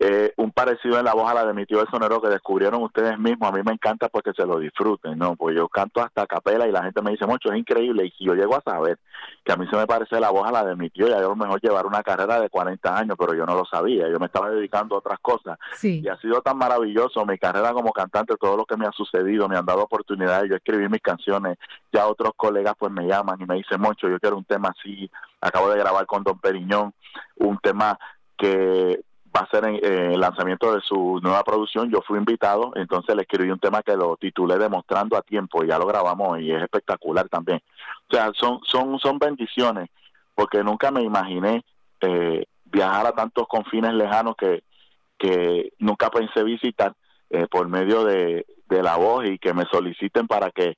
eh, 0.00 0.32
un 0.36 0.52
parecido 0.52 0.96
en 0.98 1.04
la 1.04 1.12
voz 1.12 1.28
a 1.28 1.34
la 1.34 1.44
de 1.44 1.52
mi 1.52 1.66
tío 1.66 1.80
el 1.80 1.88
sonero 1.88 2.22
que 2.22 2.28
descubrieron 2.28 2.82
ustedes 2.82 3.18
mismos. 3.18 3.48
A 3.48 3.56
mí 3.56 3.62
me 3.64 3.72
encanta 3.72 4.08
porque 4.08 4.32
se 4.32 4.46
lo 4.46 4.60
disfruten, 4.60 5.18
¿no? 5.18 5.34
Pues 5.34 5.56
yo 5.56 5.68
canto 5.68 6.00
hasta 6.00 6.26
capela 6.26 6.68
y 6.68 6.72
la 6.72 6.84
gente 6.84 7.02
me 7.02 7.10
dice 7.10 7.26
mucho, 7.26 7.50
es 7.50 7.58
increíble. 7.58 8.06
Y 8.06 8.10
si 8.12 8.24
yo 8.24 8.34
llego 8.34 8.54
a 8.54 8.62
saber 8.62 8.98
que 9.44 9.52
a 9.52 9.56
mí 9.56 9.66
se 9.68 9.76
me 9.76 9.86
parece 9.86 10.20
la 10.20 10.30
voz 10.30 10.46
a 10.46 10.52
la 10.52 10.64
de 10.64 10.76
mi 10.76 10.88
tío, 10.90 11.08
ya 11.08 11.18
yo 11.18 11.26
a 11.26 11.30
lo 11.30 11.36
mejor 11.36 11.60
llevar 11.60 11.84
una 11.84 12.04
carrera 12.04 12.38
de 12.40 12.48
40 12.48 12.96
años, 12.96 13.16
pero 13.18 13.34
yo 13.34 13.44
no 13.44 13.56
lo 13.56 13.64
sabía. 13.64 14.08
Yo 14.08 14.20
me 14.20 14.26
estaba 14.26 14.50
dedicando 14.50 14.94
a 14.94 14.98
otras 14.98 15.18
cosas. 15.18 15.58
Y 15.82 16.06
ha 16.06 16.16
sido 16.18 16.40
tan 16.42 16.58
maravilloso 16.58 17.26
mi 17.26 17.36
carrera 17.36 17.72
como 17.72 17.92
cantante, 17.92 18.36
todo 18.36 18.56
lo 18.56 18.66
que 18.66 18.76
me 18.76 18.86
ha 18.86 18.92
sucedido, 18.92 19.48
me 19.48 19.56
han 19.56 19.66
dado 19.66 19.82
oportunidades. 19.82 20.48
Yo 20.48 20.56
escribí 20.56 20.88
mis 20.88 21.02
canciones, 21.02 21.58
ya 21.92 22.06
otros 22.06 22.32
colegas 22.36 22.74
pues 22.78 22.92
me 22.92 23.06
llaman 23.06 23.40
y 23.40 23.46
me 23.46 23.56
dicen 23.56 23.80
mucho, 23.80 24.08
yo 24.08 24.20
quiero 24.20 24.36
un 24.36 24.44
tema 24.44 24.72
así. 24.78 25.10
Acabo 25.40 25.70
de 25.70 25.78
grabar 25.78 26.06
con 26.06 26.22
Don 26.22 26.38
Periñón 26.38 26.94
un 27.36 27.58
tema 27.58 27.98
que 28.36 29.00
va 29.36 29.40
a 29.40 29.50
ser 29.50 29.64
eh, 29.66 30.14
el 30.14 30.20
lanzamiento 30.20 30.74
de 30.74 30.80
su 30.80 31.20
nueva 31.22 31.42
producción, 31.44 31.90
yo 31.90 32.00
fui 32.02 32.18
invitado, 32.18 32.72
entonces 32.76 33.14
le 33.14 33.22
escribí 33.22 33.50
un 33.50 33.58
tema 33.58 33.82
que 33.82 33.96
lo 33.96 34.16
titulé 34.16 34.58
Demostrando 34.58 35.16
a 35.16 35.22
tiempo, 35.22 35.62
y 35.62 35.68
ya 35.68 35.78
lo 35.78 35.86
grabamos 35.86 36.40
y 36.40 36.52
es 36.52 36.62
espectacular 36.62 37.28
también. 37.28 37.60
O 38.10 38.14
sea, 38.14 38.30
son, 38.34 38.60
son, 38.64 38.98
son 38.98 39.18
bendiciones, 39.18 39.88
porque 40.34 40.62
nunca 40.62 40.90
me 40.90 41.02
imaginé 41.02 41.64
eh, 42.00 42.44
viajar 42.64 43.06
a 43.06 43.12
tantos 43.12 43.46
confines 43.48 43.92
lejanos 43.94 44.36
que, 44.36 44.62
que 45.18 45.72
nunca 45.78 46.10
pensé 46.10 46.42
visitar 46.44 46.94
eh, 47.30 47.46
por 47.50 47.68
medio 47.68 48.04
de, 48.04 48.46
de 48.68 48.82
la 48.82 48.96
voz 48.96 49.26
y 49.26 49.38
que 49.38 49.52
me 49.52 49.64
soliciten 49.66 50.26
para 50.26 50.50
que 50.50 50.76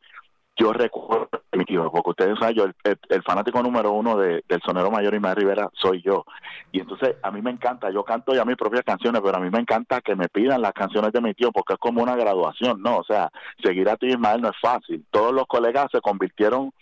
yo 0.61 0.75
recuerdo 0.75 1.31
mi 1.53 1.65
tío, 1.65 1.91
porque 1.91 2.11
ustedes 2.11 2.39
saben, 2.39 2.55
yo 2.55 2.65
el, 2.65 3.23
fanático 3.23 3.63
número 3.63 3.93
uno 3.93 4.17
de, 4.19 4.45
del 4.47 4.61
sonero 4.61 4.91
mayor 4.91 5.15
Ismael 5.15 5.37
Rivera 5.37 5.71
soy 5.73 6.03
yo. 6.03 6.25
Y 6.71 6.81
entonces 6.81 7.17
a 7.23 7.31
mí 7.31 7.41
me 7.41 7.51
encanta, 7.51 7.91
yo 7.91 8.05
canto 8.05 8.35
ya 8.35 8.45
mis 8.45 8.57
propias 8.57 8.85
canciones, 8.85 9.23
pero 9.25 9.39
a 9.39 9.41
mí 9.41 9.49
me 9.51 9.59
encanta 9.59 10.03
que 10.03 10.15
me 10.15 10.29
pidan 10.29 10.61
las 10.61 10.73
canciones 10.73 11.13
de 11.13 11.23
mi 11.23 11.33
tío 11.33 11.51
porque 11.51 11.73
es 11.75 11.79
como 11.79 12.03
una 12.03 12.15
graduación, 12.15 12.83
¿no? 12.83 12.99
O 12.99 13.05
sea, 13.05 13.31
seguir 13.63 13.89
a 13.89 13.97
ti 13.97 14.09
Ismael 14.09 14.43
no 14.43 14.51
es 14.51 14.57
fácil. 14.61 15.05
Todos 15.11 15.33
los 15.33 15.47
colegas 15.47 15.87
se 15.91 16.03
convirtieron 16.03 16.73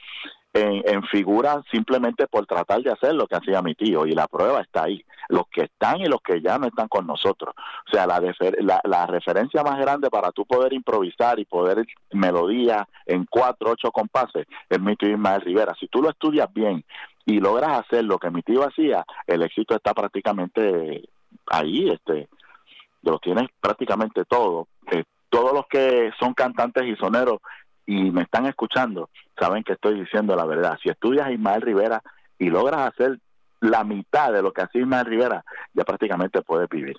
en, 0.60 0.82
en 0.84 1.02
figura 1.04 1.62
simplemente 1.70 2.26
por 2.26 2.46
tratar 2.46 2.82
de 2.82 2.92
hacer 2.92 3.14
lo 3.14 3.26
que 3.26 3.36
hacía 3.36 3.62
mi 3.62 3.74
tío 3.74 4.06
y 4.06 4.12
la 4.12 4.26
prueba 4.26 4.60
está 4.60 4.84
ahí, 4.84 5.04
los 5.28 5.46
que 5.48 5.62
están 5.64 6.00
y 6.00 6.06
los 6.06 6.20
que 6.20 6.40
ya 6.40 6.58
no 6.58 6.66
están 6.66 6.88
con 6.88 7.06
nosotros. 7.06 7.54
O 7.86 7.90
sea, 7.90 8.06
la, 8.06 8.20
la, 8.60 8.80
la 8.84 9.06
referencia 9.06 9.62
más 9.62 9.78
grande 9.78 10.10
para 10.10 10.32
tú 10.32 10.44
poder 10.44 10.72
improvisar 10.72 11.38
y 11.38 11.44
poder 11.44 11.86
melodía 12.12 12.86
en 13.06 13.26
cuatro, 13.26 13.70
ocho 13.72 13.90
compases 13.90 14.46
es 14.68 14.80
mi 14.80 14.96
tío 14.96 15.10
Ismael 15.10 15.42
Rivera. 15.42 15.74
Si 15.78 15.88
tú 15.88 16.02
lo 16.02 16.10
estudias 16.10 16.52
bien 16.52 16.84
y 17.24 17.40
logras 17.40 17.80
hacer 17.80 18.04
lo 18.04 18.18
que 18.18 18.30
mi 18.30 18.42
tío 18.42 18.66
hacía, 18.66 19.04
el 19.26 19.42
éxito 19.42 19.74
está 19.74 19.92
prácticamente 19.92 21.08
ahí, 21.46 21.88
este, 21.90 22.28
lo 23.02 23.18
tienes 23.18 23.48
prácticamente 23.60 24.24
todo. 24.24 24.68
Eh, 24.90 25.04
todos 25.30 25.52
los 25.52 25.66
que 25.66 26.10
son 26.18 26.32
cantantes 26.32 26.84
y 26.84 26.96
soneros 26.96 27.40
y 27.88 28.10
me 28.10 28.20
están 28.20 28.44
escuchando, 28.44 29.08
saben 29.40 29.64
que 29.64 29.72
estoy 29.72 29.98
diciendo 29.98 30.36
la 30.36 30.44
verdad. 30.44 30.78
Si 30.82 30.90
estudias 30.90 31.26
a 31.26 31.32
Ismael 31.32 31.62
Rivera 31.62 32.02
y 32.38 32.50
logras 32.50 32.92
hacer 32.92 33.18
la 33.60 33.82
mitad 33.82 34.30
de 34.30 34.42
lo 34.42 34.52
que 34.52 34.60
hace 34.60 34.80
Ismael 34.80 35.06
Rivera, 35.06 35.42
ya 35.72 35.84
prácticamente 35.84 36.42
puedes 36.42 36.68
vivir. 36.68 36.98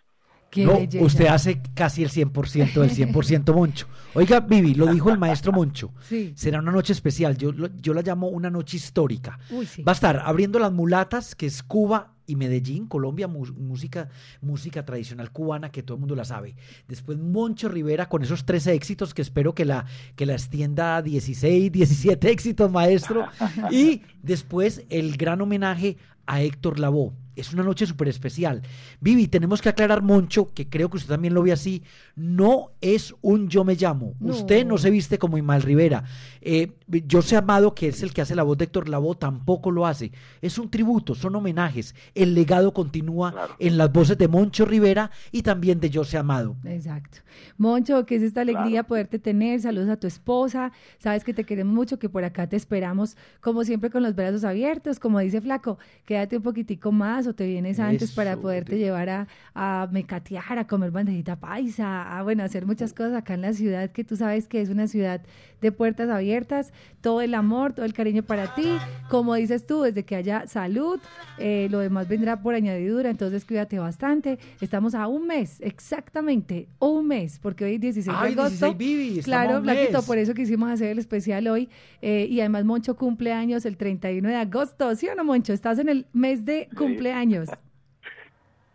No, 0.57 0.79
usted 1.01 1.27
hace 1.27 1.61
casi 1.73 2.03
el 2.03 2.09
100% 2.09 2.73
del 2.73 2.91
100% 2.91 3.53
Moncho. 3.53 3.87
Oiga, 4.13 4.39
Vivi, 4.39 4.73
lo 4.73 4.87
dijo 4.87 5.09
el 5.09 5.17
maestro 5.17 5.51
Moncho. 5.51 5.91
Sí. 6.01 6.33
Será 6.35 6.59
una 6.59 6.71
noche 6.71 6.93
especial. 6.93 7.37
Yo, 7.37 7.51
yo 7.51 7.93
la 7.93 8.01
llamo 8.01 8.27
una 8.27 8.49
noche 8.49 8.77
histórica. 8.77 9.39
Va 9.87 9.91
a 9.91 9.95
estar 9.95 10.21
abriendo 10.25 10.59
las 10.59 10.71
mulatas, 10.71 11.35
que 11.35 11.45
es 11.45 11.61
Cuba 11.63 12.13
y 12.29 12.35
Medellín, 12.35 12.87
Colombia, 12.87 13.27
música, 13.27 14.09
música 14.41 14.85
tradicional 14.85 15.31
cubana 15.31 15.71
que 15.71 15.81
todo 15.81 15.95
el 15.95 16.01
mundo 16.01 16.15
la 16.15 16.25
sabe. 16.25 16.55
Después 16.87 17.17
Moncho 17.17 17.69
Rivera 17.69 18.07
con 18.07 18.21
esos 18.21 18.45
13 18.45 18.73
éxitos 18.73 19.13
que 19.13 19.23
espero 19.23 19.55
que 19.55 19.65
la, 19.65 19.85
que 20.15 20.27
la 20.27 20.33
extienda 20.33 20.97
a 20.97 21.01
16, 21.01 21.71
17 21.71 22.29
éxitos, 22.31 22.71
maestro. 22.71 23.25
Y 23.71 24.03
después 24.21 24.85
el 24.89 25.17
gran 25.17 25.41
homenaje 25.41 25.97
a 26.27 26.43
Héctor 26.43 26.79
Lavoe 26.79 27.13
es 27.39 27.53
una 27.53 27.63
noche 27.63 27.85
súper 27.85 28.07
especial. 28.07 28.61
Vivi, 28.99 29.27
tenemos 29.27 29.61
que 29.61 29.69
aclarar, 29.69 30.01
Moncho, 30.01 30.53
que 30.53 30.69
creo 30.69 30.89
que 30.89 30.97
usted 30.97 31.09
también 31.09 31.33
lo 31.33 31.43
ve 31.43 31.51
así, 31.51 31.83
no 32.15 32.71
es 32.81 33.13
un 33.21 33.49
yo 33.49 33.63
me 33.63 33.75
llamo. 33.75 34.15
Usted 34.19 34.65
no 34.65 34.77
se 34.77 34.89
viste 34.89 35.17
como 35.17 35.37
Imal 35.37 35.61
Rivera. 35.61 36.03
Eh, 36.41 36.73
yo 36.87 37.21
sé 37.21 37.35
Amado, 37.35 37.73
que 37.73 37.87
es 37.87 38.03
el 38.03 38.13
que 38.13 38.21
hace 38.21 38.35
la 38.35 38.43
voz 38.43 38.57
de 38.57 38.65
Héctor 38.65 38.89
Lavoe, 38.89 39.15
tampoco 39.15 39.71
lo 39.71 39.85
hace. 39.85 40.11
Es 40.41 40.57
un 40.57 40.69
tributo, 40.69 41.15
son 41.15 41.35
homenajes. 41.35 41.95
El 42.15 42.33
legado 42.33 42.73
continúa 42.73 43.55
en 43.59 43.77
las 43.77 43.91
voces 43.91 44.17
de 44.17 44.27
Moncho 44.27 44.65
Rivera 44.65 45.11
y 45.31 45.41
también 45.41 45.79
de 45.79 45.91
José 45.91 46.17
Amado. 46.17 46.55
Exacto. 46.65 47.19
Moncho, 47.57 48.05
que 48.05 48.15
es 48.15 48.23
esta 48.23 48.41
alegría 48.41 48.83
poderte 48.83 49.19
tener. 49.19 49.61
Saludos 49.61 49.89
a 49.89 49.97
tu 49.97 50.07
esposa. 50.07 50.71
Sabes 50.97 51.23
que 51.23 51.33
te 51.33 51.43
queremos 51.43 51.73
mucho, 51.73 51.99
que 51.99 52.09
por 52.09 52.23
acá 52.23 52.47
te 52.47 52.55
esperamos, 52.55 53.17
como 53.41 53.63
siempre, 53.63 53.89
con 53.89 54.03
los 54.03 54.15
brazos 54.15 54.43
abiertos. 54.43 54.99
Como 54.99 55.19
dice 55.19 55.41
Flaco, 55.41 55.77
quédate 56.05 56.37
un 56.37 56.43
poquitico 56.43 56.91
más 56.91 57.27
o 57.29 57.35
te 57.35 57.45
vienes 57.45 57.79
antes 57.79 58.11
para 58.11 58.37
poderte 58.37 58.77
llevar 58.77 59.09
a, 59.09 59.27
a 59.53 59.87
mecatear, 59.91 60.59
a 60.59 60.67
comer 60.67 60.91
bandejita 60.91 61.39
paisa, 61.39 62.17
a 62.17 62.23
bueno, 62.23 62.43
hacer 62.43 62.65
muchas 62.65 62.93
cosas 62.93 63.13
acá 63.13 63.33
en 63.33 63.41
la 63.41 63.53
ciudad, 63.53 63.91
que 63.91 64.03
tú 64.03 64.15
sabes 64.15 64.47
que 64.47 64.61
es 64.61 64.69
una 64.69 64.87
ciudad 64.87 65.21
de 65.61 65.71
puertas 65.71 66.09
abiertas, 66.09 66.71
todo 67.01 67.21
el 67.21 67.33
amor, 67.33 67.73
todo 67.73 67.85
el 67.85 67.93
cariño 67.93 68.23
para 68.23 68.53
ti. 68.55 68.67
Como 69.09 69.35
dices 69.35 69.65
tú, 69.65 69.81
desde 69.81 70.03
que 70.03 70.15
haya 70.15 70.47
salud, 70.47 70.99
eh, 71.37 71.67
lo 71.71 71.79
demás 71.79 72.07
vendrá 72.07 72.41
por 72.41 72.55
añadidura, 72.55 73.09
entonces 73.09 73.45
cuídate 73.45 73.79
bastante. 73.79 74.39
Estamos 74.61 74.95
a 74.95 75.07
un 75.07 75.27
mes, 75.27 75.57
exactamente, 75.61 76.67
un 76.79 77.07
mes, 77.07 77.39
porque 77.41 77.65
hoy 77.65 77.75
es 77.75 77.81
16 77.81 78.17
de 78.17 78.41
agosto. 78.41 78.75
claro, 79.23 79.61
Blanquito, 79.61 80.03
por 80.03 80.17
eso 80.17 80.33
quisimos 80.33 80.69
hacer 80.69 80.89
el 80.89 80.99
especial 80.99 81.47
hoy. 81.47 81.69
Eh, 82.01 82.27
y 82.29 82.39
además 82.39 82.65
Moncho 82.65 82.95
cumple 82.95 83.33
años 83.33 83.65
el 83.65 83.77
31 83.77 84.27
de 84.27 84.35
agosto, 84.35 84.95
¿sí 84.95 85.07
o 85.07 85.15
no, 85.15 85.23
Moncho? 85.23 85.53
Estás 85.53 85.79
en 85.79 85.89
el 85.89 86.05
mes 86.13 86.45
de 86.45 86.69
cumpleaños. 86.75 87.49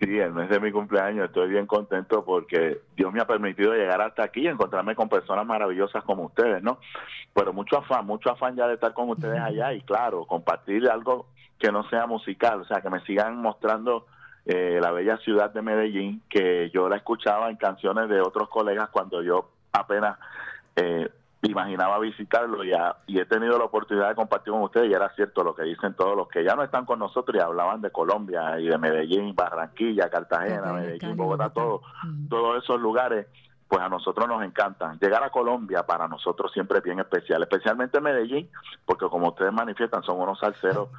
Sí, 0.00 0.18
el 0.18 0.32
mes 0.32 0.48
de 0.48 0.60
mi 0.60 0.72
cumpleaños 0.72 1.26
estoy 1.26 1.48
bien 1.48 1.66
contento 1.66 2.24
porque 2.24 2.80
Dios 2.96 3.12
me 3.12 3.20
ha 3.20 3.26
permitido 3.26 3.72
llegar 3.74 4.00
hasta 4.02 4.24
aquí 4.24 4.40
y 4.40 4.48
encontrarme 4.48 4.96
con 4.96 5.08
personas 5.08 5.46
maravillosas 5.46 6.02
como 6.02 6.24
ustedes, 6.24 6.62
¿no? 6.62 6.78
Pero 7.32 7.52
mucho 7.52 7.78
afán, 7.78 8.04
mucho 8.04 8.30
afán 8.30 8.56
ya 8.56 8.66
de 8.66 8.74
estar 8.74 8.92
con 8.92 9.08
ustedes 9.08 9.40
allá 9.40 9.72
y 9.72 9.82
claro, 9.82 10.24
compartir 10.24 10.88
algo 10.90 11.26
que 11.58 11.70
no 11.70 11.88
sea 11.88 12.06
musical, 12.06 12.60
o 12.60 12.64
sea, 12.64 12.80
que 12.80 12.90
me 12.90 13.00
sigan 13.00 13.36
mostrando 13.36 14.06
eh, 14.46 14.78
la 14.82 14.90
bella 14.90 15.16
ciudad 15.18 15.52
de 15.52 15.62
Medellín, 15.62 16.22
que 16.28 16.70
yo 16.74 16.88
la 16.88 16.96
escuchaba 16.96 17.48
en 17.48 17.56
canciones 17.56 18.08
de 18.08 18.20
otros 18.20 18.48
colegas 18.48 18.90
cuando 18.90 19.22
yo 19.22 19.48
apenas 19.72 20.18
eh, 20.76 21.08
imaginaba 21.48 21.98
visitarlo 21.98 22.64
y, 22.64 22.72
y 23.06 23.18
he 23.18 23.26
tenido 23.26 23.58
la 23.58 23.64
oportunidad 23.64 24.08
de 24.08 24.14
compartir 24.14 24.52
con 24.52 24.62
ustedes 24.62 24.90
y 24.90 24.94
era 24.94 25.08
cierto 25.14 25.42
lo 25.42 25.54
que 25.54 25.62
dicen 25.62 25.94
todos 25.94 26.16
los 26.16 26.28
que 26.28 26.44
ya 26.44 26.54
no 26.54 26.62
están 26.62 26.84
con 26.84 26.98
nosotros 26.98 27.36
y 27.36 27.40
hablaban 27.40 27.80
de 27.80 27.90
Colombia 27.90 28.58
y 28.58 28.68
de 28.68 28.78
Medellín, 28.78 29.34
Barranquilla, 29.34 30.08
Cartagena, 30.08 30.72
Medellín, 30.72 31.16
Bogotá, 31.16 31.50
todo, 31.50 31.82
todos 32.28 32.62
esos 32.62 32.80
lugares 32.80 33.26
pues 33.68 33.80
a 33.80 33.88
nosotros 33.88 34.28
nos 34.28 34.44
encantan. 34.44 34.98
Llegar 35.00 35.22
a 35.24 35.30
Colombia 35.30 35.84
para 35.84 36.06
nosotros 36.06 36.52
siempre 36.52 36.78
es 36.78 36.84
bien 36.84 37.00
especial, 37.00 37.42
especialmente 37.42 38.00
Medellín, 38.00 38.48
porque 38.84 39.06
como 39.08 39.28
ustedes 39.28 39.52
manifiestan, 39.52 40.02
son 40.02 40.20
unos 40.20 40.38
salseros 40.38 40.90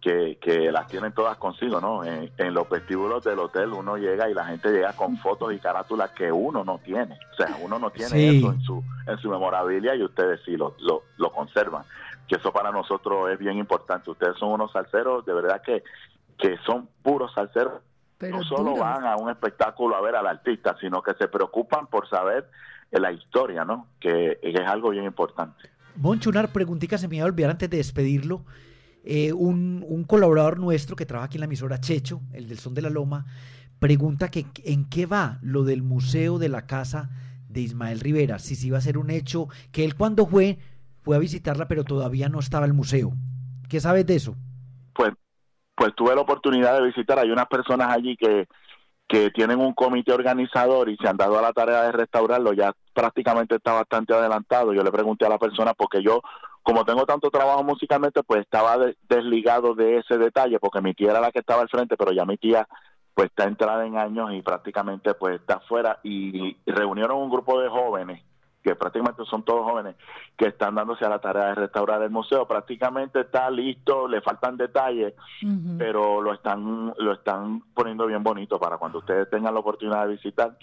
que, 0.00 0.38
que 0.40 0.72
las 0.72 0.86
tienen 0.86 1.12
todas 1.12 1.36
consigo, 1.36 1.80
¿no? 1.80 2.04
En, 2.04 2.30
los 2.54 2.68
vestíbulos 2.68 3.22
del 3.22 3.38
hotel 3.38 3.72
uno 3.72 3.96
llega 3.96 4.30
y 4.30 4.34
la 4.34 4.46
gente 4.46 4.70
llega 4.70 4.92
con 4.94 5.16
fotos 5.18 5.52
y 5.52 5.58
carátulas 5.58 6.10
que 6.12 6.32
uno 6.32 6.64
no 6.64 6.78
tiene. 6.78 7.18
O 7.32 7.36
sea, 7.36 7.56
uno 7.60 7.78
no 7.78 7.90
tiene 7.90 8.38
eso 8.38 8.50
en 8.52 8.60
su, 8.62 8.82
en 9.06 9.18
su 9.18 9.28
memorabilia 9.28 9.94
y 9.94 10.02
ustedes 10.02 10.40
sí 10.44 10.56
lo, 10.56 10.74
lo, 10.78 11.32
conservan. 11.32 11.84
Que 12.26 12.36
eso 12.36 12.52
para 12.52 12.70
nosotros 12.72 13.30
es 13.30 13.38
bien 13.38 13.58
importante. 13.58 14.10
Ustedes 14.10 14.36
son 14.38 14.52
unos 14.52 14.72
salseros, 14.72 15.24
de 15.26 15.34
verdad 15.34 15.60
que, 15.62 15.82
que 16.38 16.56
son 16.64 16.88
puros 17.02 17.32
salseros. 17.34 17.82
Pero 18.16 18.38
no 18.38 18.44
solo 18.44 18.76
van 18.76 19.04
a 19.06 19.16
un 19.16 19.30
espectáculo 19.30 19.96
a 19.96 20.00
ver 20.00 20.14
al 20.14 20.26
artista, 20.26 20.76
sino 20.80 21.02
que 21.02 21.14
se 21.14 21.28
preocupan 21.28 21.86
por 21.86 22.08
saber 22.08 22.50
la 22.90 23.12
historia, 23.12 23.64
¿no? 23.64 23.86
Que, 24.00 24.38
es 24.42 24.60
algo 24.66 24.90
bien 24.90 25.04
importante. 25.04 25.70
Moncho, 25.96 26.30
una 26.30 26.46
preguntita 26.46 26.98
se 26.98 27.08
me 27.08 27.16
iba 27.16 27.24
a 27.24 27.28
olvidar 27.28 27.50
antes 27.50 27.68
de 27.70 27.76
despedirlo. 27.76 28.42
Eh, 29.02 29.32
un, 29.32 30.04
colaborador 30.06 30.58
nuestro 30.58 30.96
que 30.96 31.06
trabaja 31.06 31.26
aquí 31.26 31.36
en 31.36 31.40
la 31.40 31.46
emisora, 31.46 31.80
Checho, 31.80 32.20
el 32.32 32.48
del 32.48 32.58
Son 32.58 32.74
de 32.74 32.82
la 32.82 32.90
Loma, 32.90 33.24
pregunta 33.78 34.30
que 34.30 34.46
en 34.64 34.88
qué 34.88 35.06
va 35.06 35.38
lo 35.42 35.64
del 35.64 35.82
Museo 35.82 36.38
de 36.38 36.48
la 36.48 36.66
Casa 36.66 37.10
de 37.48 37.60
Ismael 37.60 38.00
Rivera, 38.00 38.38
si 38.38 38.54
se 38.54 38.66
iba 38.66 38.78
a 38.78 38.82
ser 38.82 38.98
un 38.98 39.10
hecho, 39.10 39.48
que 39.72 39.84
él 39.84 39.96
cuando 39.96 40.26
fue, 40.26 40.58
fue 41.02 41.16
a 41.16 41.18
visitarla, 41.18 41.66
pero 41.66 41.84
todavía 41.84 42.28
no 42.28 42.38
estaba 42.38 42.66
el 42.66 42.74
museo. 42.74 43.12
¿Qué 43.68 43.80
sabes 43.80 44.06
de 44.06 44.16
eso? 44.16 44.36
Pues, 44.92 45.12
pues 45.74 45.94
tuve 45.96 46.14
la 46.14 46.20
oportunidad 46.20 46.76
de 46.76 46.86
visitar, 46.86 47.18
hay 47.18 47.30
unas 47.30 47.46
personas 47.46 47.88
allí 47.90 48.16
que, 48.16 48.46
que 49.10 49.30
tienen 49.30 49.58
un 49.58 49.74
comité 49.74 50.12
organizador 50.12 50.88
y 50.88 50.96
se 50.96 51.08
han 51.08 51.16
dado 51.16 51.38
a 51.38 51.42
la 51.42 51.52
tarea 51.52 51.82
de 51.82 51.92
restaurarlo, 51.92 52.52
ya 52.52 52.72
prácticamente 52.92 53.56
está 53.56 53.72
bastante 53.72 54.14
adelantado. 54.14 54.72
Yo 54.72 54.84
le 54.84 54.92
pregunté 54.92 55.26
a 55.26 55.30
la 55.30 55.38
persona 55.38 55.74
porque 55.74 56.00
yo 56.00 56.20
como 56.70 56.84
tengo 56.84 57.04
tanto 57.04 57.32
trabajo 57.32 57.64
musicalmente, 57.64 58.22
pues 58.22 58.42
estaba 58.42 58.76
desligado 59.08 59.74
de 59.74 59.96
ese 59.96 60.16
detalle, 60.18 60.60
porque 60.60 60.80
mi 60.80 60.94
tía 60.94 61.10
era 61.10 61.20
la 61.20 61.32
que 61.32 61.40
estaba 61.40 61.62
al 61.62 61.68
frente, 61.68 61.96
pero 61.96 62.12
ya 62.12 62.24
mi 62.24 62.36
tía 62.36 62.68
pues 63.12 63.28
está 63.28 63.42
entrada 63.42 63.84
en 63.84 63.98
años 63.98 64.32
y 64.32 64.40
prácticamente 64.40 65.14
pues 65.14 65.40
está 65.40 65.54
afuera. 65.54 65.98
Y 66.04 66.56
reunieron 66.66 67.18
un 67.18 67.28
grupo 67.28 67.60
de 67.60 67.68
jóvenes 67.68 68.22
que 68.62 68.76
prácticamente 68.76 69.24
son 69.24 69.42
todos 69.42 69.64
jóvenes 69.68 69.96
que 70.36 70.46
están 70.46 70.76
dándose 70.76 71.04
a 71.04 71.08
la 71.08 71.18
tarea 71.18 71.46
de 71.46 71.54
restaurar 71.56 72.02
el 72.02 72.10
museo. 72.10 72.46
Prácticamente 72.46 73.22
está 73.22 73.50
listo 73.50 74.06
le 74.06 74.20
faltan 74.20 74.56
detalles 74.56 75.14
pero 75.76 76.22
lo 76.22 76.34
están 76.34 76.94
lo 76.98 77.12
están 77.14 77.62
poniendo 77.74 78.06
bien 78.06 78.22
bonito 78.22 78.60
para 78.60 78.76
cuando 78.78 78.98
ustedes 78.98 79.28
tengan 79.28 79.54
la 79.54 79.60
oportunidad 79.60 80.06
de 80.06 80.12
visitar 80.12 80.56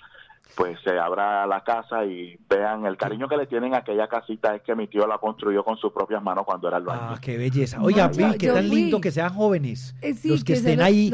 pues 0.56 0.80
se 0.84 0.98
abra 0.98 1.46
la 1.46 1.64
casa 1.64 2.06
y 2.06 2.38
vean 2.50 2.86
el 2.86 2.98
cariño 2.98 3.28
que 3.28 3.38
le 3.38 3.46
tienen 3.46 3.74
a 3.74 3.78
aquella 3.78 4.08
casita 4.08 4.56
es 4.56 4.62
que 4.64 4.76
mi 4.76 4.88
tío 4.88 5.06
la 5.06 5.18
construyó 5.18 5.64
con 5.64 5.78
sus 5.78 5.92
propias 5.92 6.22
manos 6.24 6.46
cuando 6.46 6.68
era 6.68 6.78
el 6.78 6.84
baño. 6.84 7.02
Ah, 7.02 7.18
qué 7.22 7.38
belleza. 7.38 7.82
Oiga, 7.82 8.10
qué 8.38 8.48
tan 8.48 8.70
lindo 8.70 9.00
que 9.00 9.12
sean 9.12 9.34
jóvenes 9.34 9.96
eh, 10.02 10.16
los, 10.24 10.44
que 10.44 10.54
estén 10.54 10.82
ahí, 10.82 11.12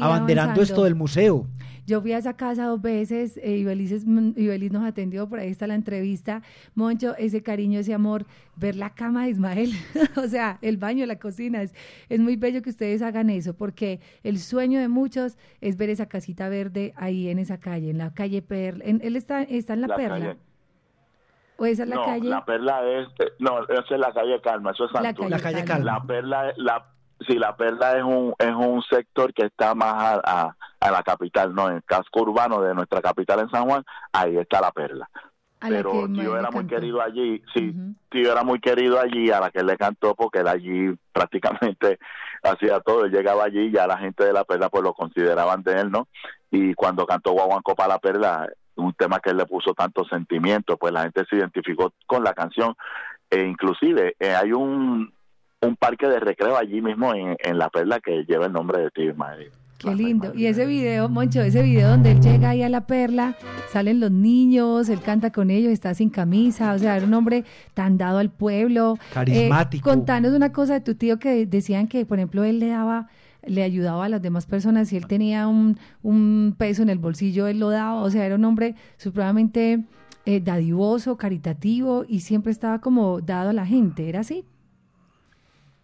abanderando 0.00 0.62
esto 0.62 0.84
del 0.84 0.94
museo. 0.94 1.46
Yo 1.86 2.00
fui 2.00 2.12
a 2.12 2.18
esa 2.18 2.36
casa 2.36 2.66
dos 2.66 2.80
veces, 2.80 3.36
y 3.36 3.40
eh, 3.40 3.56
Ibeliz, 3.58 4.72
nos 4.72 4.84
atendió, 4.84 5.28
por 5.28 5.38
ahí 5.38 5.48
está 5.48 5.66
la 5.66 5.74
entrevista. 5.74 6.42
Moncho, 6.74 7.14
ese 7.16 7.42
cariño, 7.42 7.80
ese 7.80 7.94
amor, 7.94 8.24
ver 8.56 8.76
la 8.76 8.90
cama 8.90 9.24
de 9.24 9.30
Ismael, 9.30 9.72
o 10.16 10.28
sea, 10.28 10.58
el 10.62 10.76
baño, 10.76 11.04
la 11.06 11.18
cocina, 11.18 11.62
es, 11.62 11.74
es 12.08 12.20
muy 12.20 12.36
bello 12.36 12.62
que 12.62 12.70
ustedes 12.70 13.02
hagan 13.02 13.30
eso, 13.30 13.54
porque 13.54 14.00
el 14.22 14.38
sueño 14.38 14.80
de 14.80 14.88
muchos 14.88 15.36
es 15.60 15.76
ver 15.76 15.90
esa 15.90 16.06
casita 16.06 16.48
verde 16.48 16.92
ahí 16.96 17.28
en 17.28 17.38
esa 17.38 17.58
calle, 17.58 17.90
en 17.90 17.98
la 17.98 18.14
calle 18.14 18.42
Perla. 18.42 18.84
él 18.84 19.16
está, 19.16 19.42
está 19.42 19.74
en 19.74 19.80
la, 19.82 19.96
Perla. 19.96 20.36
¿O 21.62 21.66
esa 21.66 21.84
es 21.84 21.88
la 21.88 22.02
calle? 22.02 22.28
La 22.28 22.44
perla 22.44 22.82
es, 22.88 23.08
eh, 23.20 23.32
no, 23.38 23.62
esa 23.64 23.94
es 23.94 24.00
la 24.00 24.12
calle 24.12 24.40
Calma, 24.40 24.72
eso 24.72 24.86
es 24.86 24.92
La 24.92 25.14
calle, 25.14 25.64
Calma. 25.64 25.84
La 25.84 26.02
perla, 26.02 26.52
la, 26.56 26.86
sí, 27.26 27.34
la 27.34 27.56
perla 27.56 27.96
es 27.96 28.04
un, 28.04 28.34
es 28.38 28.54
un 28.54 28.82
sector 28.82 29.32
que 29.32 29.46
está 29.46 29.74
más 29.74 30.20
a, 30.24 30.54
a, 30.80 30.90
la 30.90 31.02
capital, 31.02 31.54
¿no? 31.54 31.68
En 31.68 31.76
el 31.76 31.84
casco 31.84 32.22
urbano 32.22 32.60
de 32.62 32.74
nuestra 32.74 33.00
capital 33.00 33.40
en 33.40 33.50
San 33.50 33.64
Juan, 33.64 33.84
ahí 34.12 34.36
está 34.36 34.60
la 34.60 34.72
perla. 34.72 35.08
Pero 35.60 36.08
tío 36.08 36.36
era 36.36 36.50
muy 36.50 36.66
querido 36.66 37.00
allí, 37.00 37.40
sí, 37.54 37.72
tío 38.10 38.32
era 38.32 38.42
muy 38.42 38.60
querido 38.60 38.98
allí, 38.98 39.30
a 39.30 39.38
la 39.38 39.50
que 39.50 39.60
él 39.60 39.66
le 39.66 39.76
cantó, 39.76 40.14
porque 40.14 40.40
él 40.40 40.48
allí 40.48 40.94
prácticamente 41.12 41.98
hacía 42.42 42.80
todo, 42.80 43.04
él 43.04 43.12
llegaba 43.12 43.44
allí 43.44 43.66
y 43.66 43.72
ya 43.72 43.86
la 43.86 43.98
gente 43.98 44.24
de 44.24 44.32
la 44.32 44.44
perla 44.44 44.68
pues 44.68 44.82
lo 44.82 44.92
consideraban 44.92 45.62
de 45.62 45.80
él, 45.80 45.90
¿no? 45.90 46.08
Y 46.50 46.74
cuando 46.74 47.06
cantó 47.06 47.32
Guaguanco 47.32 47.74
para 47.76 47.90
la 47.94 47.98
perla, 47.98 48.48
un 48.74 48.92
tema 48.94 49.20
que 49.20 49.30
él 49.30 49.36
le 49.36 49.46
puso 49.46 49.74
tanto 49.74 50.04
sentimiento, 50.04 50.76
pues 50.76 50.92
la 50.92 51.02
gente 51.02 51.24
se 51.30 51.36
identificó 51.36 51.92
con 52.06 52.24
la 52.24 52.34
canción 52.34 52.74
e 53.30 53.46
inclusive 53.46 54.14
eh, 54.18 54.34
hay 54.34 54.52
un, 54.52 55.12
un 55.62 55.76
parque 55.76 56.06
de 56.08 56.20
recreo 56.20 56.56
allí 56.56 56.80
mismo 56.80 57.14
en, 57.14 57.36
en 57.42 57.58
La 57.58 57.70
Perla 57.70 58.00
que 58.00 58.24
lleva 58.24 58.46
el 58.46 58.52
nombre 58.52 58.82
de 58.82 58.90
ti, 58.90 59.02
Ismael. 59.02 59.50
Qué 59.78 59.94
lindo. 59.94 60.32
Y 60.34 60.46
ese 60.46 60.64
video, 60.64 61.08
Moncho, 61.08 61.40
ese 61.40 61.62
video 61.62 61.90
donde 61.90 62.12
él 62.12 62.20
llega 62.20 62.50
ahí 62.50 62.62
a 62.62 62.68
la 62.68 62.86
perla, 62.86 63.36
salen 63.72 63.98
los 63.98 64.12
niños, 64.12 64.88
él 64.88 65.00
canta 65.00 65.32
con 65.32 65.50
ellos, 65.50 65.72
está 65.72 65.92
sin 65.94 66.08
camisa, 66.08 66.72
o 66.72 66.78
sea, 66.78 66.96
era 66.96 67.04
un 67.04 67.14
hombre 67.14 67.44
tan 67.74 67.98
dado 67.98 68.18
al 68.18 68.30
pueblo. 68.30 68.94
Eh, 68.94 69.12
Carismático. 69.12 69.90
contanos 69.90 70.34
una 70.34 70.52
cosa 70.52 70.74
de 70.74 70.82
tu 70.82 70.94
tío 70.94 71.18
que 71.18 71.46
decían 71.46 71.88
que, 71.88 72.06
por 72.06 72.18
ejemplo, 72.18 72.44
él 72.44 72.60
le 72.60 72.68
daba 72.68 73.08
le 73.44 73.64
ayudaba 73.64 74.04
a 74.04 74.08
las 74.08 74.22
demás 74.22 74.46
personas, 74.46 74.88
si 74.88 74.96
él 74.96 75.08
tenía 75.08 75.48
un, 75.48 75.76
un 76.04 76.54
peso 76.56 76.82
en 76.82 76.88
el 76.88 76.98
bolsillo, 76.98 77.48
él 77.48 77.58
lo 77.58 77.70
daba, 77.70 78.00
o 78.00 78.08
sea, 78.08 78.24
era 78.24 78.36
un 78.36 78.44
hombre 78.44 78.76
supremamente 78.98 79.82
eh, 80.26 80.40
dadivoso, 80.40 81.16
caritativo 81.16 82.04
y 82.06 82.20
siempre 82.20 82.52
estaba 82.52 82.80
como 82.80 83.20
dado 83.20 83.50
a 83.50 83.52
la 83.52 83.66
gente, 83.66 84.08
¿era 84.08 84.20
así? 84.20 84.44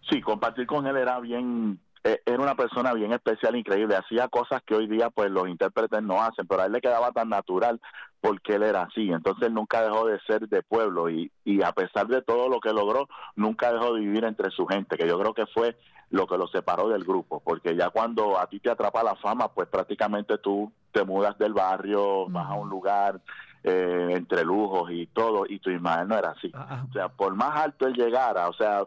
Sí, 0.09 0.21
compartir 0.21 0.65
con 0.65 0.87
él 0.87 0.97
era 0.97 1.19
bien, 1.19 1.79
eh, 2.03 2.21
era 2.25 2.41
una 2.41 2.55
persona 2.55 2.93
bien 2.93 3.13
especial, 3.13 3.55
increíble, 3.55 3.95
hacía 3.95 4.27
cosas 4.27 4.61
que 4.63 4.75
hoy 4.75 4.87
día 4.87 5.09
pues 5.09 5.29
los 5.29 5.47
intérpretes 5.47 6.01
no 6.01 6.21
hacen, 6.21 6.47
pero 6.47 6.61
a 6.61 6.65
él 6.65 6.71
le 6.71 6.81
quedaba 6.81 7.11
tan 7.11 7.29
natural 7.29 7.79
porque 8.21 8.55
él 8.55 8.63
era 8.63 8.83
así, 8.83 9.09
entonces 9.11 9.51
nunca 9.51 9.81
dejó 9.81 10.05
de 10.07 10.19
ser 10.27 10.47
de 10.49 10.63
pueblo 10.63 11.09
y, 11.09 11.31
y 11.45 11.61
a 11.63 11.71
pesar 11.71 12.07
de 12.07 12.21
todo 12.21 12.49
lo 12.49 12.59
que 12.59 12.73
logró, 12.73 13.07
nunca 13.35 13.71
dejó 13.71 13.93
de 13.93 14.01
vivir 14.01 14.25
entre 14.25 14.49
su 14.51 14.65
gente, 14.65 14.97
que 14.97 15.07
yo 15.07 15.19
creo 15.19 15.33
que 15.33 15.45
fue 15.47 15.77
lo 16.09 16.25
que 16.25 16.37
lo 16.37 16.47
separó 16.47 16.89
del 16.89 17.03
grupo, 17.03 17.39
porque 17.39 17.75
ya 17.75 17.89
cuando 17.89 18.39
a 18.39 18.47
ti 18.47 18.59
te 18.59 18.71
atrapa 18.71 19.03
la 19.03 19.15
fama, 19.15 19.49
pues 19.49 19.67
prácticamente 19.67 20.37
tú 20.39 20.71
te 20.91 21.03
mudas 21.03 21.37
del 21.37 21.53
barrio, 21.53 22.27
vas 22.29 22.49
a 22.49 22.55
un 22.55 22.69
lugar 22.69 23.21
eh, 23.63 24.13
entre 24.15 24.43
lujos 24.43 24.89
y 24.91 25.07
todo, 25.07 25.45
y 25.47 25.59
tu 25.59 25.69
imagen 25.69 26.07
no 26.07 26.17
era 26.17 26.31
así. 26.31 26.51
Ah, 26.53 26.67
ah. 26.69 26.85
O 26.89 26.93
sea, 26.93 27.09
por 27.09 27.35
más 27.35 27.61
alto 27.61 27.87
él 27.87 27.93
llegara, 27.93 28.47
o 28.49 28.53
sea, 28.53 28.83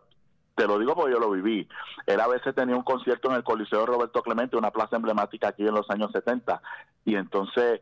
te 0.54 0.66
lo 0.66 0.78
digo 0.78 0.94
porque 0.94 1.12
yo 1.12 1.18
lo 1.18 1.30
viví. 1.30 1.68
Él 2.06 2.20
a 2.20 2.28
veces 2.28 2.54
tenía 2.54 2.76
un 2.76 2.82
concierto 2.82 3.30
en 3.30 3.36
el 3.36 3.44
Coliseo 3.44 3.86
Roberto 3.86 4.22
Clemente, 4.22 4.56
una 4.56 4.70
plaza 4.70 4.96
emblemática 4.96 5.48
aquí 5.48 5.66
en 5.66 5.74
los 5.74 5.88
años 5.90 6.10
70, 6.12 6.60
y 7.04 7.16
entonces 7.16 7.80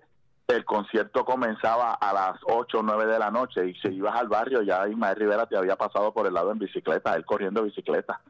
el 0.49 0.64
concierto 0.64 1.25
comenzaba 1.25 1.95
a 1.95 2.12
las 2.12 2.41
8 2.45 2.79
o 2.79 2.83
9 2.83 3.07
de 3.07 3.18
la 3.18 3.31
noche 3.31 3.68
y 3.68 3.75
si 3.75 3.89
ibas 3.89 4.16
al 4.16 4.29
barrio 4.29 4.62
ya 4.62 4.89
Ismael 4.89 5.16
Rivera 5.16 5.47
te 5.47 5.57
había 5.57 5.77
pasado 5.77 6.12
por 6.12 6.27
el 6.27 6.35
lado 6.35 6.51
en 6.51 6.59
bicicleta, 6.59 7.14
él 7.14 7.25
corriendo 7.25 7.62
bicicleta. 7.62 8.21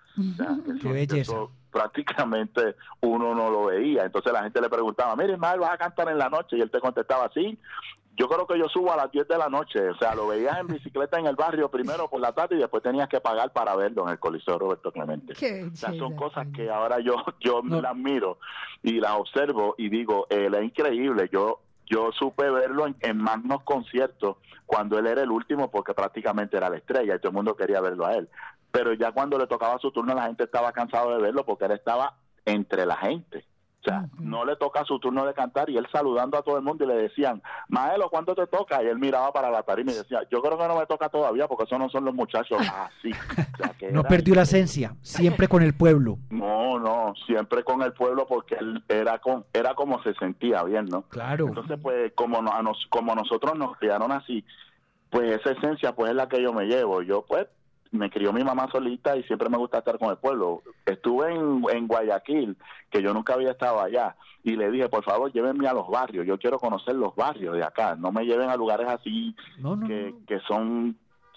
Qué 0.81 0.93
belleza. 0.93 1.35
prácticamente 1.71 2.77
uno 3.01 3.35
no 3.35 3.51
lo 3.51 3.67
veía. 3.67 4.05
Entonces 4.05 4.33
la 4.33 4.43
gente 4.43 4.61
le 4.61 4.69
preguntaba, 4.69 5.17
mire 5.17 5.35
Ismael, 5.35 5.61
¿vas 5.61 5.73
a 5.73 5.79
cantar 5.79 6.09
en 6.09 6.19
la 6.19 6.29
noche? 6.29 6.57
Y 6.57 6.61
él 6.61 6.71
te 6.71 6.81
contestaba, 6.81 7.31
sí. 7.33 7.59
Yo 8.17 8.29
creo 8.29 8.47
que 8.47 8.59
yo 8.59 8.69
subo 8.69 8.93
a 8.93 8.97
las 8.97 9.11
10 9.11 9.29
de 9.29 9.39
la 9.39 9.49
noche, 9.49 9.89
o 9.89 9.97
sea, 9.97 10.15
lo 10.15 10.27
veías 10.27 10.59
en 10.59 10.67
bicicleta 10.67 11.19
en 11.19 11.27
el 11.27 11.37
barrio 11.37 11.71
primero 11.71 12.09
por 12.09 12.21
la 12.21 12.33
tarde 12.33 12.57
y 12.57 12.59
después 12.59 12.83
tenías 12.83 13.09
que 13.09 13.21
pagar 13.21 13.53
para 13.53 13.75
verlo 13.77 14.03
en 14.05 14.11
el 14.11 14.19
Coliseo 14.19 14.59
Roberto 14.59 14.93
Clemente. 14.93 15.33
o 15.33 15.77
sea, 15.77 15.93
son 15.95 16.17
cosas 16.17 16.49
que 16.55 16.71
ahora 16.71 17.01
yo 17.01 17.15
yo 17.41 17.63
las 17.63 17.97
miro 17.97 18.39
y 18.83 19.01
las 19.01 19.13
observo 19.13 19.75
y 19.79 19.89
digo, 19.89 20.27
él 20.29 20.55
es 20.55 20.65
increíble. 20.65 21.29
Yo 21.33 21.61
yo 21.87 22.11
supe 22.13 22.49
verlo 22.51 22.87
en, 22.87 22.95
en, 23.01 23.17
magnos 23.17 23.63
conciertos 23.65 24.37
cuando 24.65 24.97
él 24.99 25.09
era 25.09 25.23
el 25.23 25.31
último 25.31 25.71
porque 25.71 25.93
prácticamente 25.93 26.57
era 26.57 26.71
la 26.71 26.77
estrella 26.77 27.17
y 27.17 27.19
todo 27.19 27.31
el 27.31 27.35
mundo 27.35 27.57
quería 27.57 27.81
verlo 27.81 28.07
a 28.07 28.15
él. 28.15 28.29
Pero 28.71 28.93
ya 28.93 29.13
cuando 29.13 29.39
le 29.39 29.47
tocaba 29.47 29.79
su 29.79 29.91
turno 29.91 30.15
la 30.15 30.27
gente 30.27 30.45
estaba 30.45 30.73
cansado 30.73 31.11
de 31.11 31.23
verlo 31.23 31.45
porque 31.45 31.65
él 31.65 31.73
estaba 31.73 32.17
entre 32.45 32.87
la 32.87 32.97
gente. 32.97 33.45
O 33.81 33.83
sea, 33.83 34.05
no 34.19 34.45
le 34.45 34.57
toca 34.57 34.85
su 34.85 34.99
turno 34.99 35.25
de 35.25 35.33
cantar 35.33 35.71
y 35.71 35.79
él 35.79 35.87
saludando 35.91 36.37
a 36.37 36.43
todo 36.43 36.59
el 36.59 36.63
mundo 36.63 36.85
y 36.85 36.87
le 36.87 36.97
decían, 36.97 37.43
Maelo, 37.69 38.11
¿cuándo 38.11 38.35
te 38.35 38.47
toca? 38.47 38.83
Y 38.83 38.87
él 38.87 38.99
miraba 38.99 39.33
para 39.33 39.51
la 39.51 39.63
tarima 39.63 39.93
y 39.93 39.95
decía, 39.95 40.21
yo 40.31 40.43
creo 40.43 40.59
que 40.59 40.69
no 40.69 40.79
me 40.79 40.85
toca 40.85 41.09
todavía 41.09 41.49
porque 41.49 41.65
esos 41.65 41.79
no 41.79 41.89
son 41.89 42.05
los 42.05 42.15
muchachos 42.15 42.61
así. 42.61 43.11
no 43.91 44.05
perdió 44.05 44.35
la 44.35 44.43
esencia, 44.43 44.95
siempre 45.01 45.49
con 45.49 45.63
el 45.63 45.75
pueblo. 45.75 46.19
No, 46.29 46.79
no, 46.79 47.15
siempre 47.27 47.65
con 47.65 47.81
el 47.81 47.95
pueblo 47.95 48.27
porque 48.27 48.57
él 48.57 48.85
era 48.87 49.19
con 49.19 49.47
era 49.55 49.75
como 49.75 50.03
se 50.03 50.13
sentía 50.15 50.63
bien, 50.63 50.85
¿no? 50.87 51.03
Claro. 51.03 51.49
Entonces, 51.49 51.79
pues, 51.83 52.13
como, 52.15 52.43
nos, 52.43 52.87
como 52.91 53.15
nosotros 53.15 53.57
nos 53.57 53.79
criaron 53.79 54.13
así, 54.13 54.45
pues 55.09 55.41
esa 55.41 55.53
esencia 55.53 55.95
pues 55.95 56.11
es 56.11 56.17
la 56.17 56.29
que 56.29 56.43
yo 56.43 56.53
me 56.53 56.67
llevo. 56.67 57.01
Yo 57.03 57.25
pues 57.27 57.47
me 57.93 58.11
crió 58.11 58.33
mi 58.33 58.45
mamá 58.45 58.69
solita 58.71 59.17
y 59.17 59.23
siempre 59.25 59.49
me 59.49 59.59
gusta 59.59 59.79
estar 59.79 59.99
con 59.99 60.11
el 60.11 60.17
pueblo. 60.17 60.63
Estuve 60.87 61.35
en, 61.35 61.65
en 61.73 61.89
Guayaquil, 61.89 62.57
que 62.91 63.03
yo 63.03 63.13
nunca 63.13 63.35
había 63.35 63.51
estado 63.51 63.81
allá, 63.81 64.17
y 64.45 64.57
le 64.57 64.71
dije, 64.71 64.89
por 64.89 65.05
favor, 65.05 65.33
llévenme 65.33 65.69
a 65.69 65.75
los 65.75 65.89
barrios, 65.89 66.27
yo 66.27 66.39
quiero 66.39 66.59
conocer 66.59 66.95
los 66.95 67.15
barrios 67.15 67.55
de 67.57 67.65
acá, 67.65 67.97
no 67.97 68.13
me 68.13 68.25
lleven 68.25 68.49
a 68.49 68.57
lugares 68.57 68.89
así 68.89 69.35
que, 69.87 70.15
que 70.27 70.41
son 70.41 70.97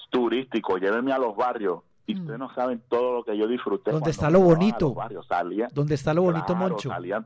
turísticos, 0.09 0.79
llévenme 0.79 1.11
a 1.11 1.17
los 1.17 1.35
barrios. 1.35 1.79
Y 2.05 2.15
mm. 2.15 2.19
ustedes 2.19 2.39
no 2.39 2.53
saben 2.53 2.83
todo 2.89 3.13
lo 3.13 3.23
que 3.23 3.37
yo 3.37 3.47
disfruté. 3.47 3.91
¿Dónde 3.91 4.11
está 4.11 4.29
lo 4.29 4.41
bonito? 4.41 4.93
Salía, 5.27 5.69
¿Dónde 5.73 5.95
está 5.95 6.13
lo 6.13 6.23
bonito, 6.23 6.53
Moncho? 6.53 6.89
Salían 6.89 7.25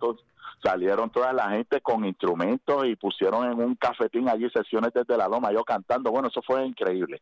salieron 0.64 1.12
toda 1.12 1.34
la 1.34 1.52
gente 1.52 1.82
con 1.82 2.04
instrumentos 2.06 2.86
y 2.86 2.96
pusieron 2.96 3.52
en 3.52 3.60
un 3.60 3.76
cafetín 3.76 4.28
allí 4.28 4.50
sesiones 4.50 4.92
desde 4.94 5.18
la 5.18 5.28
loma, 5.28 5.52
yo 5.52 5.64
cantando. 5.64 6.12
Bueno, 6.12 6.30
eso 6.30 6.42
fue 6.42 6.66
increíble 6.66 7.22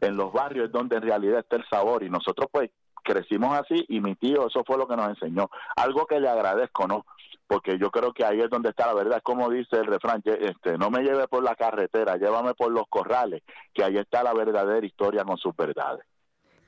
en 0.00 0.16
los 0.16 0.32
barrios 0.32 0.66
es 0.66 0.72
donde 0.72 0.96
en 0.96 1.02
realidad 1.02 1.40
está 1.40 1.56
el 1.56 1.64
sabor 1.68 2.02
y 2.02 2.10
nosotros 2.10 2.48
pues 2.50 2.70
crecimos 3.02 3.58
así 3.58 3.84
y 3.88 4.00
mi 4.00 4.14
tío 4.16 4.48
eso 4.48 4.62
fue 4.64 4.76
lo 4.76 4.86
que 4.86 4.96
nos 4.96 5.08
enseñó. 5.08 5.50
Algo 5.76 6.06
que 6.06 6.20
le 6.20 6.28
agradezco, 6.28 6.86
¿no? 6.86 7.06
Porque 7.46 7.78
yo 7.78 7.90
creo 7.90 8.12
que 8.12 8.24
ahí 8.24 8.40
es 8.40 8.50
donde 8.50 8.70
está 8.70 8.86
la 8.86 8.94
verdad, 8.94 9.22
como 9.22 9.48
dice 9.48 9.76
el 9.76 9.86
refrán, 9.86 10.22
este, 10.24 10.76
no 10.76 10.90
me 10.90 11.02
lleve 11.02 11.26
por 11.28 11.42
la 11.42 11.54
carretera, 11.54 12.16
llévame 12.16 12.54
por 12.54 12.70
los 12.70 12.84
corrales, 12.88 13.42
que 13.72 13.82
ahí 13.82 13.96
está 13.96 14.22
la 14.22 14.34
verdadera 14.34 14.86
historia 14.86 15.24
con 15.24 15.38
sus 15.38 15.56
verdades. 15.56 16.04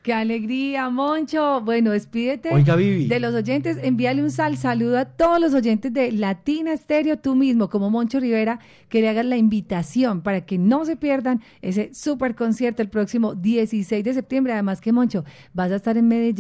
Qué 0.03 0.15
alegría, 0.15 0.89
Moncho. 0.89 1.61
Bueno, 1.61 1.91
despídete 1.91 2.49
de 2.49 3.21
los 3.21 3.35
oyentes. 3.35 3.77
Envíale 3.83 4.23
un 4.23 4.31
sal 4.31 4.57
saludo 4.57 4.97
a 4.97 5.05
todos 5.05 5.39
los 5.39 5.53
oyentes 5.53 5.93
de 5.93 6.11
Latina 6.11 6.73
Estéreo, 6.73 7.19
tú 7.19 7.35
mismo, 7.35 7.69
como 7.69 7.91
Moncho 7.91 8.19
Rivera, 8.19 8.61
que 8.89 9.03
le 9.03 9.11
hagas 9.11 9.27
la 9.27 9.37
invitación 9.37 10.23
para 10.23 10.47
que 10.47 10.57
no 10.57 10.87
se 10.87 10.97
pierdan 10.97 11.43
ese 11.61 11.93
super 11.93 12.35
concierto 12.35 12.81
el 12.81 12.89
próximo 12.89 13.35
16 13.35 14.03
de 14.03 14.15
septiembre. 14.15 14.55
Además 14.55 14.81
que, 14.81 14.91
Moncho, 14.91 15.23
vas 15.53 15.71
a 15.71 15.77
estar 15.77 15.99
en 15.99 16.09
Medellín, 16.09 16.31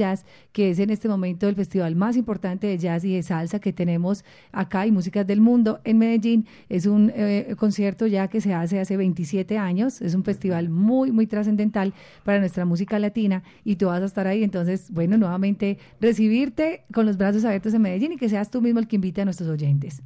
que 0.52 0.70
es 0.70 0.78
en 0.78 0.88
este 0.88 1.08
momento 1.08 1.46
el 1.46 1.54
festival 1.54 1.96
más 1.96 2.16
importante 2.16 2.66
de 2.66 2.78
jazz 2.78 3.04
y 3.04 3.14
de 3.14 3.22
salsa 3.22 3.58
que 3.58 3.74
tenemos 3.74 4.24
acá 4.52 4.86
y 4.86 4.90
músicas 4.90 5.26
del 5.26 5.42
mundo 5.42 5.80
en 5.84 5.98
Medellín. 5.98 6.46
Es 6.70 6.86
un 6.86 7.12
eh, 7.14 7.54
concierto 7.58 8.06
ya 8.06 8.28
que 8.28 8.40
se 8.40 8.54
hace 8.54 8.80
hace 8.80 8.96
27 8.96 9.58
años. 9.58 10.00
Es 10.00 10.14
un 10.14 10.24
festival 10.24 10.70
muy, 10.70 11.12
muy 11.12 11.26
trascendental 11.26 11.92
para 12.24 12.38
nuestra 12.38 12.64
música 12.64 12.98
latina 12.98 13.42
y 13.64 13.76
tú 13.76 13.86
vas 13.86 14.02
a 14.02 14.04
estar 14.04 14.26
ahí. 14.26 14.42
Entonces, 14.42 14.90
bueno, 14.92 15.16
nuevamente 15.18 15.78
recibirte 16.00 16.84
con 16.92 17.06
los 17.06 17.16
brazos 17.16 17.44
abiertos 17.44 17.74
en 17.74 17.82
Medellín 17.82 18.12
y 18.12 18.16
que 18.16 18.28
seas 18.28 18.50
tú 18.50 18.60
mismo 18.60 18.80
el 18.80 18.88
que 18.88 18.96
invite 18.96 19.22
a 19.22 19.24
nuestros 19.24 19.48
oyentes. 19.48 20.02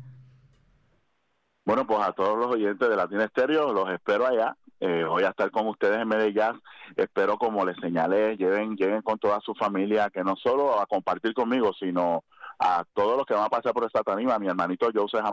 Bueno, 1.65 1.87
pues 1.87 2.01
a 2.01 2.13
todos 2.13 2.39
los 2.39 2.49
oyentes 2.49 2.89
de 2.89 2.97
Latina 2.97 3.25
Estéreo, 3.25 3.73
los 3.73 3.89
espero 3.91 4.27
allá. 4.27 4.57
Eh, 4.81 5.05
voy 5.09 5.23
a 5.23 5.31
estar 5.31 5.51
con 5.51 5.67
ustedes 5.69 5.99
en 5.99 6.09
Medellín. 6.09 6.61
Espero, 6.97 7.39
como 7.39 7.65
les 7.65 7.77
señalé, 7.79 8.37
lleven, 8.37 8.77
lleguen 8.77 9.03
con 9.03 9.19
toda 9.19 9.41
su 9.41 9.55
familia, 9.55 10.11
que 10.11 10.23
no 10.23 10.37
solo 10.37 10.79
a 10.79 10.87
compartir 10.87 11.33
conmigo, 11.33 11.73
sino 11.79 12.25
a 12.59 12.85
todos 12.93 13.17
los 13.17 13.27
que 13.27 13.35
van 13.35 13.45
a 13.45 13.49
pasar 13.49 13.73
por 13.73 13.85
esta 13.85 14.03
tarima. 14.03 14.39
Mi 14.39 14.49
hermanito 14.49 14.91
Joseph 14.95 15.25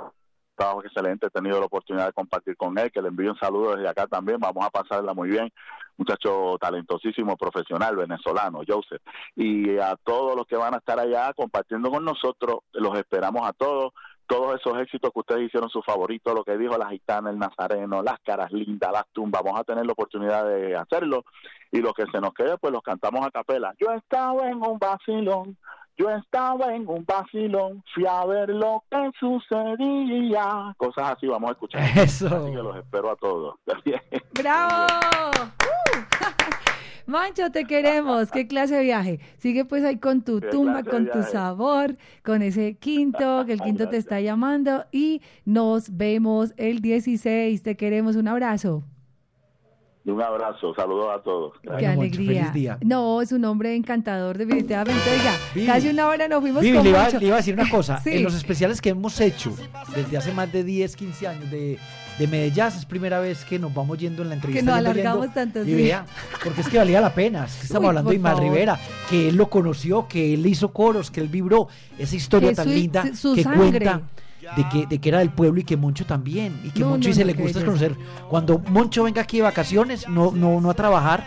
trabajo 0.55 0.83
excelente, 0.83 1.27
he 1.27 1.29
tenido 1.29 1.59
la 1.59 1.65
oportunidad 1.65 2.07
de 2.07 2.13
compartir 2.13 2.55
con 2.55 2.77
él, 2.77 2.91
que 2.91 3.01
le 3.01 3.07
envío 3.07 3.31
un 3.31 3.37
saludo 3.37 3.75
desde 3.75 3.89
acá 3.89 4.07
también, 4.07 4.39
vamos 4.39 4.65
a 4.65 4.69
pasarla 4.69 5.13
muy 5.13 5.29
bien, 5.29 5.51
muchacho 5.97 6.57
talentosísimo, 6.59 7.37
profesional, 7.37 7.95
venezolano, 7.95 8.61
Joseph, 8.67 9.01
y 9.35 9.77
a 9.77 9.95
todos 10.03 10.35
los 10.35 10.45
que 10.45 10.55
van 10.55 10.73
a 10.73 10.77
estar 10.77 10.99
allá 10.99 11.33
compartiendo 11.33 11.89
con 11.91 12.03
nosotros, 12.03 12.59
los 12.73 12.97
esperamos 12.97 13.47
a 13.47 13.53
todos, 13.53 13.93
todos 14.31 14.57
esos 14.57 14.79
éxitos 14.79 15.11
que 15.11 15.19
ustedes 15.19 15.47
hicieron 15.47 15.69
su 15.69 15.81
favorito, 15.81 16.33
lo 16.33 16.45
que 16.45 16.57
dijo 16.57 16.77
la 16.77 16.89
gitana, 16.89 17.29
el 17.29 17.37
nazareno, 17.37 18.01
las 18.01 18.17
caras 18.23 18.49
lindas, 18.53 18.89
las 18.91 19.03
tumbas, 19.11 19.41
vamos 19.43 19.59
a 19.59 19.65
tener 19.65 19.85
la 19.85 19.91
oportunidad 19.91 20.45
de 20.45 20.73
hacerlo. 20.75 21.25
Y 21.69 21.79
lo 21.79 21.93
que 21.93 22.05
se 22.09 22.21
nos 22.21 22.33
quede 22.33 22.57
pues 22.57 22.71
los 22.71 22.81
cantamos 22.81 23.25
a 23.25 23.31
capela. 23.31 23.73
Yo 23.77 23.91
estaba 23.91 24.47
en 24.47 24.65
un 24.65 24.79
vacilón, 24.79 25.57
yo 25.97 26.09
estaba 26.09 26.73
en 26.75 26.87
un 26.87 27.05
vacilón, 27.05 27.83
fui 27.93 28.05
a 28.05 28.25
ver 28.25 28.49
lo 28.49 28.83
que 28.89 29.11
sucedía. 29.19 30.73
Cosas 30.77 31.13
así 31.17 31.27
vamos 31.27 31.49
a 31.49 31.53
escuchar. 31.53 31.81
Eso. 31.97 32.27
Así 32.27 32.51
que 32.51 32.57
los 32.57 32.77
espero 32.77 33.11
a 33.11 33.15
todos. 33.15 33.55
¡Bravo! 34.33 34.87
Mancho, 37.05 37.51
te 37.51 37.65
queremos. 37.65 38.31
¿Qué 38.31 38.47
clase 38.47 38.75
de 38.75 38.83
viaje? 38.83 39.19
Sigue 39.37 39.65
pues 39.65 39.83
ahí 39.83 39.97
con 39.97 40.21
tu 40.21 40.39
tumba, 40.39 40.83
con 40.83 41.09
tu 41.09 41.23
sabor, 41.23 41.95
con 42.23 42.41
ese 42.41 42.75
quinto, 42.75 43.43
que 43.45 43.53
el 43.53 43.61
quinto 43.61 43.89
te 43.89 43.97
está 43.97 44.21
llamando. 44.21 44.85
Y 44.91 45.21
nos 45.43 45.97
vemos 45.97 46.53
el 46.57 46.79
16. 46.79 47.63
Te 47.63 47.75
queremos. 47.75 48.15
Un 48.15 48.27
abrazo. 48.27 48.83
Un 50.03 50.19
abrazo, 50.19 50.73
saludos 50.73 51.09
a 51.13 51.21
todos. 51.21 51.53
Qué 51.61 51.85
alegría. 51.85 52.77
No, 52.83 53.21
es 53.21 53.31
un 53.31 53.45
hombre 53.45 53.75
encantador, 53.75 54.35
definitivamente. 54.35 54.99
Oiga, 55.11 55.71
casi 55.71 55.89
una 55.89 56.07
hora 56.07 56.27
nos 56.27 56.41
fuimos 56.41 56.63
con 56.63 56.83
le 56.83 56.89
iba, 56.89 57.09
le 57.09 57.25
iba 57.25 57.35
a 57.35 57.37
decir 57.37 57.53
una 57.53 57.69
cosa. 57.69 58.01
En 58.11 58.23
los 58.23 58.33
especiales 58.33 58.81
que 58.81 58.89
hemos 58.89 59.19
hecho 59.21 59.55
desde 59.95 60.17
hace 60.17 60.33
más 60.33 60.51
de 60.51 60.63
10, 60.63 60.95
15 60.95 61.27
años 61.27 61.51
de, 61.51 61.77
de 62.17 62.27
Medellín, 62.27 62.65
es 62.65 62.85
primera 62.85 63.19
vez 63.19 63.45
que 63.45 63.59
nos 63.59 63.73
vamos 63.73 63.97
yendo 63.99 64.23
en 64.23 64.29
la 64.29 64.35
entrevista. 64.35 64.61
Que 64.61 64.65
nos 64.65 64.75
alargamos 64.75 65.33
tanto, 65.33 65.63
sí. 65.63 65.91
porque 66.43 66.61
es 66.61 66.67
que 66.67 66.77
valía 66.77 66.99
la 66.99 67.13
pena. 67.13 67.45
Es 67.45 67.57
que 67.57 67.65
estamos 67.67 67.89
hablando 67.89 68.09
de 68.09 68.15
Imar 68.15 68.39
Rivera, 68.39 68.79
que 69.09 69.29
él 69.29 69.35
lo 69.35 69.49
conoció, 69.49 70.07
que 70.07 70.33
él 70.33 70.45
hizo 70.45 70.73
coros, 70.73 71.11
que 71.11 71.21
él 71.21 71.27
vibró. 71.27 71.67
Esa 71.97 72.15
historia 72.15 72.53
tan 72.53 72.69
linda 72.69 73.03
que 73.03 73.43
cuenta 73.43 74.01
de 74.55 74.67
que, 74.69 74.85
de 74.85 74.99
que 74.99 75.09
era 75.09 75.19
del 75.19 75.29
pueblo 75.29 75.61
y 75.61 75.63
que 75.63 75.77
Moncho 75.77 76.05
también, 76.05 76.59
y 76.63 76.69
que 76.71 76.83
Moncho 76.83 77.09
y 77.09 77.13
se 77.13 77.25
le 77.25 77.33
gusta 77.33 77.63
conocer. 77.63 77.95
Cuando 78.29 78.59
Moncho 78.59 79.03
venga 79.03 79.21
aquí 79.21 79.37
de 79.37 79.43
vacaciones, 79.43 80.07
no, 80.07 80.31
no, 80.31 80.59
no 80.61 80.69
a 80.69 80.73
trabajar, 80.73 81.25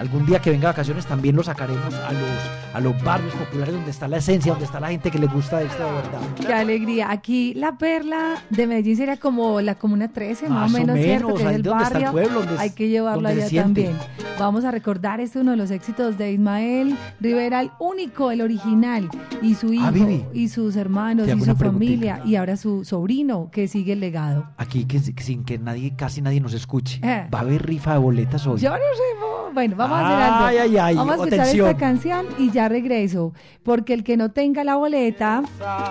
algún 0.00 0.24
día 0.24 0.40
que 0.40 0.50
venga 0.50 0.68
vacaciones 0.68 1.04
también 1.04 1.36
lo 1.36 1.42
sacaremos 1.42 1.94
a 1.94 2.12
los, 2.12 2.74
a 2.74 2.80
los 2.80 3.04
barrios 3.04 3.34
populares 3.34 3.74
donde 3.74 3.90
está 3.90 4.08
la 4.08 4.16
esencia, 4.16 4.52
donde 4.52 4.64
está 4.64 4.80
la 4.80 4.88
gente 4.88 5.10
que 5.10 5.18
le 5.18 5.26
gusta 5.26 5.60
esto 5.60 5.84
de 5.84 5.92
verdad. 5.92 6.20
Qué 6.46 6.52
alegría. 6.52 7.10
Aquí 7.10 7.52
la 7.52 7.76
perla 7.76 8.42
de 8.48 8.66
Medellín 8.66 8.96
sería 8.96 9.18
como 9.18 9.60
la 9.60 9.74
Comuna 9.74 10.08
13, 10.08 10.48
más, 10.48 10.72
o 10.72 10.78
menos, 10.78 10.98
¿cierto? 10.98 11.34
Que 11.34 11.42
es 11.42 11.50
el 11.50 11.62
barrio. 11.62 12.14
Hay 12.58 12.70
que 12.70 12.88
llevarlo 12.88 13.28
allá 13.28 13.62
también. 13.62 13.92
Vamos 14.38 14.64
a 14.64 14.70
recordar 14.70 15.20
este 15.20 15.38
uno 15.38 15.50
de 15.50 15.58
los 15.58 15.70
éxitos 15.70 16.16
de 16.16 16.32
Ismael 16.32 16.96
Rivera, 17.20 17.60
el 17.60 17.70
único, 17.78 18.30
el 18.30 18.40
original, 18.40 19.06
y 19.42 19.54
su 19.54 19.68
ah, 19.68 19.92
hijo, 19.94 20.30
y 20.32 20.48
sus 20.48 20.76
hermanos, 20.76 21.28
y 21.28 21.40
su 21.42 21.54
familia, 21.56 22.22
y 22.24 22.36
ahora 22.36 22.56
su 22.56 22.86
sobrino 22.86 23.50
que 23.52 23.68
sigue 23.68 23.92
el 23.92 24.00
legado. 24.00 24.46
Aquí 24.56 24.86
que, 24.86 24.98
sin 24.98 25.44
que 25.44 25.58
nadie, 25.58 25.94
casi 25.94 26.22
nadie 26.22 26.40
nos 26.40 26.54
escuche. 26.54 27.00
Eh. 27.02 27.28
Va 27.32 27.40
a 27.40 27.42
haber 27.42 27.66
rifa 27.66 27.92
de 27.92 27.98
boletas 27.98 28.46
hoy. 28.46 28.58
Yo 28.58 28.70
no 28.70 28.76
sé, 28.76 29.52
bueno, 29.52 29.76
vamos 29.76 29.89
vamos 29.90 30.12
a 30.12 30.92
vamos 30.94 31.10
a 31.10 31.24
escuchar 31.24 31.46
esta 31.46 31.76
canción 31.76 32.26
y 32.38 32.50
ya 32.50 32.68
regreso. 32.68 33.32
Porque 33.62 33.94
el 33.94 34.04
que 34.04 34.16
no 34.16 34.30
tenga 34.30 34.64
la 34.64 34.76
boleta, 34.76 35.42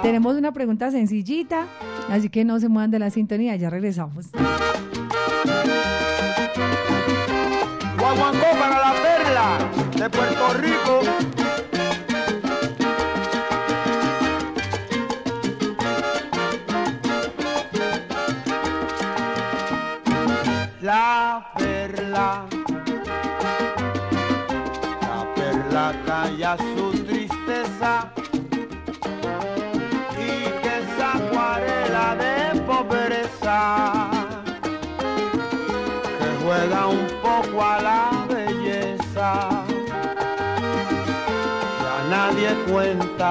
tenemos 0.02 0.36
una 0.36 0.52
pregunta 0.52 0.92
sencillita, 0.92 1.66
así 2.10 2.30
que 2.30 2.46
no 2.46 2.60
se 2.60 2.70
muevan 2.70 2.92
de 2.92 3.00
la 3.00 3.10
sintonía, 3.10 3.56
ya 3.56 3.70
regresamos. 3.70 4.28
Guaguancó 7.98 8.46
para 8.60 8.80
la 8.80 8.94
perla 9.02 9.58
de 9.98 10.10
Puerto 10.10 10.54
Rico. 10.54 11.29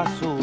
Cuenta 0.05 0.38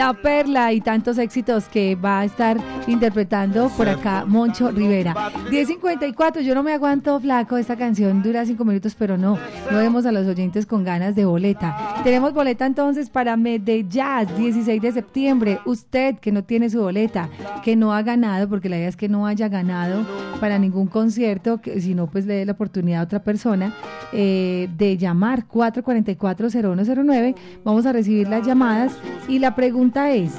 la 0.00 0.14
perla. 0.14 0.72
y 0.72 0.80
tantos 0.80 1.18
éxitos 1.18 1.68
que 1.68 1.94
va 1.94 2.20
a 2.20 2.24
estar 2.24 2.56
interpretando 2.86 3.68
por 3.76 3.86
acá 3.86 4.24
Moncho 4.26 4.70
Rivera. 4.70 5.14
10.54, 5.50 6.40
yo 6.40 6.54
no 6.54 6.62
me 6.62 6.72
aguanto 6.72 7.20
flaco, 7.20 7.58
esta 7.58 7.76
canción 7.76 8.22
dura 8.22 8.46
cinco 8.46 8.64
minutos, 8.64 8.94
pero 8.98 9.18
no, 9.18 9.38
no 9.70 9.76
vemos 9.76 10.06
a 10.06 10.12
los 10.12 10.26
oyentes 10.26 10.64
con 10.64 10.84
ganas 10.84 11.14
de 11.14 11.26
boleta. 11.26 12.00
Tenemos 12.02 12.32
boleta 12.32 12.64
entonces 12.64 13.10
para 13.10 13.36
Medellín 13.36 13.90
Jazz, 13.90 14.34
16 14.38 14.80
de 14.80 14.92
septiembre. 14.92 15.58
Usted 15.66 16.18
que 16.18 16.32
no 16.32 16.44
tiene 16.44 16.70
su 16.70 16.80
boleta, 16.80 17.28
que 17.62 17.76
no 17.76 17.92
ha 17.92 18.00
ganado, 18.02 18.48
porque 18.48 18.70
la 18.70 18.78
idea 18.78 18.88
es 18.88 18.96
que 18.96 19.08
no 19.08 19.26
haya 19.26 19.48
ganado 19.48 20.06
para 20.40 20.58
ningún 20.58 20.86
concierto, 20.86 21.60
que, 21.60 21.78
si 21.80 21.94
no, 21.94 22.06
pues 22.06 22.24
le 22.24 22.34
dé 22.34 22.46
la 22.46 22.52
oportunidad 22.52 23.00
a 23.00 23.04
otra 23.04 23.22
persona 23.22 23.74
eh, 24.12 24.70
de 24.78 24.96
llamar 24.96 25.46
444-0109. 25.46 27.34
Vamos 27.64 27.84
a 27.84 27.92
recibir 27.92 28.28
las 28.28 28.46
llamadas 28.46 28.96
y 29.28 29.38
la 29.38 29.54
pregunta 29.54 29.89
es, 29.96 30.32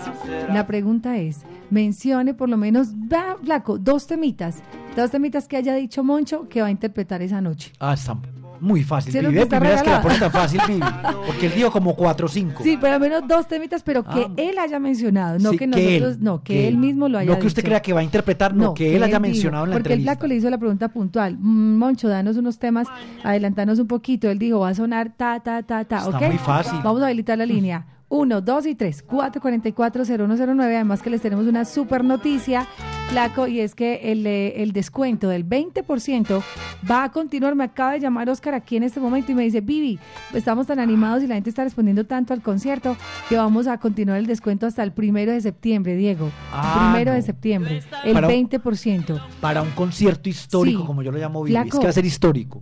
la 0.54 0.66
pregunta 0.68 1.18
es, 1.18 1.42
mencione 1.70 2.34
por 2.34 2.50
lo 2.50 2.58
menos, 2.58 2.94
va, 2.94 3.38
Flaco, 3.44 3.78
dos 3.78 4.08
temitas, 4.08 4.62
dos 4.96 5.12
temitas 5.12 5.48
que 5.48 5.58
haya 5.58 5.76
dicho 5.76 6.04
Moncho 6.04 6.48
que 6.50 6.62
va 6.62 6.68
a 6.68 6.72
interpretar 6.72 7.22
esa 7.22 7.42
noche. 7.42 7.72
Ah, 7.80 7.94
está 7.94 8.18
muy 8.62 8.84
fácil. 8.84 9.12
Vivi, 9.12 9.40
que 9.40 9.46
primera 9.48 9.74
vez 9.74 9.82
que 9.82 9.90
la 9.90 10.02
pone 10.02 10.20
tan 10.20 10.32
fácil, 10.32 10.62
Vivi. 10.68 10.86
Porque 11.26 11.48
él 11.48 11.54
dijo 11.56 11.72
como 11.72 11.96
cuatro 11.96 12.28
o 12.28 12.30
cinco. 12.30 12.64
Sí, 12.64 12.78
pero 12.80 12.94
al 12.94 13.00
menos 13.02 13.28
dos 13.28 13.48
temitas, 13.48 13.82
pero 13.82 14.04
que 14.04 14.22
ah. 14.22 14.34
él 14.38 14.58
haya 14.60 14.80
mencionado, 14.80 15.40
no 15.40 15.52
que 15.54 15.68
nosotros, 15.68 16.20
no, 16.20 16.44
que, 16.44 16.68
él 16.68 16.78
mismo 16.78 17.10
lo 17.10 17.18
haya 17.18 17.32
No 17.32 17.40
que 17.40 17.48
usted 17.48 17.64
crea 17.64 17.82
que 17.82 17.92
va 17.92 18.02
a 18.02 18.04
interpretar, 18.04 18.56
no, 18.56 18.74
que, 18.74 18.96
él 18.96 19.04
haya 19.04 19.20
mencionado 19.20 19.66
en 19.66 19.72
la 19.72 19.76
porque 19.78 19.94
entrevista. 19.94 20.12
Porque 20.12 20.12
el 20.12 20.18
Flaco 20.18 20.28
le 20.28 20.36
hizo 20.36 20.50
la 20.50 20.58
pregunta 20.60 20.88
puntual. 20.90 21.38
Mm, 21.40 21.78
Moncho, 21.78 22.08
danos 22.08 22.38
unos 22.38 22.60
temas, 22.60 22.88
adelantanos 23.24 23.80
un 23.80 23.88
poquito. 23.88 24.30
Él 24.30 24.38
dijo, 24.38 24.60
va 24.60 24.70
a 24.70 24.76
sonar 24.76 25.12
ta, 25.18 25.40
ta, 25.40 25.64
ta, 25.64 25.84
ta. 25.86 25.98
Está 25.98 26.20
muy 26.20 26.38
fácil. 26.38 26.80
Vamos 26.84 27.02
a 27.02 27.08
habilitar 27.08 27.38
la 27.38 27.46
línea. 27.48 27.86
1, 28.12 28.42
2 28.42 28.66
y 28.68 28.76
3, 28.76 29.08
444-0109. 29.08 30.62
Además 30.62 31.02
que 31.02 31.10
les 31.10 31.22
tenemos 31.22 31.48
una 31.48 31.64
super 31.64 32.04
noticia, 32.04 32.68
Flaco, 33.10 33.48
y 33.48 33.62
es 33.62 33.74
que 33.74 34.12
el, 34.12 34.28
eh, 34.28 34.62
el, 34.62 34.74
descuento 34.74 35.30
del 35.30 35.48
20% 35.48 36.44
va 36.90 37.06
a 37.06 37.12
continuar. 37.12 37.56
Me 37.56 37.64
acaba 37.64 37.94
de 37.94 38.02
llamar 38.02 38.30
Oscar 38.30 38.54
aquí 38.54 38.76
en 38.76 38.84
este 38.84 39.00
momento 39.00 39.32
y 39.32 39.36
me 39.36 39.44
dice, 39.44 39.62
Vivi, 39.62 39.98
estamos 40.34 40.68
tan 40.68 40.80
animados 40.80 41.24
y 41.24 41.28
la 41.28 41.36
gente 41.36 41.50
está 41.50 41.64
respondiendo 41.64 42.06
tanto 42.06 42.34
al 42.34 42.42
concierto 42.42 42.98
que 43.30 43.38
vamos 43.38 43.68
a 43.68 43.78
continuar 43.78 44.20
el 44.20 44.28
descuento 44.28 44.68
hasta 44.68 44.84
el 44.84 44.92
primero 44.92 45.32
de 45.32 45.40
septiembre, 45.40 45.96
Diego. 45.96 46.30
Ah, 46.52 46.92
primero 46.94 47.14
de 47.14 47.22
septiembre, 47.22 47.82
el 48.04 48.18
20%. 48.18 49.22
Para 49.40 49.62
un 49.62 49.72
concierto 49.72 50.28
histórico, 50.28 50.86
como 50.86 51.02
yo 51.02 51.14
lo 51.14 51.18
llamo, 51.18 51.44
Vivi, 51.44 51.58
es 51.58 51.72
que 51.72 51.84
va 51.84 51.90
a 51.90 51.94
ser 51.94 52.06
histórico. 52.06 52.62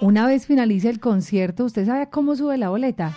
Una 0.00 0.26
vez 0.26 0.46
finalice 0.46 0.88
el 0.88 1.00
concierto, 1.00 1.64
¿usted 1.64 1.84
sabe 1.84 2.08
cómo 2.08 2.36
sube 2.36 2.56
la 2.56 2.68
boleta? 2.68 3.12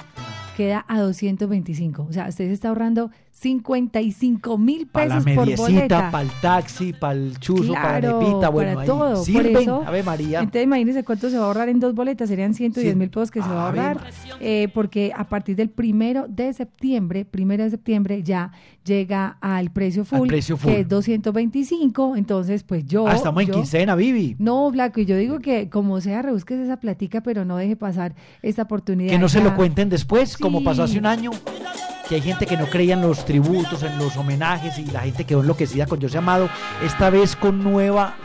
Queda 0.62 0.86
a 0.88 1.02
225. 1.02 2.04
O 2.04 2.14
sea, 2.14 2.28
usted 2.28 2.48
se 2.48 2.54
está 2.54 2.70
ahorrando 2.70 3.10
55 3.42 4.58
mil 4.60 4.86
pesos 4.86 5.26
por 5.34 5.56
boleta. 5.58 6.12
Para 6.12 6.24
el 6.24 6.30
taxi, 6.42 6.94
para 6.94 7.14
el 7.14 7.40
chuzo, 7.40 7.74
para 7.74 8.00
la 8.00 8.20
nepita, 8.20 8.50
bueno, 8.50 8.76
para 8.76 8.86
todo. 8.86 9.24
Sirven, 9.24 9.54
por 9.54 9.62
eso, 9.64 9.86
María. 10.06 10.40
Entonces 10.42 10.64
imagínese 10.64 11.04
cuánto 11.04 11.28
se 11.28 11.38
va 11.38 11.46
a 11.46 11.48
ahorrar 11.48 11.68
en 11.70 11.80
dos 11.80 11.96
boletas, 11.96 12.30
serían 12.30 12.54
110 12.54 12.96
mil 12.96 13.10
pesos 13.10 13.32
que 13.32 13.42
se 13.42 13.50
va 13.50 13.64
a 13.64 13.66
ahorrar, 13.68 14.12
eh, 14.40 14.68
porque 14.76 15.12
a 15.16 15.28
partir 15.28 15.56
del 15.56 15.72
primero 15.72 16.28
de 16.28 16.54
septiembre, 16.54 17.26
primero 17.26 17.64
de 17.64 17.72
septiembre 17.72 18.22
ya 18.22 18.52
llega 18.86 19.38
al 19.42 19.72
precio 19.72 20.06
full, 20.06 20.30
que 20.30 20.80
es 20.80 20.88
225, 20.88 22.16
entonces 22.18 22.62
pues 22.62 22.86
yo... 22.86 23.08
Ah, 23.08 23.16
estamos 23.16 23.42
en 23.42 23.50
quincena, 23.50 23.96
Vivi. 23.96 24.36
No, 24.38 24.70
Blanco, 24.70 25.00
y 25.00 25.06
yo 25.06 25.18
digo 25.18 25.40
que 25.40 25.68
como 25.68 26.00
sea, 26.00 26.22
rebusques 26.22 26.60
esa 26.60 26.80
platica, 26.80 27.22
pero 27.22 27.44
no 27.44 27.58
deje 27.58 27.76
pasar 27.76 28.14
esta 28.44 28.64
oportunidad. 28.64 29.10
Que 29.10 29.20
no 29.20 29.30
se 29.30 29.42
lo 29.42 29.56
cuenten 29.56 29.90
después, 29.90 30.38
como 30.38 30.64
pasó 30.64 30.84
hace 30.84 31.00
un 31.00 31.08
año 31.08 31.32
que 32.12 32.16
hay 32.16 32.22
gente 32.22 32.46
que 32.46 32.58
no 32.58 32.66
creía 32.66 32.96
en 32.96 33.02
los 33.04 33.24
tributos, 33.24 33.84
en 33.84 33.98
los 33.98 34.18
homenajes 34.18 34.78
y 34.78 34.84
la 34.84 35.00
gente 35.00 35.24
quedó 35.24 35.40
enloquecida 35.40 35.86
con 35.86 36.02
José 36.02 36.18
Amado, 36.18 36.50
esta 36.84 37.10
vez 37.10 37.38
con 37.38 37.64
nueva 37.64 38.16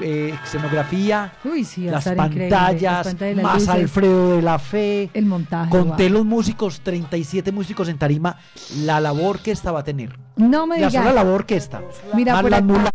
eh, 0.00 0.34
escenografía, 0.42 1.30
las, 1.76 2.04
pantallas, 2.06 3.14
más 3.42 3.68
Alfredo 3.68 4.36
de 4.36 4.40
la 4.40 4.58
Fe, 4.58 5.10
el 5.12 5.26
montaje. 5.26 5.68
Conté 5.68 6.08
los 6.08 6.24
músicos, 6.24 6.80
37 6.80 7.52
músicos 7.52 7.90
en 7.90 7.98
tarima, 7.98 8.38
la 8.78 8.98
labor 8.98 9.40
que 9.40 9.50
esta 9.50 9.72
va 9.72 9.80
a 9.80 9.84
tener. 9.84 10.18
No 10.36 10.66
me 10.66 10.76
digas. 10.76 10.94
La 10.94 11.02
sola 11.02 11.12
labor 11.12 11.34
orquesta. 11.34 11.82
Mira, 12.14 12.40
más 12.40 12.50
la 12.50 12.62
nula, 12.62 12.90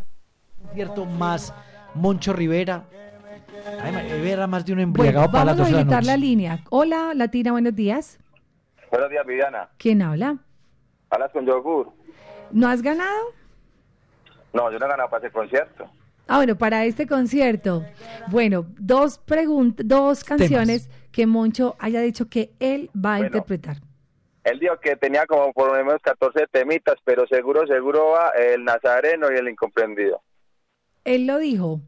cierto, 0.74 1.06
más 1.06 1.54
Moncho 1.94 2.34
Rivera. 2.34 2.86
Ay, 3.84 4.48
más 4.48 4.66
de 4.66 4.74
un 4.74 4.80
embriagado 4.80 5.30
vamos 5.30 5.60
a 5.60 5.70
invitar 5.70 6.04
la 6.04 6.18
línea. 6.18 6.64
Hola, 6.72 7.12
Latina, 7.14 7.52
buenos 7.52 7.76
días. 7.76 8.18
Buenos 8.92 9.10
días, 9.10 9.26
Viviana. 9.26 9.70
¿Quién 9.78 10.02
habla? 10.02 10.38
Hablas 11.10 11.32
con 11.32 11.46
yogur. 11.46 11.92
¿No 12.52 12.68
has 12.68 12.82
ganado? 12.82 13.34
No, 14.54 14.72
yo 14.72 14.80
no 14.80 14.86
he 14.86 14.90
ganado 14.90 15.10
para 15.10 15.26
ese 15.26 15.34
concierto. 15.34 15.90
Ah, 16.28 16.38
bueno, 16.38 16.56
para 16.58 16.86
este 16.86 17.08
concierto. 17.08 17.84
Bueno, 18.28 18.66
dos 18.78 19.20
preguntas, 19.20 19.88
dos 19.88 20.24
canciones 20.24 20.90
que 21.12 21.28
Moncho 21.28 21.76
haya 21.80 22.02
dicho 22.02 22.30
que 22.30 22.52
él 22.60 22.90
va 22.94 23.16
a 23.16 23.20
interpretar. 23.22 23.78
Él 24.44 24.60
dijo 24.60 24.80
que 24.80 24.96
tenía 24.96 25.26
como 25.28 25.54
por 25.54 25.68
lo 25.68 25.84
menos 25.84 26.02
14 26.02 26.48
temitas, 26.52 26.96
pero 27.04 27.28
seguro, 27.28 27.68
seguro 27.68 28.12
va 28.12 28.30
el 28.32 28.64
Nazareno 28.64 29.32
y 29.32 29.38
el 29.38 29.50
Incomprendido. 29.50 30.22
Él 31.04 31.28
lo 31.28 31.38
dijo. 31.38 31.82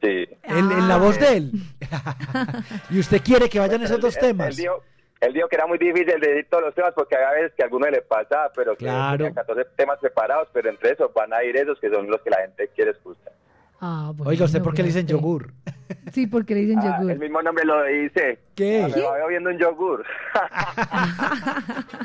Sí. 0.00 0.28
En, 0.42 0.88
la 0.88 0.96
voz 0.98 1.18
de 1.18 1.36
él. 1.36 1.52
¿Y 2.90 2.98
usted 2.98 3.22
quiere 3.22 3.48
que 3.48 3.58
vayan 3.60 3.82
esos 3.82 4.00
dos 4.00 4.16
temas? 4.18 4.48
Él 4.50 4.56
dijo, 4.56 4.82
él 5.22 5.32
dijo 5.32 5.48
que 5.48 5.54
era 5.54 5.68
muy 5.68 5.78
difícil 5.78 6.20
de 6.20 6.28
decir 6.28 6.46
todos 6.50 6.64
los 6.64 6.74
temas 6.74 6.92
porque 6.96 7.14
a 7.14 7.30
veces 7.30 7.52
que 7.56 7.62
a 7.62 7.66
alguno 7.66 7.88
le 7.88 8.02
pasa, 8.02 8.50
pero 8.56 8.72
que 8.72 8.86
claro. 8.86 9.18
tenía 9.18 9.34
14 9.34 9.64
temas 9.76 9.98
preparados, 10.00 10.48
pero 10.52 10.68
entre 10.68 10.90
esos 10.90 11.14
van 11.14 11.32
a 11.32 11.44
ir 11.44 11.56
esos 11.56 11.78
que 11.78 11.88
son 11.90 12.10
los 12.10 12.20
que 12.22 12.30
la 12.30 12.38
gente 12.38 12.68
quiere 12.74 12.90
escuchar. 12.90 13.32
Ah, 13.80 14.10
bueno, 14.14 14.30
Oiga, 14.30 14.46
¿usted 14.46 14.60
por 14.60 14.74
qué 14.74 14.82
le 14.82 14.88
dicen 14.88 15.06
yogur? 15.06 15.52
Sí, 16.12 16.26
porque 16.26 16.54
le 16.54 16.62
dicen 16.62 16.78
ah, 16.80 16.98
yogur. 16.98 17.12
El 17.12 17.18
mismo 17.18 17.42
nombre 17.42 17.64
lo 17.64 17.84
dice. 17.84 18.38
¿Qué? 18.54 18.90
Me 18.94 19.02
va 19.02 19.26
viendo 19.28 19.50
un 19.50 19.58
yogur. 19.58 20.04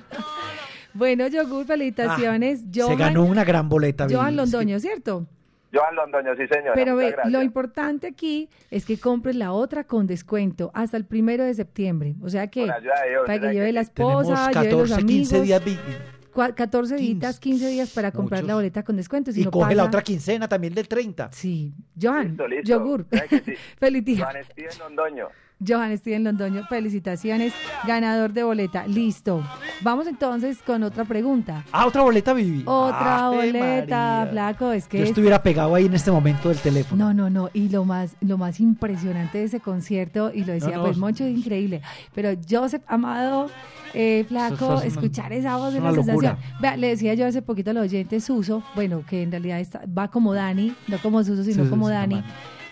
bueno, 0.93 1.27
yogur, 1.27 1.65
felicitaciones. 1.65 2.63
Ah, 2.63 2.87
se 2.87 2.95
ganó 2.95 3.23
una 3.23 3.43
gran 3.43 3.67
boleta. 3.67 4.07
Joan 4.09 4.35
Londoño, 4.35 4.79
¿cierto? 4.79 5.25
Joan 5.73 5.95
Londoño, 5.95 6.35
sí 6.35 6.47
señora. 6.47 6.73
Pero 6.75 6.95
ve, 6.95 7.15
lo 7.29 7.41
importante 7.41 8.07
aquí 8.07 8.49
es 8.71 8.85
que 8.85 8.99
compres 8.99 9.35
la 9.35 9.51
otra 9.51 9.83
con 9.83 10.07
descuento 10.07 10.71
hasta 10.73 10.97
el 10.97 11.05
primero 11.05 11.43
de 11.43 11.53
septiembre. 11.53 12.15
O 12.21 12.29
sea 12.29 12.47
que 12.47 12.67
para 13.25 13.39
que 13.39 13.53
lleve 13.53 13.71
la 13.73 13.81
esposa, 13.81 14.51
lleve 14.51 14.71
los 14.71 14.91
amigos. 14.91 15.29
15 15.29 15.41
días 15.41 15.61
14 16.55 16.95
días, 16.97 17.39
15 17.39 17.67
días 17.67 17.89
para 17.91 18.11
comprar 18.11 18.43
la 18.43 18.55
boleta 18.55 18.83
con 18.83 18.95
descuento. 18.95 19.31
y 19.33 19.45
coge 19.45 19.75
la 19.75 19.85
otra 19.85 20.01
quincena 20.01 20.47
también 20.47 20.73
del 20.73 20.87
30. 20.87 21.31
Sí. 21.31 21.73
Joan, 21.99 22.37
yogur. 22.63 23.05
Feliz 23.77 24.05
día. 24.05 24.25
Joan 24.25 24.43
Steven 24.43 24.79
Londoño. 24.79 25.29
Johan 25.65 25.97
Steven 25.97 26.23
Londoño, 26.23 26.65
felicitaciones, 26.67 27.53
ganador 27.85 28.33
de 28.33 28.43
boleta. 28.43 28.85
Listo. 28.87 29.43
Vamos 29.81 30.07
entonces 30.07 30.59
con 30.65 30.83
otra 30.83 31.05
pregunta. 31.05 31.63
Ah, 31.71 31.85
otra 31.85 32.01
boleta, 32.01 32.33
Vivi. 32.33 32.63
Otra 32.65 33.29
boleta, 33.29 34.27
flaco, 34.29 34.71
es 34.71 34.87
que... 34.87 34.99
Yo 34.99 35.03
estuviera 35.05 35.41
pegado 35.41 35.73
ahí 35.75 35.85
en 35.85 35.93
este 35.93 36.11
momento 36.11 36.49
del 36.49 36.57
teléfono. 36.57 37.05
No, 37.05 37.13
no, 37.13 37.29
no. 37.29 37.49
Y 37.53 37.69
lo 37.69 37.85
más, 37.85 38.15
lo 38.21 38.37
más 38.37 38.59
impresionante 38.59 39.39
de 39.39 39.45
ese 39.45 39.59
concierto, 39.59 40.31
y 40.33 40.43
lo 40.43 40.53
decía 40.53 40.79
pues 40.79 40.97
Moncho, 40.97 41.23
es 41.23 41.35
increíble. 41.37 41.81
Pero 42.13 42.31
Joseph 42.47 42.83
Amado, 42.87 43.49
eh, 43.93 44.25
flaco, 44.27 44.81
escuchar 44.81 45.33
esa 45.33 45.57
voz 45.57 45.73
es 45.73 45.79
una, 45.79 45.93
sensación. 45.93 46.37
Vea, 46.59 46.77
le 46.77 46.89
decía 46.89 47.13
yo 47.13 47.25
hace 47.25 47.41
poquito 47.41 47.71
a 47.71 47.73
los 47.73 47.83
oyentes, 47.83 48.23
Suso, 48.23 48.63
bueno, 48.75 49.03
que 49.07 49.23
en 49.23 49.31
realidad 49.31 49.65
va 49.97 50.09
como 50.09 50.33
Dani, 50.33 50.75
no 50.87 50.97
como 50.99 51.23
Suso, 51.23 51.43
sino 51.43 51.69
como 51.69 51.89
Dani, 51.89 52.23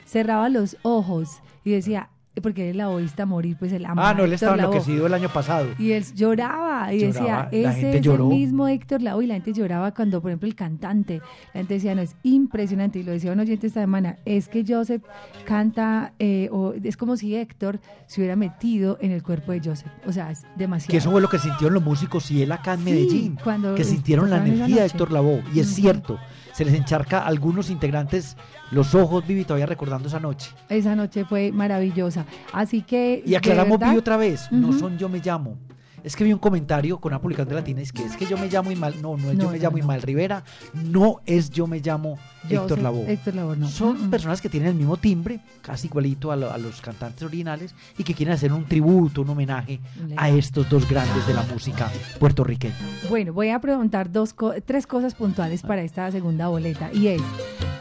cerraba 0.06 0.50
los 0.50 0.78
ojos 0.84 1.42
y 1.64 1.72
decía, 1.72 2.10
porque 2.42 2.70
él 2.70 2.78
la 2.78 2.90
oíste 2.90 3.26
morir, 3.26 3.56
pues 3.58 3.72
el 3.72 3.86
Ah, 3.86 4.14
no, 4.14 4.26
él 4.26 4.34
estaba 4.34 4.56
enloquecido 4.56 5.08
el 5.08 5.14
año 5.14 5.30
pasado. 5.30 5.68
Y 5.80 5.92
él 5.92 6.04
lloraba 6.14 6.94
y 6.94 7.00
decía, 7.00 7.48
ese 7.52 7.98
es 7.98 8.06
el 8.06 8.20
mismo 8.20 8.68
Héctor 8.68 9.02
Lavoe 9.02 9.24
y 9.24 9.28
la 9.28 9.36
gente 9.36 9.54
lloraba 9.54 9.94
cuando, 9.94 10.22
por 10.22 10.32
ejemplo, 10.32 10.48
el 10.48 10.56
cantante, 10.56 11.22
la 11.54 11.60
gente 11.60 11.76
decía, 11.76 11.96
no, 11.96 12.02
es 12.02 12.16
impresionante, 12.24 13.00
y 13.00 13.04
lo 13.04 13.12
decía 13.12 13.32
un 13.32 13.40
oyente 13.40 13.68
esta 13.68 13.82
semana, 13.82 14.18
es 14.26 14.48
que 14.48 14.66
Joseph 14.68 15.04
canta, 15.46 16.14
eh, 16.20 16.50
o 16.52 16.74
es 16.74 16.98
como 16.98 17.18
si 17.18 17.36
Héctor 17.36 17.80
se 18.08 18.22
hubiera 18.22 18.36
metido 18.36 18.98
en 19.02 19.12
el 19.12 19.24
cuerpo 19.24 19.52
de 19.52 19.62
Joseph, 19.64 19.92
o 20.06 20.12
sea, 20.12 20.32
es 20.32 20.44
demasiado. 20.56 20.92
Que 20.92 20.98
eso 20.98 21.12
fue 21.12 21.22
lo 21.22 21.30
que 21.30 21.40
sintieron 21.40 21.74
los 21.74 21.84
músicos 21.84 22.30
y 22.32 22.42
él 22.42 22.52
acá 22.52 22.74
en 22.74 22.84
Medellín, 22.84 23.38
que 23.76 23.84
sintieron 23.84 24.30
la 24.30 24.38
energía 24.38 24.82
de 24.82 24.86
Héctor 24.86 25.12
Lavoe, 25.12 25.44
y 25.54 25.60
es 25.60 25.74
cierto 25.74 26.20
se 26.56 26.64
les 26.64 26.74
encharca 26.74 27.20
a 27.20 27.28
algunos 27.28 27.70
integrantes 27.70 28.38
los 28.72 28.96
ojos, 28.96 29.28
Vivi, 29.28 29.44
todavía 29.44 29.66
recordando 29.66 30.08
esa 30.08 30.22
noche. 30.22 30.52
Esa 30.70 30.96
noche 30.96 31.26
fue 31.26 31.52
maravillosa. 31.52 32.26
Así 32.54 32.82
que. 32.82 33.22
Y 33.26 33.36
aclaramos, 33.36 33.78
Vivi, 33.78 33.98
otra 33.98 34.16
vez: 34.16 34.50
no 34.52 34.72
son 34.72 34.98
Yo 34.98 35.10
Me 35.10 35.20
Llamo. 35.20 35.58
Es 36.06 36.16
que 36.16 36.24
vi 36.24 36.32
un 36.32 36.40
comentario 36.40 37.00
con 37.00 37.12
una 37.12 37.20
publicación 37.20 37.50
de 37.50 37.56
Latina, 37.56 37.82
es 37.82 37.92
que 37.92 38.04
es 38.04 38.16
que 38.16 38.28
yo 38.28 38.38
me 38.38 38.48
llamo 38.48 38.70
mal 38.76 39.02
No, 39.02 39.18
no 39.18 39.32
es 39.32 39.40
yo 39.40 39.50
me 39.50 39.58
llamo 39.58 39.80
mal 39.80 40.04
Rivera, 40.04 40.44
no 40.74 41.22
es 41.26 41.50
yo 41.50 41.66
me 41.66 41.80
llamo 41.80 42.20
Héctor 42.48 42.78
Lavoe. 42.78 43.12
Héctor 43.12 43.34
Lavoe 43.34 43.58
no. 43.58 43.68
Son 43.68 44.12
personas 44.12 44.40
que 44.40 44.48
tienen 44.48 44.70
el 44.70 44.76
mismo 44.76 44.98
timbre, 44.98 45.40
casi 45.64 45.88
igualito 45.88 46.32
a, 46.32 46.36
los 46.36 46.80
cantantes 46.80 47.24
originales, 47.24 47.74
y 47.98 48.04
que 48.04 48.14
quieren 48.14 48.36
hacer 48.36 48.54
un 48.54 48.66
tributo, 48.66 49.24
un 49.24 49.32
homenaje 49.32 49.80
a 50.16 50.30
estos 50.30 50.70
dos 50.70 50.88
grandes 50.88 51.26
de 51.26 51.34
la 51.34 51.42
música 51.42 51.92
puertorriqueña. 52.20 52.76
Bueno, 53.10 53.34
voy 53.34 53.50
a 53.50 53.60
preguntar 53.60 54.12
dos 54.12 54.36
tres 54.64 54.86
cosas 54.86 55.16
puntuales 55.16 55.64
para 55.64 55.82
esta 55.82 56.12
segunda 56.12 56.50
boleta, 56.50 56.92
y 56.94 57.08
es, 57.08 57.22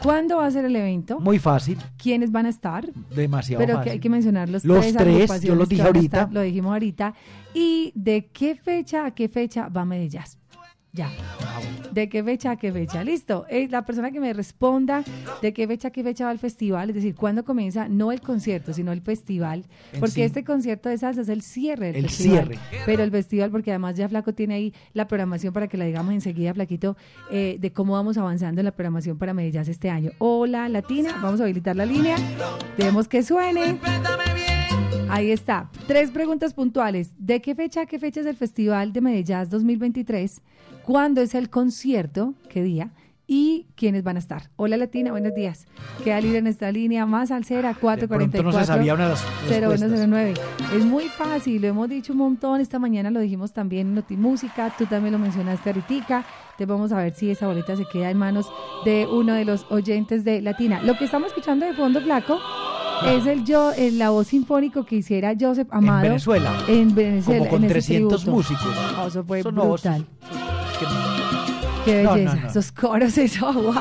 ¿cuándo 0.05 0.37
va 0.37 0.45
a 0.45 0.51
ser 0.51 0.65
el 0.65 0.75
evento? 0.75 1.19
Muy 1.19 1.39
fácil. 1.39 1.77
¿Quiénes 1.97 2.31
van 2.31 2.45
a 2.45 2.49
estar? 2.49 2.89
Demasiado 3.15 3.59
Pero 3.59 3.73
fácil. 3.75 3.83
que 3.83 3.91
hay 3.91 3.99
que 3.99 4.09
mencionar 4.09 4.49
los, 4.49 4.63
los 4.63 4.93
tres, 4.93 5.41
yo 5.41 5.55
los 5.55 5.67
dije 5.69 5.81
ahorita. 5.81 6.29
lo 6.31 6.41
dijimos 6.41 6.71
ahorita. 6.73 7.13
¿Y 7.53 7.91
de 7.95 8.27
qué 8.27 8.55
fecha 8.55 9.05
a 9.05 9.11
qué 9.11 9.29
fecha 9.29 9.67
va 9.69 9.85
Medellín? 9.85 10.21
Ya. 10.95 11.11
¿De 11.91 12.07
qué 12.09 12.23
fecha 12.23 12.51
a 12.51 12.55
qué 12.55 12.71
fecha? 12.71 13.03
Listo. 13.03 13.45
Es 13.49 13.69
la 13.69 13.83
persona 13.83 14.11
que 14.11 14.19
me 14.19 14.33
responda 14.33 15.03
de 15.41 15.53
qué 15.53 15.67
fecha 15.67 15.89
a 15.89 15.91
qué 15.91 16.03
fecha 16.03 16.25
va 16.25 16.31
el 16.31 16.39
festival, 16.39 16.89
es 16.89 16.95
decir, 16.95 17.15
cuándo 17.15 17.43
comienza, 17.43 17.89
no 17.89 18.11
el 18.11 18.21
concierto, 18.21 18.73
sino 18.73 18.91
el 18.91 19.01
festival. 19.01 19.65
porque 19.99 20.23
este 20.23 20.43
concierto 20.43 20.89
de 20.89 20.97
salsa 20.97 21.21
es 21.21 21.29
el 21.29 21.41
cierre 21.41 21.87
del 21.87 22.05
el 22.05 22.09
festival. 22.09 22.47
cierre. 22.47 22.59
Pero 22.85 23.03
el 23.03 23.11
festival, 23.11 23.51
porque 23.51 23.71
además 23.71 23.95
ya 23.95 24.07
Flaco 24.07 24.33
tiene 24.33 24.55
ahí 24.55 24.73
la 24.93 25.07
programación 25.07 25.53
para 25.53 25.67
que 25.67 25.77
la 25.77 25.85
digamos 25.85 26.13
enseguida, 26.13 26.53
Flaquito, 26.53 26.95
eh, 27.29 27.57
de 27.59 27.71
cómo 27.71 27.93
vamos 27.93 28.17
avanzando 28.17 28.61
en 28.61 28.65
la 28.65 28.71
programación 28.71 29.17
para 29.17 29.33
Medellín 29.33 29.61
este 29.61 29.89
año. 29.89 30.11
Hola, 30.19 30.69
Latina, 30.69 31.19
vamos 31.21 31.41
a 31.41 31.43
habilitar 31.43 31.75
la 31.75 31.85
línea. 31.85 32.15
Debemos 32.77 33.07
que 33.07 33.21
suene. 33.21 33.79
Ahí 35.09 35.31
está. 35.31 35.69
Tres 35.87 36.11
preguntas 36.11 36.53
puntuales. 36.53 37.11
¿De 37.17 37.41
qué 37.41 37.55
fecha 37.55 37.81
a 37.81 37.85
qué 37.85 37.99
fecha 37.99 38.21
es 38.21 38.25
el 38.25 38.35
Festival 38.35 38.91
de 38.91 39.01
Medellín 39.01 39.49
2023? 39.49 40.41
¿Cuándo 40.85 41.21
es 41.21 41.33
el 41.33 41.49
concierto? 41.49 42.35
¿Qué 42.47 42.61
día? 42.61 42.91
¿Y 43.25 43.65
quiénes 43.75 44.03
van 44.03 44.17
a 44.17 44.19
estar? 44.19 44.51
Hola 44.55 44.77
Latina, 44.77 45.09
buenos 45.09 45.33
días. 45.33 45.65
Queda 46.03 46.21
libre 46.21 46.37
en 46.37 46.45
esta 46.45 46.71
línea 46.71 47.07
más 47.07 47.31
al 47.31 47.43
444 47.43 48.43
no 48.43 48.51
se 48.51 48.65
sabía 48.67 48.93
una 48.93 49.05
de 49.05 49.09
las 49.09 49.25
0109. 49.49 50.35
Es 50.75 50.85
muy 50.85 51.05
fácil, 51.05 51.63
lo 51.63 51.69
hemos 51.69 51.89
dicho 51.89 52.13
un 52.13 52.19
montón. 52.19 52.61
Esta 52.61 52.77
mañana 52.77 53.09
lo 53.09 53.19
dijimos 53.19 53.51
también 53.51 53.87
en 53.87 53.95
Notimúsica. 53.95 54.75
Tú 54.77 54.85
también 54.85 55.13
lo 55.13 55.17
mencionaste 55.17 55.71
ahorita. 55.71 56.23
Te 56.55 56.67
vamos 56.67 56.91
a 56.91 56.97
ver 56.97 57.15
si 57.15 57.31
esa 57.31 57.47
boleta 57.47 57.75
se 57.75 57.85
queda 57.85 58.11
en 58.11 58.19
manos 58.19 58.47
de 58.85 59.07
uno 59.11 59.33
de 59.33 59.43
los 59.43 59.65
oyentes 59.71 60.23
de 60.23 60.39
Latina. 60.43 60.83
Lo 60.83 60.95
que 60.99 61.05
estamos 61.05 61.29
escuchando 61.29 61.65
de 61.65 61.73
fondo, 61.73 61.99
Flaco, 61.99 62.39
es 63.03 63.25
el 63.25 63.45
yo, 63.45 63.71
el, 63.73 63.97
la 63.97 64.09
voz 64.09 64.27
sinfónico 64.27 64.85
que 64.85 64.97
hiciera 64.97 65.33
Joseph 65.39 65.67
Amado. 65.71 65.99
En 65.99 66.09
Venezuela. 66.09 66.53
En 66.67 66.95
Venezuela. 66.95 67.39
Como 67.47 67.51
con 67.51 67.67
300 67.67 68.25
músicos. 68.27 68.67
Oh, 68.99 69.07
eso 69.07 69.23
fue 69.23 69.41
brutal. 69.41 70.05
Qué 71.85 72.03
belleza, 72.03 72.47
esos 72.47 72.71
coros, 72.71 73.15
eso, 73.19 73.53
wow. 73.53 73.73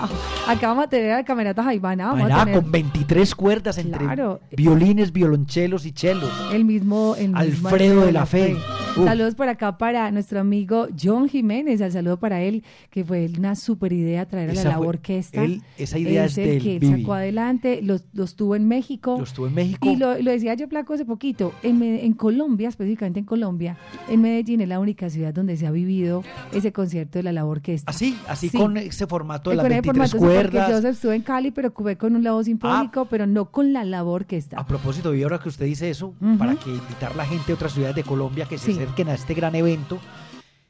Acá 0.47 0.69
vamos 0.69 0.85
a 0.85 0.89
tener 0.89 1.13
a 1.13 1.25
Camerata 1.25 1.65
Jaivana. 1.65 2.09
Vamos 2.09 2.31
a 2.31 2.45
tener... 2.45 2.61
con 2.61 2.71
23 2.71 3.35
cuerdas 3.35 3.79
entre 3.79 4.07
violines, 4.53 5.11
violonchelos 5.11 5.87
y 5.87 5.93
chelos. 5.93 6.31
El 6.53 6.67
mismo, 6.67 7.17
el 7.17 7.35
Alfredo 7.35 8.05
de 8.05 8.13
la 8.13 8.27
Fe. 8.27 8.57
Saludos 8.95 9.35
por 9.35 9.49
acá 9.49 9.77
para 9.79 10.11
nuestro 10.11 10.39
amigo 10.39 10.87
John 11.01 11.29
Jiménez. 11.29 11.81
Al 11.81 11.93
saludo 11.93 12.19
para 12.19 12.43
él, 12.43 12.63
que 12.91 13.05
fue 13.05 13.29
una 13.37 13.57
super 13.57 13.93
idea 13.93 14.27
traer 14.27 14.51
a 14.51 14.55
la, 14.55 14.65
la 14.65 14.81
orquesta. 14.81 15.43
Él, 15.43 15.63
esa 15.79 15.99
idea 15.99 16.27
es, 16.27 16.39
el 16.39 16.63
que 16.63 16.77
él 16.77 17.01
sacó 17.01 17.15
adelante, 17.15 17.81
los, 17.83 18.05
los 18.13 18.37
tuvo 18.37 18.55
en 18.55 18.69
México. 18.69 19.17
Los 19.19 19.33
tuvo 19.33 19.49
en 19.49 19.55
México. 19.55 19.91
Y 19.91 19.97
lo, 19.97 20.15
decía 20.15 20.55
yo, 20.55 20.69
Placo, 20.69 20.93
hace 20.93 21.05
poquito. 21.05 21.53
En, 21.63 21.83
en 21.83 22.13
Colombia, 22.13 22.69
específicamente 22.69 23.21
en 23.21 23.27
Colombia, 23.27 23.77
en 24.09 24.21
Medellín 24.21 24.61
es 24.61 24.69
la 24.69 24.79
única 24.79 25.09
ciudad 25.11 25.33
donde 25.33 25.57
se 25.57 25.67
ha 25.67 25.71
vivido 25.71 26.23
ese 26.53 26.73
concierto 26.73 27.19
de 27.19 27.23
la 27.25 27.33
labor 27.33 27.55
orquesta. 27.55 27.93
Así, 27.95 28.19
así 28.29 28.51
con 28.51 28.77
ese 28.77 29.07
formato 29.07 29.51
de 29.51 29.57
las 29.57 29.69
23 29.69 30.15
cuerdas. 30.15 30.83
Yo 30.83 30.89
estuve 30.89 31.17
en 31.17 31.23
Cali, 31.23 31.51
pero 31.51 31.73
cubé 31.73 31.97
con 31.97 32.17
un 32.17 32.25
lado 32.25 32.43
sinfónico, 32.43 33.03
ah. 33.03 33.07
pero 33.09 33.27
no 33.27 33.51
con 33.51 33.73
la 33.73 33.85
labor 33.85 34.27
que 34.27 34.37
está. 34.37 34.59
A 34.59 34.67
propósito, 34.67 35.15
y 35.15 35.23
ahora 35.23 35.39
que 35.39 35.49
usted 35.49 35.67
dice 35.67 35.91
eso, 35.91 36.15
para 36.39 36.57
que 36.57 36.71
invitar 36.71 37.13
a 37.13 37.17
la 37.17 37.27
gente 37.27 37.47
de 37.49 37.53
otras 37.55 37.73
ciudades 37.73 37.97
de 37.97 38.03
Colombia 38.03 38.47
que 38.47 38.59
se 38.59 38.73
acerquen 38.73 39.09
a 39.09 39.15
este 39.15 39.35
gran 39.35 39.55
evento. 39.55 39.99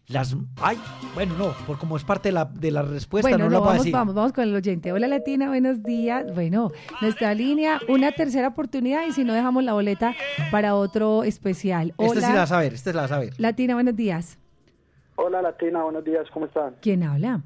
Las, 0.07 0.37
ay, 0.61 0.79
bueno, 1.15 1.35
no, 1.39 1.55
por 1.67 1.79
como 1.79 1.97
es 1.97 2.05
parte 2.05 2.29
de 2.29 2.35
la, 2.35 2.45
de 2.45 2.71
la 2.71 2.83
respuesta, 2.83 3.39
no, 3.39 3.49
lo 3.49 3.63
vamos, 3.63 3.79
decir. 3.79 3.93
Vamos, 3.93 4.15
vamos 4.15 4.35
con 4.35 4.45
el 4.45 4.55
oyente. 4.55 4.93
Hola 4.93 5.09
Latina, 5.09 5.49
buenos 5.49 5.83
días. 5.83 6.27
Bueno, 6.35 6.73
nuestra 7.01 7.33
línea, 7.33 7.81
una 7.89 8.13
tercera 8.13 8.49
oportunidad 8.49 9.07
y 9.09 9.13
si 9.13 9.25
no 9.25 9.33
dejamos 9.33 9.65
la 9.65 9.73
boleta 9.73 10.15
para 10.51 10.75
otro 10.75 11.25
especial. 11.25 11.95
Hola, 11.97 12.09
esta 12.09 12.27
sí 12.27 12.33
la 12.35 12.41
vas 12.41 12.53
a 12.53 12.59
ver, 12.59 12.75
esta 12.75 12.91
es 12.91 12.97
la 12.97 13.03
vas 13.03 13.13
a 13.13 13.19
ver. 13.19 13.33
Latina, 13.39 13.73
buenos 13.73 13.97
días. 13.97 14.37
Hola 15.17 15.43
Latina, 15.43 15.83
buenos 15.85 16.05
días, 16.05 16.29
¿cómo 16.33 16.47
están? 16.47 16.77
¿Quién 16.81 17.03
habla? 17.03 17.41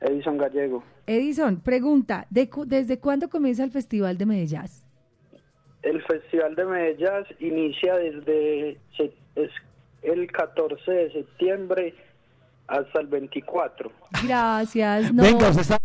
Edison 0.00 0.38
Gallego. 0.38 0.84
Edison, 1.06 1.60
pregunta, 1.60 2.26
¿desde 2.30 2.98
cuándo 2.98 3.28
comienza 3.28 3.64
el 3.64 3.70
Festival 3.70 4.18
de 4.18 4.26
Medellín? 4.26 4.62
El 5.82 6.02
Festival 6.02 6.54
de 6.54 6.64
Medellín 6.64 7.08
inicia 7.40 7.96
desde 7.96 8.78
es 9.34 9.50
el 10.02 10.30
14 10.30 10.90
de 10.90 11.12
septiembre 11.12 11.94
Hasta 12.68 13.00
el 13.00 13.06
24. 13.06 13.90
Gracias. 14.26 15.12
No. 15.12 15.22
Venga, 15.22 15.48
está 15.48 15.78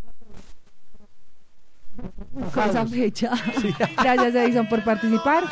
con 2.53 2.63
esa 2.69 2.85
fecha. 2.85 3.31
Gracias, 4.01 4.35
Edison, 4.35 4.67
por 4.67 4.83
participar. 4.83 5.43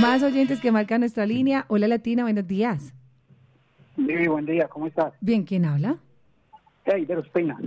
Más 0.00 0.22
oyentes 0.22 0.60
que 0.60 0.70
marcan 0.70 1.00
nuestra 1.00 1.26
línea. 1.26 1.64
Hola, 1.68 1.88
Latina, 1.88 2.22
buenos 2.22 2.46
días. 2.46 2.92
Sí, 4.06 4.28
buen 4.28 4.46
día, 4.46 4.68
¿cómo 4.68 4.86
estás? 4.86 5.12
Bien, 5.20 5.44
¿quién 5.44 5.64
habla? 5.64 5.96
Eider 6.84 7.18
Ospina. 7.18 7.58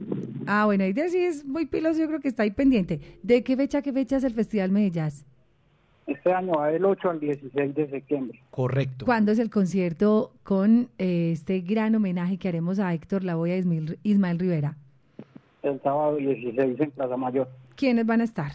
Ah, 0.48 0.66
bueno, 0.66 0.84
Eider 0.84 1.10
sí 1.10 1.24
es 1.24 1.46
muy 1.46 1.66
piloso, 1.66 2.00
yo 2.00 2.08
creo 2.08 2.22
que 2.22 2.30
está 2.30 2.44
ahí 2.44 2.52
pendiente. 2.52 3.00
¿De 3.22 3.44
qué 3.44 3.56
fecha, 3.58 3.82
qué 3.82 3.92
fecha 3.92 4.18
es 4.18 4.24
el 4.24 4.34
Festival 4.34 4.72
Medellín? 4.72 5.10
Este 6.08 6.34
año 6.34 6.54
va 6.54 6.68
del 6.68 6.86
8 6.86 7.10
al 7.10 7.20
16 7.20 7.76
de 7.76 7.90
septiembre. 7.90 8.40
Correcto. 8.50 9.06
¿Cuándo 9.06 9.32
es 9.32 9.40
el 9.40 9.50
concierto 9.50 10.32
con 10.44 10.90
eh, 10.98 11.32
este 11.34 11.60
gran 11.60 11.96
homenaje 11.96 12.38
que 12.38 12.48
haremos 12.48 12.80
a 12.80 12.94
Héctor 12.94 13.24
Lavoy 13.24 13.52
y 13.52 14.10
Ismael 14.10 14.40
Rivera? 14.40 14.76
El 15.62 15.82
sábado 15.82 16.16
16 16.16 16.80
en 16.80 16.92
Plaza 16.92 17.18
Mayor. 17.18 17.50
¿Quiénes 17.76 18.06
van 18.06 18.22
a 18.22 18.24
estar? 18.24 18.54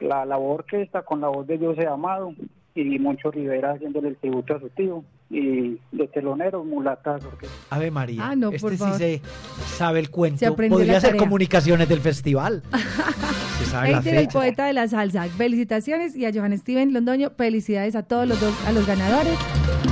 La, 0.00 0.24
la 0.24 0.38
orquesta 0.38 1.02
con 1.02 1.20
la 1.20 1.28
voz 1.28 1.46
de 1.46 1.58
José 1.58 1.86
Amado 1.86 2.32
y 2.74 2.98
Moncho 2.98 3.30
Rivera 3.30 3.72
haciéndole 3.72 4.08
el 4.08 4.16
tributo 4.16 4.54
a 4.54 4.60
su 4.60 4.68
tío 4.70 5.04
y 5.34 5.80
de 5.90 6.06
teloneros 6.08 6.64
mulatas. 6.64 7.22
Ave 7.70 7.90
María, 7.90 8.28
ah, 8.28 8.36
no, 8.36 8.50
este 8.50 8.76
sí 8.76 8.84
se 8.96 9.20
sabe 9.66 9.98
el 9.98 10.10
cuento. 10.10 10.54
Podría 10.54 11.00
ser 11.00 11.16
comunicaciones 11.16 11.88
del 11.88 12.00
festival. 12.00 12.62
se 14.02 14.20
el 14.20 14.28
poeta 14.28 14.66
de 14.66 14.74
la 14.74 14.86
salsa. 14.86 15.24
Felicitaciones 15.24 16.14
y 16.14 16.24
a 16.24 16.32
Johan 16.32 16.56
Steven 16.56 16.92
Londoño, 16.92 17.32
felicidades 17.36 17.96
a 17.96 18.04
todos 18.04 18.28
los 18.28 18.40
dos, 18.40 18.54
a 18.66 18.72
los 18.72 18.86
ganadores. 18.86 19.36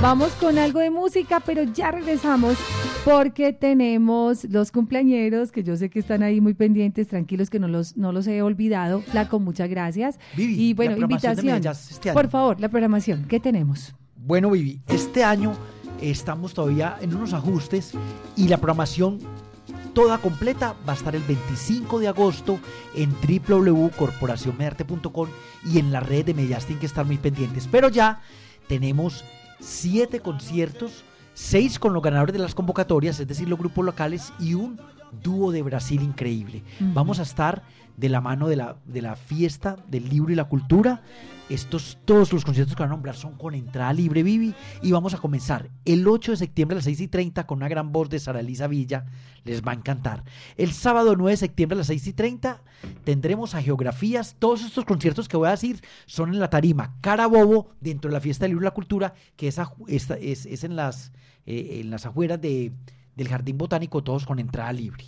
Vamos 0.01 0.31
con 0.33 0.57
algo 0.57 0.79
de 0.79 0.89
música, 0.89 1.41
pero 1.41 1.63
ya 1.63 1.91
regresamos 1.91 2.57
porque 3.03 3.51
tenemos 3.51 4.45
los 4.45 4.71
cumpleañeros 4.71 5.51
que 5.51 5.63
yo 5.63 5.75
sé 5.75 5.89
que 5.89 5.99
están 5.99 6.23
ahí 6.23 6.39
muy 6.39 6.53
pendientes, 6.53 7.09
tranquilos 7.09 7.49
que 7.49 7.59
no 7.59 7.67
los, 7.67 7.97
no 7.97 8.13
los 8.13 8.27
he 8.27 8.41
olvidado. 8.41 9.01
Flaco, 9.01 9.39
muchas 9.39 9.69
gracias. 9.69 10.19
y 10.37 10.73
bueno, 10.73 10.95
invitación. 10.97 11.61
Este 11.67 12.13
por 12.13 12.29
favor, 12.29 12.61
la 12.61 12.69
programación, 12.69 13.25
¿qué 13.27 13.41
tenemos? 13.41 13.93
Bueno, 14.25 14.51
Vivi, 14.51 14.79
este 14.87 15.25
año 15.25 15.51
estamos 15.99 16.53
todavía 16.53 16.97
en 17.01 17.13
unos 17.13 17.33
ajustes 17.33 17.91
y 18.37 18.47
la 18.47 18.55
programación 18.55 19.19
toda 19.93 20.17
completa 20.19 20.77
va 20.87 20.93
a 20.93 20.95
estar 20.95 21.13
el 21.13 21.23
25 21.23 21.99
de 21.99 22.07
agosto 22.07 22.57
en 22.95 23.11
www.corporacionmedarte.com 23.11 25.27
y 25.65 25.79
en 25.79 25.91
la 25.91 25.99
red 25.99 26.23
de 26.23 26.33
Medias 26.33 26.65
tienen 26.65 26.79
que 26.79 26.85
estar 26.85 27.05
muy 27.05 27.17
pendientes. 27.17 27.67
Pero 27.69 27.89
ya 27.89 28.21
tenemos 28.69 29.25
siete 29.59 30.21
conciertos, 30.21 31.03
seis 31.33 31.77
con 31.77 31.91
los 31.91 32.01
ganadores 32.01 32.31
de 32.31 32.39
las 32.39 32.55
convocatorias, 32.55 33.19
es 33.19 33.27
decir, 33.27 33.49
los 33.49 33.59
grupos 33.59 33.83
locales 33.83 34.31
y 34.39 34.53
un 34.53 34.79
dúo 35.21 35.51
de 35.51 35.61
Brasil 35.61 36.01
increíble. 36.01 36.63
Vamos 36.79 37.19
a 37.19 37.23
estar 37.23 37.63
de 37.97 38.09
la 38.09 38.21
mano 38.21 38.47
de 38.47 38.55
la, 38.55 38.77
de 38.85 39.01
la 39.01 39.15
fiesta 39.15 39.77
del 39.87 40.09
libro 40.09 40.31
y 40.31 40.35
la 40.35 40.45
cultura 40.45 41.01
estos, 41.49 41.97
todos 42.05 42.31
los 42.31 42.45
conciertos 42.45 42.75
que 42.75 42.81
van 42.81 42.89
a 42.89 42.95
nombrar 42.95 43.15
son 43.15 43.33
con 43.33 43.53
entrada 43.53 43.91
libre, 43.93 44.23
Vivi. 44.23 44.53
Y 44.81 44.91
vamos 44.91 45.13
a 45.13 45.17
comenzar 45.17 45.69
el 45.85 46.07
8 46.07 46.31
de 46.31 46.37
septiembre 46.37 46.75
a 46.75 46.77
las 46.77 46.85
6 46.85 47.01
y 47.01 47.07
30 47.07 47.45
con 47.45 47.57
una 47.57 47.67
gran 47.67 47.91
voz 47.91 48.09
de 48.09 48.19
Sara 48.19 48.39
Elisa 48.39 48.67
Villa. 48.67 49.05
Les 49.43 49.61
va 49.61 49.71
a 49.71 49.75
encantar. 49.75 50.23
El 50.57 50.71
sábado 50.71 51.15
9 51.15 51.31
de 51.31 51.37
septiembre 51.37 51.75
a 51.75 51.79
las 51.79 51.87
6 51.87 52.07
y 52.07 52.13
30 52.13 52.61
tendremos 53.03 53.55
a 53.55 53.61
Geografías. 53.61 54.35
Todos 54.39 54.63
estos 54.63 54.85
conciertos 54.85 55.27
que 55.27 55.37
voy 55.37 55.47
a 55.47 55.51
decir 55.51 55.81
son 56.05 56.33
en 56.33 56.39
la 56.39 56.49
tarima 56.49 56.95
Carabobo, 57.01 57.69
dentro 57.81 58.09
de 58.09 58.13
la 58.13 58.21
Fiesta 58.21 58.45
del 58.45 58.51
Libro 58.51 58.63
y 58.63 58.69
la 58.69 58.71
Cultura, 58.71 59.13
que 59.35 59.47
es, 59.47 59.59
es, 59.87 60.09
es 60.45 60.63
en, 60.63 60.75
las, 60.75 61.11
eh, 61.45 61.81
en 61.81 61.89
las 61.89 62.05
afueras 62.05 62.39
de, 62.39 62.71
del 63.15 63.27
Jardín 63.27 63.57
Botánico, 63.57 64.03
todos 64.03 64.25
con 64.25 64.39
entrada 64.39 64.73
libre. 64.73 65.05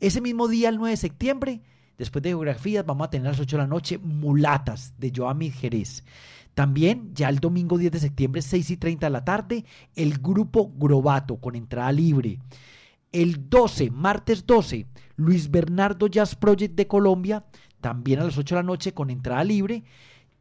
Ese 0.00 0.20
mismo 0.20 0.48
día, 0.48 0.68
el 0.68 0.76
9 0.76 0.90
de 0.90 0.96
septiembre, 0.96 1.62
Después 1.98 2.22
de 2.22 2.30
geografías 2.30 2.84
vamos 2.84 3.06
a 3.06 3.10
tener 3.10 3.28
a 3.28 3.30
las 3.30 3.40
8 3.40 3.56
de 3.56 3.62
la 3.62 3.66
noche 3.66 3.98
Mulatas 3.98 4.94
de 4.98 5.12
Joami 5.14 5.50
Jerez. 5.50 6.04
También, 6.54 7.10
ya 7.14 7.28
el 7.28 7.38
domingo 7.38 7.78
10 7.78 7.92
de 7.92 8.00
septiembre, 8.00 8.42
6 8.42 8.70
y 8.70 8.76
30 8.76 9.06
de 9.06 9.10
la 9.10 9.24
tarde, 9.24 9.64
el 9.94 10.18
grupo 10.18 10.72
Grobato 10.74 11.36
con 11.36 11.54
entrada 11.54 11.92
libre. 11.92 12.38
El 13.12 13.48
12, 13.48 13.90
martes 13.90 14.46
12, 14.46 14.86
Luis 15.16 15.50
Bernardo 15.50 16.06
Jazz 16.06 16.34
Project 16.34 16.74
de 16.74 16.86
Colombia, 16.86 17.44
también 17.80 18.20
a 18.20 18.24
las 18.24 18.36
8 18.36 18.54
de 18.54 18.60
la 18.60 18.66
noche 18.66 18.92
con 18.92 19.10
entrada 19.10 19.44
libre. 19.44 19.84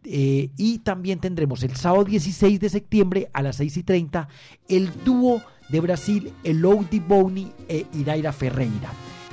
Eh, 0.04 0.52
y 0.56 0.80
también 0.80 1.20
tendremos 1.20 1.64
el 1.64 1.76
sábado 1.76 2.04
16 2.04 2.60
de 2.60 2.70
septiembre 2.70 3.30
a 3.34 3.42
las 3.42 3.56
6 3.56 3.78
y 3.78 3.84
30 3.84 4.28
el 4.68 5.04
dúo 5.04 5.42
de 5.70 5.80
Brasil, 5.80 6.34
el 6.44 6.64
Oudi 6.66 7.00
Boni 7.00 7.52
e 7.68 7.86
Iraira 7.94 8.32
Ferreira. 8.32 8.92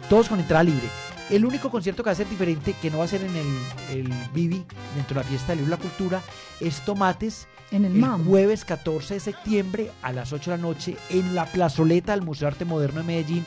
Todos 0.08 0.28
con 0.28 0.40
entrada 0.40 0.64
libre. 0.64 0.88
El 1.30 1.44
único 1.44 1.70
concierto 1.70 2.02
que 2.02 2.08
va 2.08 2.12
a 2.12 2.16
ser 2.16 2.28
diferente, 2.28 2.74
que 2.80 2.90
no 2.90 2.98
va 2.98 3.04
a 3.04 3.08
ser 3.08 3.22
en 3.22 3.34
el, 3.34 3.46
el 3.90 4.14
Vivi, 4.34 4.64
dentro 4.94 5.14
de 5.14 5.20
la 5.22 5.28
fiesta 5.28 5.54
y 5.54 5.64
la 5.66 5.76
cultura, 5.76 6.20
es 6.60 6.84
Tomates. 6.84 7.46
En 7.70 7.86
el, 7.86 8.04
jueves 8.26 8.66
14 8.66 9.14
de 9.14 9.20
septiembre 9.20 9.90
a 10.02 10.12
las 10.12 10.34
8 10.34 10.50
de 10.50 10.56
la 10.58 10.62
noche 10.62 10.96
en 11.08 11.34
la 11.34 11.46
plazoleta 11.46 12.12
del 12.12 12.20
Museo 12.20 12.46
de 12.46 12.52
Arte 12.52 12.64
Moderno 12.66 13.00
de 13.00 13.06
Medellín, 13.06 13.46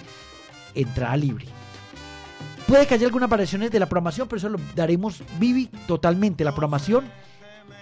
entrada 0.74 1.16
libre. 1.16 1.46
Puede 2.68 2.88
que 2.88 2.96
haya 2.96 3.06
algunas 3.06 3.30
variaciones 3.30 3.70
de 3.70 3.80
la 3.80 3.86
programación, 3.86 4.28
pero 4.28 4.38
eso 4.38 4.50
lo 4.50 4.58
daremos 4.76 5.22
Vivi 5.40 5.68
totalmente. 5.88 6.44
La 6.44 6.54
programación 6.54 7.06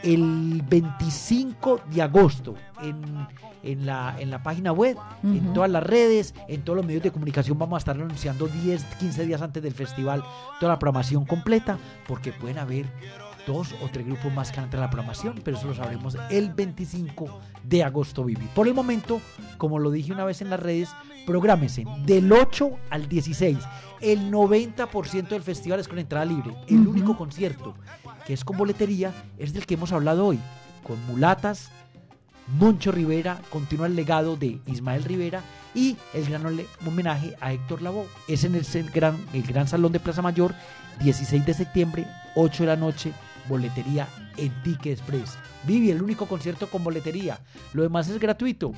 el 0.03 0.63
25 0.69 1.81
de 1.91 2.01
agosto 2.01 2.55
en, 2.81 3.27
en, 3.63 3.85
la, 3.85 4.15
en 4.19 4.29
la 4.29 4.43
página 4.43 4.71
web, 4.71 4.97
en 5.23 5.53
todas 5.53 5.69
las 5.69 5.83
redes, 5.83 6.35
en 6.47 6.61
todos 6.61 6.77
los 6.77 6.85
medios 6.85 7.03
de 7.03 7.11
comunicación. 7.11 7.57
Vamos 7.57 7.77
a 7.77 7.79
estar 7.79 7.95
anunciando 7.95 8.47
10, 8.47 8.83
15 8.99 9.25
días 9.25 9.41
antes 9.41 9.63
del 9.63 9.73
festival 9.73 10.23
toda 10.59 10.73
la 10.73 10.79
programación 10.79 11.25
completa, 11.25 11.77
porque 12.07 12.31
pueden 12.31 12.57
haber 12.57 12.85
dos 13.45 13.73
o 13.81 13.89
tres 13.91 14.05
grupos 14.05 14.33
más 14.33 14.51
que 14.51 14.59
han 14.59 14.69
la 14.71 14.89
programación, 14.89 15.39
pero 15.43 15.57
eso 15.57 15.67
lo 15.67 15.75
sabremos 15.75 16.17
el 16.29 16.53
25 16.53 17.39
de 17.63 17.83
agosto, 17.83 18.23
Vivi. 18.23 18.47
Por 18.55 18.67
el 18.67 18.73
momento, 18.73 19.21
como 19.57 19.79
lo 19.79 19.91
dije 19.91 20.11
una 20.11 20.25
vez 20.25 20.41
en 20.41 20.49
las 20.49 20.59
redes, 20.59 20.89
prográmese 21.25 21.85
del 22.05 22.31
8 22.31 22.71
al 22.89 23.07
16. 23.07 23.57
El 24.01 24.31
90% 24.31 25.29
del 25.29 25.41
festival 25.41 25.79
es 25.79 25.87
con 25.87 25.99
entrada 25.99 26.25
libre. 26.25 26.53
El 26.67 26.87
único 26.87 27.17
concierto 27.17 27.73
que 28.25 28.33
es 28.33 28.43
con 28.43 28.57
boletería 28.57 29.13
es 29.37 29.53
del 29.53 29.65
que 29.65 29.73
hemos 29.75 29.91
hablado 29.91 30.25
hoy, 30.25 30.39
con 30.83 31.03
Mulatas, 31.07 31.71
Moncho 32.47 32.91
Rivera, 32.91 33.39
continúa 33.49 33.87
el 33.87 33.95
legado 33.95 34.35
de 34.35 34.59
Ismael 34.65 35.03
Rivera 35.03 35.41
y 35.73 35.97
el 36.13 36.25
gran 36.25 36.45
homenaje 36.85 37.35
a 37.39 37.53
Héctor 37.53 37.81
Lavoe. 37.81 38.07
Es 38.27 38.43
en 38.43 38.55
el, 38.55 38.65
gran, 38.91 39.17
el 39.33 39.43
gran 39.43 39.67
Salón 39.67 39.91
de 39.91 39.99
Plaza 39.99 40.21
Mayor, 40.21 40.53
16 41.01 41.45
de 41.45 41.53
septiembre, 41.53 42.07
8 42.35 42.63
de 42.63 42.67
la 42.67 42.75
noche, 42.75 43.13
boletería 43.47 44.07
en 44.37 44.51
Ticket 44.63 44.99
Express. 44.99 45.37
Vivi, 45.65 45.91
el 45.91 46.01
único 46.01 46.25
concierto 46.25 46.67
con 46.67 46.83
boletería. 46.83 47.39
Lo 47.73 47.83
demás 47.83 48.09
es 48.09 48.19
gratuito. 48.19 48.73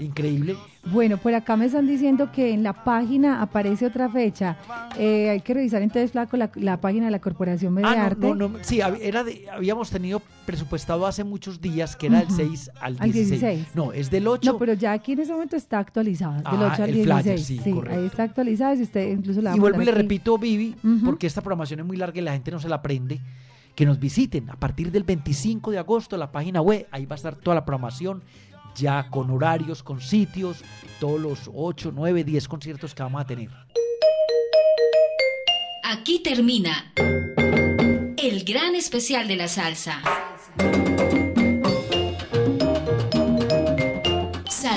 Increíble. 0.00 0.56
Bueno, 0.84 1.16
por 1.16 1.34
acá 1.34 1.56
me 1.56 1.66
están 1.66 1.86
diciendo 1.86 2.30
que 2.32 2.52
en 2.52 2.62
la 2.62 2.84
página 2.84 3.42
aparece 3.42 3.86
otra 3.86 4.08
fecha. 4.08 4.56
Eh, 4.98 5.30
hay 5.30 5.40
que 5.40 5.54
revisar 5.54 5.82
entonces, 5.82 6.12
Flaco, 6.12 6.36
la, 6.36 6.80
página 6.80 7.06
de 7.06 7.10
la 7.12 7.20
Corporación 7.20 7.74
Media 7.74 8.06
ah, 8.06 8.16
no, 8.18 8.34
no, 8.34 8.52
sí, 8.62 8.80
era 8.80 9.24
habíamos 9.52 9.90
tenido 9.90 10.20
presupuestado 10.44 11.06
hace 11.06 11.24
muchos 11.24 11.60
días 11.60 11.94
que 11.96 12.06
era 12.06 12.20
del 12.20 12.30
6 12.30 12.70
al 12.80 12.96
16. 12.98 13.68
No, 13.74 13.92
es 13.92 14.10
del 14.10 14.26
8. 14.26 14.52
No, 14.52 14.58
pero 14.58 14.74
ya 14.74 14.92
aquí 14.92 15.12
en 15.12 15.20
ese 15.20 15.32
momento 15.32 15.56
está 15.56 15.78
actualizado. 15.78 16.34
Del 16.34 16.62
8 16.62 16.64
ah, 16.78 16.84
al 16.84 16.92
16. 16.92 17.46
sí, 17.46 17.60
ahí 17.90 18.06
está 18.06 18.24
actualizado. 18.24 18.76
Si 18.76 18.82
usted 18.82 19.08
incluso 19.08 19.40
la 19.40 19.56
y 19.56 19.60
vuelvo 19.60 19.82
y 19.82 19.84
le 19.84 19.92
repito, 19.92 20.38
Vivi, 20.38 20.74
porque 21.04 21.26
esta 21.26 21.40
programación 21.40 21.80
es 21.80 21.86
muy 21.86 21.96
larga 21.96 22.18
y 22.18 22.22
la 22.22 22.32
gente 22.32 22.50
no 22.50 22.60
se 22.60 22.68
la 22.68 22.76
aprende 22.76 23.20
que 23.74 23.86
nos 23.86 23.98
visiten 23.98 24.50
a 24.50 24.56
partir 24.56 24.90
del 24.90 25.04
25 25.04 25.70
de 25.70 25.78
agosto 25.78 26.16
la 26.16 26.32
página 26.32 26.60
web, 26.60 26.86
ahí 26.90 27.06
va 27.06 27.14
a 27.14 27.16
estar 27.16 27.36
toda 27.36 27.54
la 27.54 27.64
programación, 27.64 28.22
ya 28.74 29.08
con 29.10 29.30
horarios, 29.30 29.82
con 29.82 30.00
sitios, 30.00 30.64
todos 31.00 31.20
los 31.20 31.50
8, 31.52 31.92
9, 31.94 32.24
10 32.24 32.48
conciertos 32.48 32.94
que 32.94 33.02
vamos 33.02 33.20
a 33.20 33.26
tener. 33.26 33.50
Aquí 35.84 36.20
termina 36.20 36.92
el 38.16 38.44
gran 38.44 38.74
especial 38.74 39.28
de 39.28 39.36
la 39.36 39.48
salsa. 39.48 40.00